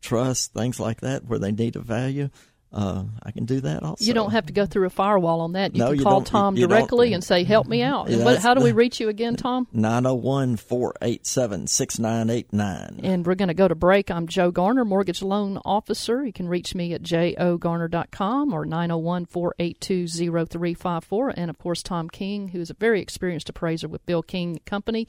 trusts, 0.00 0.48
things 0.48 0.78
like 0.80 1.00
that, 1.00 1.24
where 1.24 1.38
they 1.38 1.52
need 1.52 1.76
a 1.76 1.80
value. 1.80 2.28
Uh, 2.72 3.04
I 3.22 3.30
can 3.32 3.44
do 3.44 3.60
that 3.60 3.82
also. 3.82 4.04
You 4.04 4.14
don't 4.14 4.30
have 4.30 4.46
to 4.46 4.52
go 4.52 4.64
through 4.64 4.86
a 4.86 4.90
firewall 4.90 5.40
on 5.42 5.52
that. 5.52 5.74
You 5.74 5.80
No, 5.80 5.88
can 5.90 5.98
you 5.98 6.02
call. 6.04 6.22
Tom 6.22 6.56
You 6.56 6.66
directly 6.66 7.12
and 7.12 7.22
say, 7.22 7.44
"Help 7.44 7.66
me 7.66 7.82
out." 7.82 8.08
Yeah, 8.08 8.24
what, 8.24 8.38
how 8.38 8.54
do 8.54 8.62
we 8.62 8.72
reach 8.72 8.98
you 9.00 9.08
again, 9.08 9.36
Tom? 9.36 9.68
901 9.72 10.56
487 10.56 11.66
6989. 11.66 13.00
And 13.02 13.26
we're 13.26 13.34
going 13.34 13.48
to 13.48 13.54
go 13.54 13.68
to 13.68 13.74
break. 13.74 14.10
I'm 14.10 14.26
Joe 14.26 14.50
Garner, 14.50 14.84
mortgage 14.84 15.22
loan 15.22 15.58
officer. 15.64 16.24
You 16.24 16.32
can 16.32 16.48
reach 16.48 16.74
me 16.74 16.94
at 16.94 17.02
jogarner.com 17.02 18.52
or 18.52 18.64
901 18.64 19.26
482 19.26 20.08
0354. 20.08 21.34
And 21.36 21.50
of 21.50 21.58
course, 21.58 21.82
Tom 21.82 22.08
King, 22.08 22.48
who 22.48 22.60
is 22.60 22.70
a 22.70 22.74
very 22.74 23.00
experienced 23.00 23.48
appraiser 23.48 23.88
with 23.88 24.04
Bill 24.06 24.22
King 24.22 24.60
Company. 24.64 25.06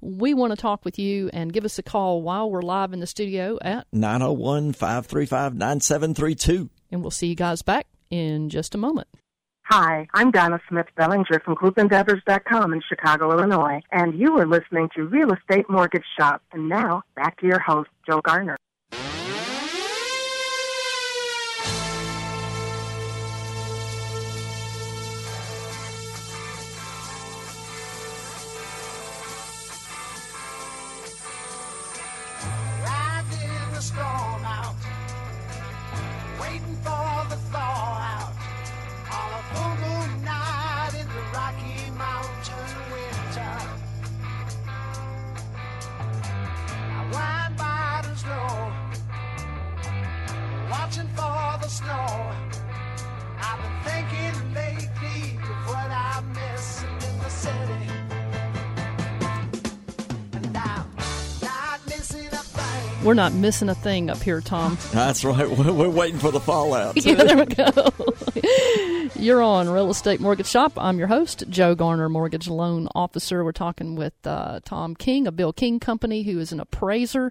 We 0.00 0.34
want 0.34 0.50
to 0.50 0.56
talk 0.56 0.84
with 0.84 0.98
you 0.98 1.30
and 1.32 1.52
give 1.52 1.64
us 1.64 1.78
a 1.78 1.82
call 1.82 2.22
while 2.22 2.50
we're 2.50 2.62
live 2.62 2.92
in 2.92 3.00
the 3.00 3.06
studio 3.06 3.58
at, 3.62 3.86
901 3.92 4.72
535 4.72 5.54
9732. 5.54 6.70
And 6.90 7.02
we'll 7.02 7.10
see 7.10 7.26
you 7.26 7.34
guys 7.34 7.62
back 7.62 7.86
in 8.10 8.48
just 8.48 8.74
a 8.74 8.78
moment. 8.78 9.08
Hi, 9.68 10.06
I'm 10.12 10.30
Donna 10.30 10.60
Smith 10.68 10.86
Bellinger 10.94 11.40
from 11.42 11.54
GroupEndeavors.com 11.56 12.74
in 12.74 12.82
Chicago, 12.86 13.32
Illinois, 13.32 13.80
and 13.90 14.18
you 14.18 14.38
are 14.38 14.46
listening 14.46 14.90
to 14.94 15.06
Real 15.06 15.32
Estate 15.32 15.70
Mortgage 15.70 16.04
Shop. 16.18 16.42
And 16.52 16.68
now, 16.68 17.02
back 17.16 17.40
to 17.40 17.46
your 17.46 17.60
host, 17.60 17.88
Joe 18.06 18.20
Garner. 18.20 18.58
We're 63.14 63.22
not 63.22 63.32
missing 63.32 63.68
a 63.68 63.76
thing 63.76 64.10
up 64.10 64.20
here, 64.20 64.40
Tom. 64.40 64.76
That's 64.90 65.24
right. 65.24 65.48
We're, 65.48 65.72
we're 65.72 65.88
waiting 65.88 66.18
for 66.18 66.32
the 66.32 66.40
fallout. 66.40 66.96
yeah, 67.06 67.14
there 67.14 67.36
we 67.36 67.44
go. 67.44 67.92
You're 69.16 69.42
on 69.42 69.70
Real 69.70 69.90
Estate 69.90 70.20
Mortgage 70.20 70.48
Shop. 70.48 70.72
I'm 70.76 70.98
your 70.98 71.06
host, 71.06 71.44
Joe 71.48 71.76
Garner, 71.76 72.08
Mortgage 72.08 72.48
Loan 72.48 72.88
Officer. 72.96 73.44
We're 73.44 73.52
talking 73.52 73.94
with 73.94 74.14
uh, 74.24 74.58
Tom 74.64 74.96
King 74.96 75.28
of 75.28 75.36
Bill 75.36 75.52
King 75.52 75.78
Company, 75.78 76.24
who 76.24 76.40
is 76.40 76.50
an 76.50 76.58
appraiser. 76.58 77.30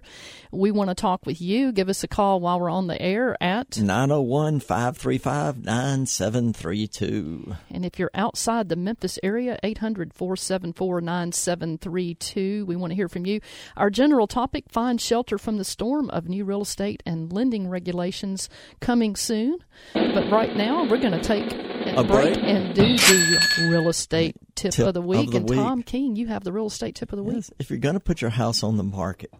We 0.50 0.70
want 0.70 0.88
to 0.88 0.94
talk 0.94 1.26
with 1.26 1.42
you. 1.42 1.72
Give 1.72 1.90
us 1.90 2.02
a 2.02 2.08
call 2.08 2.40
while 2.40 2.58
we're 2.58 2.70
on 2.70 2.86
the 2.86 3.00
air 3.00 3.36
at 3.40 3.76
901 3.78 4.60
535 4.60 5.62
9732. 5.62 7.54
And 7.70 7.84
if 7.84 7.98
you're 7.98 8.10
outside 8.14 8.70
the 8.70 8.76
Memphis 8.76 9.18
area, 9.22 9.58
800 9.62 10.14
474 10.14 11.02
9732. 11.02 12.64
We 12.64 12.76
want 12.76 12.92
to 12.92 12.96
hear 12.96 13.10
from 13.10 13.26
you. 13.26 13.42
Our 13.76 13.90
general 13.90 14.26
topic 14.26 14.64
find 14.70 14.98
shelter 14.98 15.36
from 15.36 15.58
the 15.58 15.64
storm 15.64 16.08
of 16.10 16.30
new 16.30 16.46
real 16.46 16.62
estate 16.62 17.02
and 17.04 17.30
lending 17.30 17.68
regulations 17.68 18.48
coming 18.80 19.16
soon. 19.16 19.58
But 19.92 20.30
right 20.30 20.56
now, 20.56 20.84
we're 20.84 20.98
going 20.98 21.12
to 21.12 21.22
take 21.22 21.52
a, 21.96 22.00
A 22.00 22.04
break. 22.04 22.36
and 22.38 22.74
do 22.74 22.82
the 22.96 23.68
real 23.70 23.88
estate 23.88 24.36
tip, 24.54 24.72
Tip 24.72 24.86
of 24.88 24.94
the 24.94 25.00
of 25.00 25.06
week. 25.06 25.30
the 25.30 25.36
and 25.38 25.48
week. 25.48 25.58
Tom 25.58 25.82
King, 25.82 26.16
you 26.16 26.26
have 26.28 26.44
the 26.44 26.52
real 26.52 26.66
estate 26.66 26.94
tip 26.94 27.12
of 27.12 27.16
the 27.16 27.22
week. 27.22 27.36
Yes, 27.36 27.50
if 27.58 27.70
you're 27.70 27.78
going 27.78 27.94
to 27.94 28.00
put 28.00 28.20
your 28.20 28.30
house 28.30 28.62
on 28.62 28.76
the 28.76 28.82
market, 28.84 29.32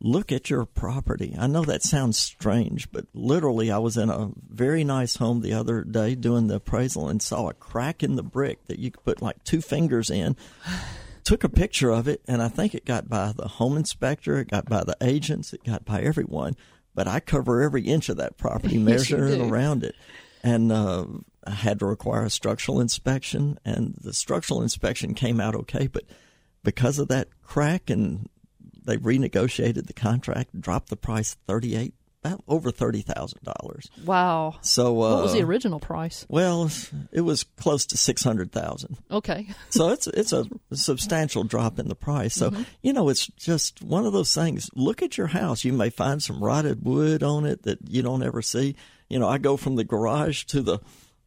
look 0.00 0.30
at 0.32 0.50
your 0.50 0.64
property. 0.66 1.34
I 1.38 1.46
know 1.46 1.64
that 1.64 1.82
sounds 1.82 2.18
strange, 2.18 2.90
but 2.92 3.06
literally, 3.14 3.70
I 3.70 3.78
was 3.78 3.96
in 3.96 4.10
a 4.10 4.30
very 4.48 4.84
nice 4.84 5.16
home 5.16 5.40
the 5.40 5.54
other 5.54 5.82
day 5.84 6.14
doing 6.14 6.48
the 6.48 6.56
appraisal 6.56 7.08
and 7.08 7.22
saw 7.22 7.48
a 7.48 7.54
crack 7.54 8.02
in 8.02 8.16
the 8.16 8.22
brick 8.22 8.66
that 8.66 8.78
you 8.78 8.90
could 8.90 9.04
put 9.04 9.22
like 9.22 9.42
two 9.44 9.60
fingers 9.60 10.10
in. 10.10 10.36
Took 11.24 11.42
a 11.42 11.48
picture 11.48 11.90
of 11.90 12.06
it, 12.06 12.20
and 12.28 12.40
I 12.40 12.46
think 12.48 12.72
it 12.74 12.84
got 12.84 13.08
by 13.08 13.32
the 13.34 13.48
home 13.48 13.76
inspector, 13.76 14.38
it 14.38 14.48
got 14.48 14.66
by 14.66 14.84
the 14.84 14.96
agents, 15.00 15.52
it 15.52 15.64
got 15.64 15.84
by 15.84 16.00
everyone. 16.02 16.54
But 16.94 17.08
I 17.08 17.18
cover 17.20 17.62
every 17.62 17.82
inch 17.82 18.08
of 18.08 18.16
that 18.18 18.36
property, 18.38 18.78
measuring 18.82 19.50
around 19.50 19.82
it. 19.82 19.96
And 20.44 20.70
uh, 20.70 21.06
had 21.50 21.78
to 21.80 21.86
require 21.86 22.24
a 22.24 22.30
structural 22.30 22.80
inspection, 22.80 23.58
and 23.64 23.94
the 24.00 24.12
structural 24.12 24.62
inspection 24.62 25.14
came 25.14 25.40
out 25.40 25.54
okay. 25.54 25.86
But 25.86 26.04
because 26.62 26.98
of 26.98 27.08
that 27.08 27.28
crack, 27.42 27.90
and 27.90 28.28
they 28.84 28.96
renegotiated 28.96 29.86
the 29.86 29.92
contract, 29.92 30.60
dropped 30.60 30.88
the 30.90 30.96
price 30.96 31.36
thirty 31.46 31.74
eight, 31.76 31.94
about 32.24 32.42
over 32.48 32.70
thirty 32.72 33.02
thousand 33.02 33.40
dollars. 33.44 33.88
Wow. 34.04 34.56
So 34.62 34.88
uh, 35.02 35.14
what 35.14 35.22
was 35.24 35.32
the 35.34 35.42
original 35.42 35.78
price? 35.80 36.26
Well, 36.28 36.70
it 37.12 37.20
was 37.20 37.44
close 37.44 37.86
to 37.86 37.96
six 37.96 38.22
hundred 38.24 38.50
thousand. 38.52 38.96
Okay. 39.10 39.46
So 39.70 39.90
it's 39.90 40.06
it's 40.06 40.32
a 40.32 40.46
substantial 40.72 41.44
drop 41.44 41.78
in 41.78 41.88
the 41.88 41.94
price. 41.94 42.34
So 42.34 42.50
Mm-hmm. 42.50 42.62
you 42.82 42.92
know, 42.92 43.08
it's 43.08 43.26
just 43.26 43.82
one 43.82 44.06
of 44.06 44.12
those 44.12 44.34
things. 44.34 44.70
Look 44.74 45.02
at 45.02 45.18
your 45.18 45.26
house. 45.28 45.64
You 45.64 45.72
may 45.72 45.90
find 45.90 46.22
some 46.22 46.42
rotted 46.42 46.84
wood 46.84 47.22
on 47.22 47.44
it 47.44 47.62
that 47.64 47.78
you 47.88 48.02
don't 48.02 48.22
ever 48.22 48.40
see. 48.42 48.74
You 49.08 49.18
know, 49.20 49.28
I 49.28 49.38
go 49.38 49.56
from 49.56 49.76
the 49.76 49.84
garage 49.84 50.44
to 50.44 50.62
the 50.62 50.78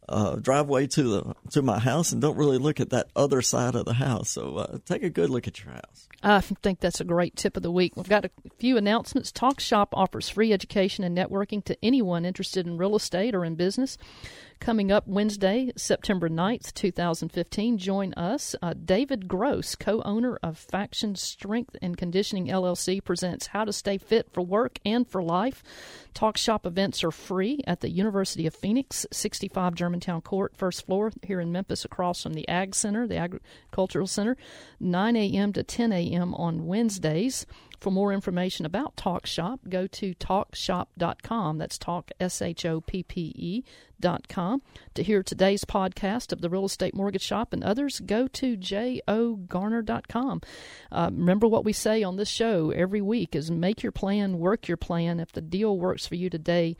uh, 0.10 0.36
driveway 0.36 0.88
to 0.88 1.04
the 1.04 1.36
to 1.52 1.62
my 1.62 1.80
house 1.80 2.12
and 2.12 2.22
don't 2.22 2.38
really 2.38 2.58
look 2.58 2.80
at 2.80 2.90
that 2.90 3.10
other 3.16 3.42
side 3.42 3.76
of 3.76 3.86
the 3.86 3.94
house. 3.94 4.30
So 4.30 4.58
uh, 4.58 4.78
take 4.86 5.04
a 5.04 5.10
good 5.10 5.30
look 5.30 5.48
at 5.48 5.64
your 5.64 5.74
house. 5.74 6.08
I 6.22 6.42
think 6.42 6.80
that's 6.80 7.00
a 7.00 7.06
great 7.06 7.36
tip 7.36 7.56
of 7.56 7.64
the 7.64 7.72
week. 7.72 7.96
We've 7.96 8.10
got 8.10 8.26
a 8.26 8.32
few 8.58 8.76
announcements. 8.76 9.32
Talk 9.32 9.60
Shop 9.60 9.90
offers 9.94 10.28
free 10.28 10.52
education 10.52 11.04
and 11.04 11.18
networking 11.18 11.64
to 11.66 11.78
anyone 11.84 12.26
interested 12.26 12.68
in 12.68 12.78
real 12.78 12.96
estate 12.96 13.34
or 13.34 13.46
in 13.46 13.56
business. 13.56 13.98
Coming 14.60 14.92
up 14.92 15.08
Wednesday, 15.08 15.72
September 15.78 16.28
9th, 16.28 16.74
2015, 16.74 17.78
join 17.78 18.14
us. 18.16 18.58
Uh, 18.62 18.74
David 18.74 19.30
Gross, 19.30 19.74
co 19.74 20.02
owner 20.02 20.38
of 20.44 20.58
Faction 20.58 21.16
Strength 21.16 21.78
and 21.82 21.98
Conditioning 21.98 22.48
LLC, 22.48 23.02
presents 23.02 23.48
How 23.48 23.64
to 23.64 23.72
Stay 23.72 23.98
Fit 23.98 24.30
for 24.34 24.42
Work 24.42 24.80
and 24.84 25.08
for 25.08 25.24
Life. 25.24 25.64
Talk 26.14 26.36
Shop 26.36 26.66
events 26.66 27.06
are 27.06 27.12
free 27.12 27.64
at 27.66 27.80
the 27.80 27.90
University 27.90 28.46
of 28.48 28.54
Phoenix, 28.54 29.06
65 29.14 29.76
Germantown 29.76 30.20
Court, 30.20 30.54
first 30.58 30.86
floor 30.86 31.14
here 31.24 31.40
in 31.40 31.54
Memphis, 31.54 31.86
across 31.86 32.22
from 32.22 32.34
the 32.34 32.48
Ag 32.50 32.76
Center, 32.76 33.08
the 33.08 33.16
Agricultural 33.16 34.08
Center, 34.08 34.36
9 34.82 35.16
a.m. 35.16 35.54
to 35.54 35.64
10 35.64 35.94
a.m. 35.94 36.34
on 36.36 36.68
Wednesdays. 36.68 37.46
For 37.80 37.92
more 37.92 38.12
information 38.12 38.66
about 38.66 38.98
Talk 38.98 39.26
Shop, 39.26 39.62
go 39.70 39.88
to 39.88 40.14
talkshoppe.com. 40.16 41.58
That's 41.58 41.78
talk, 41.78 42.12
S 42.20 42.42
H 42.42 42.66
O 42.66 42.82
P 42.82 43.04
P 43.04 43.34
E 43.36 43.64
dot 44.00 44.28
com. 44.28 44.62
To 44.96 45.04
hear 45.04 45.24
today's 45.24 45.64
podcast 45.64 46.34
of 46.34 46.42
the 46.42 46.50
Real 46.50 46.66
Estate 46.66 46.94
Mortgage 46.94 47.22
Shop 47.22 47.54
and 47.54 47.64
others, 47.64 48.02
go 48.02 48.28
to 48.28 48.58
jogarner.com. 48.58 50.42
Uh, 50.92 51.10
remember 51.14 51.48
what 51.48 51.64
we 51.64 51.72
say 51.72 52.04
on 52.04 52.18
this 52.18 52.30
show 52.30 52.72
every 52.72 53.02
week 53.02 53.34
is 53.34 53.50
make 53.50 53.82
your 53.82 53.94
plan, 53.94 54.40
work 54.40 54.68
your 54.68 54.78
plan. 54.78 55.22
If 55.22 55.32
the 55.32 55.42
deal 55.42 55.78
works 55.78 56.06
for 56.06 56.16
you 56.16 56.30
today, 56.30 56.76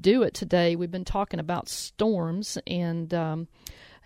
do 0.00 0.22
it 0.22 0.32
today. 0.32 0.76
We've 0.76 0.90
been 0.90 1.04
talking 1.04 1.40
about 1.40 1.68
storms 1.68 2.56
and 2.66 3.12
um, 3.12 3.48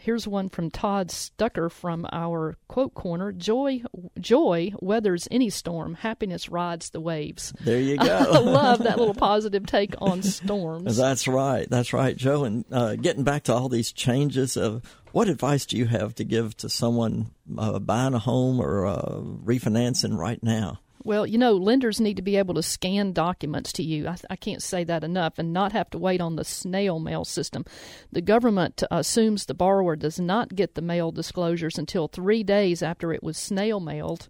Here's 0.03 0.27
one 0.27 0.49
from 0.49 0.69
Todd 0.69 1.13
Stucker 1.13 1.69
from 1.69 2.07
our 2.11 2.57
quote 2.67 2.93
corner. 2.93 3.31
Joy, 3.31 3.83
joy 4.19 4.73
weathers 4.81 5.29
any 5.31 5.49
storm. 5.49 5.95
Happiness 5.95 6.49
rides 6.49 6.91
the 6.91 7.01
waves. 7.01 7.53
There 7.61 7.79
you 7.79 7.97
I 8.01 8.25
go. 8.25 8.41
love 8.43 8.83
that 8.83 8.99
little 8.99 9.15
positive 9.15 9.65
take 9.65 9.95
on 9.99 10.25
storms. 10.25 10.97
That's 10.97 11.29
right. 11.29 11.71
That's 11.71 11.93
right, 11.93 12.17
Joe. 12.17 12.43
And 12.43 12.65
uh, 12.73 12.97
getting 12.97 13.23
back 13.23 13.45
to 13.45 13.55
all 13.55 13.69
these 13.69 13.93
changes, 13.93 14.57
of 14.57 14.83
what 15.13 15.29
advice 15.29 15.67
do 15.67 15.77
you 15.77 15.87
have 15.87 16.17
to 16.17 16.25
give 16.25 16.57
to 16.57 16.69
someone 16.69 17.31
uh, 17.57 17.79
buying 17.79 18.15
a 18.15 18.19
home 18.19 18.61
or 18.61 18.85
uh, 18.87 19.21
refinancing 19.45 20.19
right 20.19 20.43
now? 20.43 20.81
Well, 21.05 21.27
you 21.27 21.37
know, 21.37 21.55
lenders 21.55 22.01
need 22.01 22.17
to 22.17 22.23
be 22.23 22.37
able 22.37 22.55
to 22.55 22.63
scan 22.63 23.13
documents 23.13 23.73
to 23.75 23.83
you. 23.83 24.07
I, 24.07 24.17
I 24.31 24.37
can't 24.37 24.63
say 24.63 24.85
that 24.85 25.03
enough, 25.03 25.39
and 25.39 25.53
not 25.53 25.73
have 25.73 25.91
to 25.91 25.99
wait 25.99 26.21
on 26.21 26.37
the 26.37 26.45
snail 26.45 27.01
mail 27.01 27.25
system. 27.25 27.65
The 28.13 28.21
government 28.21 28.83
uh, 28.85 28.87
assumes 28.91 29.47
the 29.47 29.55
borrower 29.55 29.97
does 29.97 30.21
not 30.21 30.55
get 30.55 30.75
the 30.75 30.83
mail 30.83 31.11
disclosures 31.11 31.79
until 31.79 32.07
three 32.07 32.45
days 32.45 32.83
after 32.83 33.13
it 33.13 33.23
was 33.23 33.37
snail 33.37 33.81
mailed, 33.81 34.29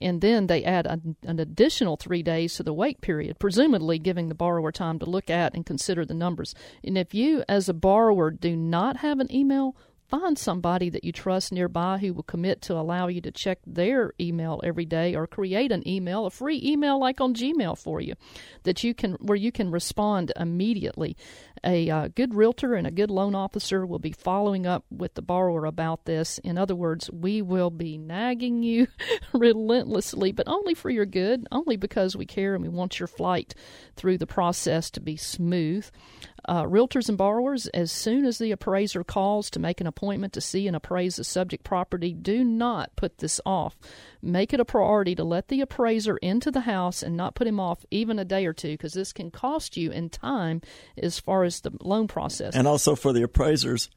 and 0.00 0.20
then 0.20 0.46
they 0.46 0.62
add 0.62 0.86
an, 0.86 1.16
an 1.22 1.40
additional 1.40 1.96
three 1.96 2.22
days 2.22 2.54
to 2.54 2.62
the 2.62 2.74
wait 2.74 3.00
period, 3.00 3.38
presumably 3.38 3.98
giving 3.98 4.28
the 4.28 4.34
borrower 4.34 4.72
time 4.72 4.98
to 4.98 5.06
look 5.06 5.30
at 5.30 5.54
and 5.54 5.64
consider 5.64 6.04
the 6.04 6.14
numbers. 6.14 6.54
And 6.84 6.98
if 6.98 7.14
you, 7.14 7.44
as 7.48 7.68
a 7.68 7.74
borrower, 7.74 8.30
do 8.30 8.56
not 8.56 8.98
have 8.98 9.20
an 9.20 9.34
email, 9.34 9.74
Find 10.10 10.36
somebody 10.36 10.90
that 10.90 11.04
you 11.04 11.12
trust 11.12 11.52
nearby 11.52 11.98
who 11.98 12.12
will 12.12 12.24
commit 12.24 12.62
to 12.62 12.74
allow 12.74 13.06
you 13.06 13.20
to 13.20 13.30
check 13.30 13.60
their 13.64 14.12
email 14.20 14.60
every 14.64 14.84
day 14.84 15.14
or 15.14 15.28
create 15.28 15.70
an 15.70 15.86
email, 15.86 16.26
a 16.26 16.30
free 16.30 16.60
email 16.64 16.98
like 16.98 17.20
on 17.20 17.32
Gmail 17.32 17.78
for 17.78 18.00
you 18.00 18.14
that 18.64 18.82
you 18.82 18.92
can 18.92 19.12
where 19.20 19.36
you 19.36 19.52
can 19.52 19.70
respond 19.70 20.32
immediately. 20.34 21.16
A 21.64 21.90
uh, 21.90 22.08
good 22.08 22.34
realtor 22.34 22.74
and 22.74 22.86
a 22.86 22.90
good 22.90 23.10
loan 23.10 23.34
officer 23.34 23.84
will 23.84 23.98
be 23.98 24.12
following 24.12 24.66
up 24.66 24.84
with 24.90 25.14
the 25.14 25.22
borrower 25.22 25.66
about 25.66 26.06
this. 26.06 26.38
In 26.38 26.56
other 26.56 26.74
words, 26.74 27.10
we 27.10 27.42
will 27.42 27.70
be 27.70 27.98
nagging 27.98 28.62
you 28.62 28.86
relentlessly, 29.34 30.32
but 30.32 30.48
only 30.48 30.72
for 30.72 30.88
your 30.88 31.04
good, 31.04 31.46
only 31.52 31.76
because 31.76 32.16
we 32.16 32.24
care 32.24 32.54
and 32.54 32.62
we 32.62 32.70
want 32.70 32.98
your 32.98 33.06
flight 33.06 33.54
through 33.94 34.16
the 34.16 34.26
process 34.26 34.90
to 34.92 35.00
be 35.00 35.16
smooth. 35.16 35.86
Uh, 36.46 36.64
realtors 36.64 37.08
and 37.08 37.18
borrowers, 37.18 37.66
as 37.68 37.92
soon 37.92 38.24
as 38.24 38.38
the 38.38 38.50
appraiser 38.50 39.04
calls 39.04 39.50
to 39.50 39.58
make 39.58 39.80
an 39.80 39.86
appointment 39.86 40.32
to 40.32 40.40
see 40.40 40.66
and 40.66 40.74
appraise 40.74 41.16
the 41.16 41.24
subject 41.24 41.64
property, 41.64 42.14
do 42.14 42.42
not 42.42 42.94
put 42.96 43.18
this 43.18 43.40
off. 43.44 43.76
Make 44.22 44.54
it 44.54 44.60
a 44.60 44.64
priority 44.64 45.14
to 45.14 45.24
let 45.24 45.48
the 45.48 45.60
appraiser 45.60 46.16
into 46.18 46.50
the 46.50 46.60
house 46.60 47.02
and 47.02 47.16
not 47.16 47.34
put 47.34 47.46
him 47.46 47.60
off 47.60 47.84
even 47.90 48.18
a 48.18 48.24
day 48.24 48.46
or 48.46 48.52
two 48.52 48.72
because 48.72 48.94
this 48.94 49.12
can 49.12 49.30
cost 49.30 49.76
you 49.76 49.90
in 49.90 50.08
time 50.08 50.62
as 50.96 51.20
far 51.20 51.44
as 51.44 51.49
the 51.58 51.72
loan 51.80 52.06
process. 52.06 52.54
And 52.54 52.68
also 52.68 52.94
for 52.94 53.12
the 53.12 53.24
appraisers, 53.24 53.90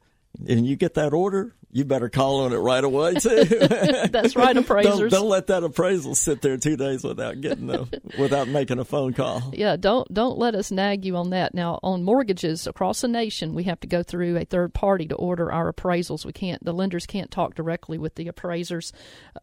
and 0.48 0.66
you 0.66 0.74
get 0.74 0.94
that 0.94 1.12
order, 1.12 1.54
you 1.70 1.84
better 1.84 2.08
call 2.08 2.42
on 2.42 2.52
it 2.52 2.56
right 2.56 2.82
away 2.82 3.14
too. 3.14 3.44
That's 4.10 4.36
right, 4.36 4.56
appraisers. 4.56 5.10
don't, 5.10 5.10
don't 5.10 5.28
let 5.28 5.48
that 5.48 5.64
appraisal 5.64 6.14
sit 6.14 6.40
there 6.40 6.56
two 6.56 6.76
days 6.76 7.02
without 7.02 7.40
getting 7.40 7.66
the, 7.66 8.00
without 8.18 8.48
making 8.48 8.78
a 8.78 8.84
phone 8.84 9.12
call. 9.12 9.52
Yeah, 9.52 9.76
don't 9.76 10.12
don't 10.12 10.38
let 10.38 10.54
us 10.54 10.70
nag 10.70 11.04
you 11.04 11.16
on 11.16 11.30
that. 11.30 11.54
Now, 11.54 11.80
on 11.82 12.04
mortgages 12.04 12.66
across 12.66 13.00
the 13.00 13.08
nation, 13.08 13.54
we 13.54 13.64
have 13.64 13.80
to 13.80 13.88
go 13.88 14.02
through 14.02 14.36
a 14.36 14.44
third 14.44 14.72
party 14.72 15.06
to 15.08 15.14
order 15.16 15.50
our 15.50 15.72
appraisals. 15.72 16.24
We 16.24 16.32
can't, 16.32 16.64
the 16.64 16.72
lenders 16.72 17.06
can't 17.06 17.30
talk 17.30 17.54
directly 17.54 17.98
with 17.98 18.14
the 18.14 18.28
appraisers, 18.28 18.92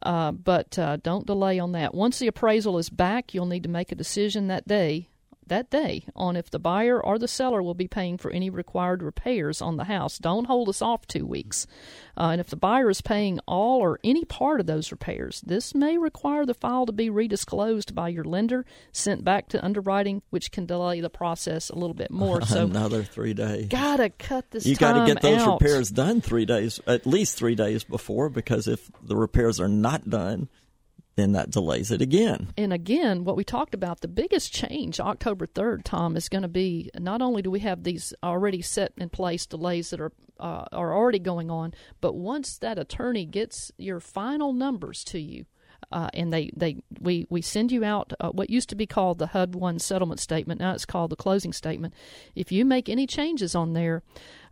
uh, 0.01 0.31
but 0.31 0.77
uh, 0.79 0.97
don't 0.97 1.27
delay 1.27 1.59
on 1.59 1.73
that. 1.73 1.93
Once 1.93 2.19
the 2.19 2.27
appraisal 2.27 2.77
is 2.77 2.89
back, 2.89 3.33
you'll 3.33 3.45
need 3.45 3.63
to 3.63 3.69
make 3.69 3.91
a 3.91 3.95
decision 3.95 4.47
that 4.47 4.67
day. 4.67 5.09
That 5.51 5.69
day, 5.69 6.05
on 6.15 6.37
if 6.37 6.49
the 6.49 6.59
buyer 6.59 6.97
or 7.03 7.19
the 7.19 7.27
seller 7.27 7.61
will 7.61 7.73
be 7.73 7.89
paying 7.89 8.17
for 8.17 8.31
any 8.31 8.49
required 8.49 9.03
repairs 9.03 9.61
on 9.61 9.75
the 9.75 9.83
house. 9.83 10.17
Don't 10.17 10.47
hold 10.47 10.69
us 10.69 10.81
off 10.81 11.05
two 11.07 11.25
weeks. 11.25 11.67
Uh, 12.17 12.29
and 12.31 12.39
if 12.39 12.47
the 12.47 12.55
buyer 12.55 12.89
is 12.89 13.01
paying 13.01 13.37
all 13.49 13.81
or 13.81 13.99
any 14.01 14.23
part 14.23 14.61
of 14.61 14.65
those 14.65 14.91
repairs, 14.93 15.41
this 15.41 15.75
may 15.75 15.97
require 15.97 16.45
the 16.45 16.53
file 16.53 16.85
to 16.85 16.93
be 16.93 17.09
redisclosed 17.09 17.93
by 17.93 18.07
your 18.07 18.23
lender, 18.23 18.65
sent 18.93 19.25
back 19.25 19.49
to 19.49 19.61
underwriting, 19.61 20.21
which 20.29 20.53
can 20.53 20.65
delay 20.65 21.01
the 21.01 21.09
process 21.09 21.69
a 21.69 21.75
little 21.75 21.95
bit 21.95 22.11
more. 22.11 22.39
So, 22.51 22.63
Another 22.63 23.03
three 23.03 23.33
days. 23.33 23.67
gotta 23.67 24.09
cut 24.09 24.51
this 24.51 24.65
You 24.65 24.77
got 24.77 24.93
to 24.93 24.99
time 24.99 25.07
get 25.07 25.21
those 25.21 25.41
out. 25.41 25.59
repairs 25.59 25.89
done 25.89 26.21
three 26.21 26.45
days, 26.45 26.79
at 26.87 27.05
least 27.05 27.37
three 27.37 27.55
days 27.55 27.83
before, 27.83 28.29
because 28.29 28.69
if 28.69 28.89
the 29.03 29.17
repairs 29.17 29.59
are 29.59 29.67
not 29.67 30.09
done, 30.09 30.47
then 31.21 31.33
that 31.33 31.51
delays 31.51 31.91
it 31.91 32.01
again. 32.01 32.51
And 32.57 32.73
again, 32.73 33.23
what 33.23 33.35
we 33.35 33.43
talked 33.43 33.73
about, 33.73 34.01
the 34.01 34.07
biggest 34.07 34.51
change 34.51 34.99
October 34.99 35.45
3rd, 35.45 35.83
Tom, 35.83 36.17
is 36.17 36.29
going 36.29 36.41
to 36.41 36.47
be 36.47 36.89
not 36.97 37.21
only 37.21 37.41
do 37.41 37.51
we 37.51 37.59
have 37.59 37.83
these 37.83 38.13
already 38.23 38.61
set 38.61 38.93
in 38.97 39.09
place 39.09 39.45
delays 39.45 39.91
that 39.91 40.01
are 40.01 40.11
uh, 40.39 40.65
are 40.71 40.95
already 40.95 41.19
going 41.19 41.51
on, 41.51 41.71
but 42.01 42.15
once 42.15 42.57
that 42.57 42.79
attorney 42.79 43.25
gets 43.25 43.71
your 43.77 43.99
final 43.99 44.53
numbers 44.53 45.03
to 45.03 45.19
you, 45.19 45.45
uh, 45.91 46.09
and 46.13 46.31
they, 46.31 46.51
they 46.55 46.81
we, 46.99 47.27
we 47.29 47.41
send 47.41 47.71
you 47.71 47.83
out 47.83 48.13
uh, 48.19 48.29
what 48.29 48.49
used 48.49 48.69
to 48.69 48.75
be 48.75 48.85
called 48.85 49.19
the 49.19 49.27
HUD 49.27 49.55
1 49.55 49.79
settlement 49.79 50.19
statement. 50.19 50.59
Now 50.59 50.73
it's 50.73 50.85
called 50.85 51.11
the 51.11 51.15
closing 51.15 51.53
statement. 51.53 51.93
If 52.35 52.51
you 52.51 52.65
make 52.65 52.89
any 52.89 53.05
changes 53.07 53.55
on 53.55 53.73
there, 53.73 54.03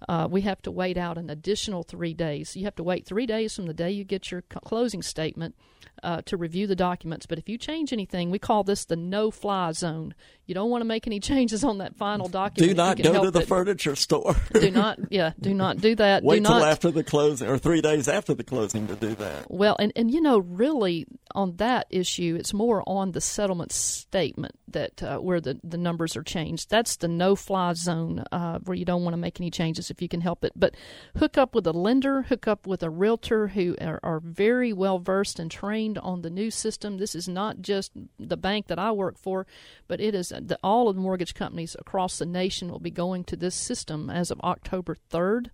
uh, 0.07 0.27
we 0.29 0.41
have 0.41 0.61
to 0.61 0.71
wait 0.71 0.97
out 0.97 1.17
an 1.17 1.29
additional 1.29 1.83
three 1.83 2.13
days. 2.13 2.55
You 2.55 2.65
have 2.65 2.75
to 2.75 2.83
wait 2.83 3.05
three 3.05 3.25
days 3.25 3.55
from 3.55 3.65
the 3.65 3.73
day 3.73 3.91
you 3.91 4.03
get 4.03 4.31
your 4.31 4.41
closing 4.41 5.01
statement 5.01 5.55
uh, 6.03 6.21
to 6.25 6.37
review 6.37 6.67
the 6.67 6.75
documents. 6.75 7.25
But 7.25 7.37
if 7.37 7.49
you 7.49 7.57
change 7.57 7.91
anything, 7.91 8.31
we 8.31 8.39
call 8.39 8.63
this 8.63 8.85
the 8.85 8.95
no 8.95 9.31
fly 9.31 9.71
zone. 9.71 10.13
You 10.45 10.55
don't 10.55 10.69
want 10.69 10.81
to 10.81 10.85
make 10.85 11.07
any 11.07 11.19
changes 11.29 11.63
on 11.63 11.79
that 11.79 11.95
final 11.95 12.27
document. 12.27 12.71
Do 12.71 12.75
not 12.75 12.97
go 12.97 13.25
to 13.25 13.31
the 13.31 13.41
it. 13.41 13.47
furniture 13.47 13.95
store. 13.95 14.35
do 14.53 14.71
not, 14.71 14.99
yeah, 15.09 15.33
do 15.39 15.53
not 15.53 15.77
do 15.77 15.95
that. 15.97 16.23
Wait 16.23 16.37
do 16.37 16.45
till 16.45 16.59
not, 16.59 16.67
after 16.67 16.91
the 16.91 17.03
closing 17.03 17.47
or 17.47 17.57
three 17.57 17.81
days 17.81 18.07
after 18.07 18.33
the 18.33 18.43
closing 18.43 18.87
to 18.87 18.95
do 18.95 19.15
that. 19.15 19.49
Well, 19.49 19.75
and, 19.79 19.91
and 19.95 20.11
you 20.11 20.21
know, 20.21 20.39
really 20.39 21.05
on 21.35 21.57
that 21.57 21.87
issue, 21.89 22.37
it's 22.39 22.53
more 22.53 22.83
on 22.87 23.11
the 23.11 23.21
settlement 23.21 23.71
statement 23.71 24.55
that 24.69 25.03
uh, 25.03 25.17
where 25.17 25.41
the, 25.41 25.59
the 25.63 25.77
numbers 25.77 26.15
are 26.15 26.23
changed. 26.23 26.69
That's 26.69 26.97
the 26.97 27.07
no 27.07 27.35
fly 27.35 27.73
zone 27.73 28.23
uh, 28.31 28.59
where 28.59 28.75
you 28.75 28.85
don't 28.85 29.03
want 29.03 29.13
to 29.13 29.17
make 29.17 29.39
any 29.39 29.51
changes 29.51 29.88
if 29.89 30.01
you 30.01 30.07
can 30.07 30.21
help 30.21 30.43
it. 30.43 30.53
But 30.55 30.75
hook 31.17 31.37
up 31.37 31.55
with 31.55 31.65
a 31.67 31.71
lender, 31.71 32.23
hook 32.23 32.47
up 32.47 32.67
with 32.67 32.83
a 32.83 32.89
realtor 32.89 33.49
who 33.49 33.75
are, 33.81 33.99
are 34.03 34.19
very 34.19 34.73
well 34.73 34.99
versed 34.99 35.39
and 35.39 35.49
trained 35.49 35.97
on 35.97 36.21
the 36.21 36.29
new 36.29 36.51
system. 36.51 36.97
This 36.97 37.15
is 37.15 37.27
not 37.27 37.61
just 37.61 37.91
the 38.17 38.37
bank 38.37 38.67
that 38.67 38.79
I 38.79 38.91
work 38.91 39.17
for, 39.17 39.45
but 39.87 39.99
it 39.99 40.15
is 40.15 40.29
the, 40.29 40.57
all 40.63 40.89
of 40.89 40.95
the 40.95 41.01
mortgage 41.01 41.33
companies 41.33 41.75
across 41.79 42.17
the 42.17 42.25
nation 42.25 42.69
will 42.69 42.79
be 42.79 42.91
going 42.91 43.23
to 43.25 43.35
this 43.35 43.55
system 43.55 44.09
as 44.09 44.31
of 44.31 44.39
October 44.41 44.95
3rd. 45.11 45.47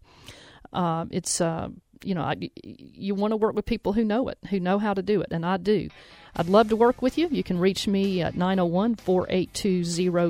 Uh, 0.74 1.06
it's 1.12 1.40
uh, 1.40 1.70
you 2.04 2.16
know, 2.16 2.22
I, 2.22 2.36
you 2.64 3.16
want 3.16 3.32
to 3.32 3.38
work 3.38 3.56
with 3.56 3.66
people 3.66 3.94
who 3.94 4.04
know 4.04 4.28
it, 4.28 4.38
who 4.50 4.60
know 4.60 4.80
how 4.80 4.94
to 4.94 5.02
do 5.02 5.22
it, 5.22 5.30
and 5.32 5.46
I 5.46 5.58
do. 5.58 5.90
I'd 6.36 6.48
love 6.48 6.70
to 6.70 6.76
work 6.76 7.02
with 7.02 7.18
you. 7.18 7.28
You 7.32 7.44
can 7.44 7.58
reach 7.60 7.88
me 7.88 8.22
at 8.22 8.36
901 8.36 8.96
482 8.96 9.84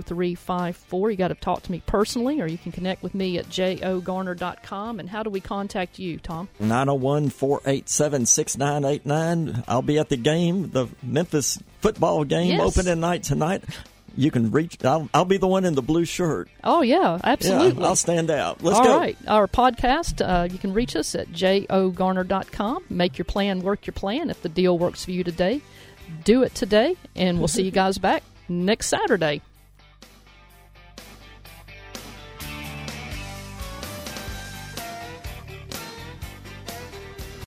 0354. 0.04 1.12
You 1.12 1.18
got 1.18 1.28
to 1.30 1.36
talk 1.36 1.64
to 1.64 1.72
me 1.72 1.82
personally, 1.86 2.40
or 2.42 2.46
you 2.48 2.58
can 2.60 2.72
connect 2.72 3.02
with 3.02 3.16
me 3.16 3.38
at 3.40 3.50
jogarner.com. 3.50 5.00
And 5.00 5.10
how 5.10 5.24
do 5.24 5.30
we 5.30 5.40
contact 5.42 5.98
you, 6.00 6.18
Tom? 6.20 6.48
901 6.60 7.30
487 7.30 8.26
6989. 8.28 9.64
I'll 9.68 9.82
be 9.82 9.98
at 9.98 10.10
the 10.10 10.18
game, 10.18 10.70
the 10.72 10.88
Memphis 11.02 11.60
football 11.82 12.24
game, 12.24 12.52
Yes. 12.52 12.62
opening 12.78 13.00
night 13.00 13.24
tonight. 13.24 13.64
You 14.18 14.32
can 14.32 14.50
reach, 14.52 14.78
I'll, 14.86 15.10
I'll 15.14 15.26
be 15.26 15.36
the 15.36 15.48
one 15.48 15.66
in 15.66 15.76
the 15.76 15.82
blue 15.82 16.06
shirt. 16.06 16.48
Oh, 16.64 16.82
yeah, 16.82 17.20
absolutely. 17.22 17.82
Yeah, 17.82 17.88
I'll 17.90 17.98
stand 17.98 18.32
out. 18.32 18.64
Let's 18.64 18.78
All 18.78 18.86
go. 18.86 18.98
right. 18.98 19.18
Our 19.28 19.46
podcast, 19.46 20.22
uh, 20.26 20.48
you 20.50 20.58
can 20.58 20.74
reach 20.74 20.96
us 20.96 21.16
at 21.16 21.28
jogarner.com. 21.34 22.84
Make 22.90 23.18
your 23.18 23.26
plan 23.26 23.62
work 23.62 23.86
your 23.86 23.94
plan. 23.94 24.30
If 24.30 24.42
the 24.42 24.48
deal 24.48 24.78
works 24.80 25.04
for 25.04 25.12
you 25.12 25.26
today, 25.26 25.60
do 26.24 26.44
it 26.44 26.56
today, 26.56 26.96
and 27.16 27.40
we'll 27.40 27.48
see 27.48 27.64
you 27.64 27.72
guys 27.72 27.98
back 27.98 28.24
next 28.50 28.88
Saturday. 28.88 29.42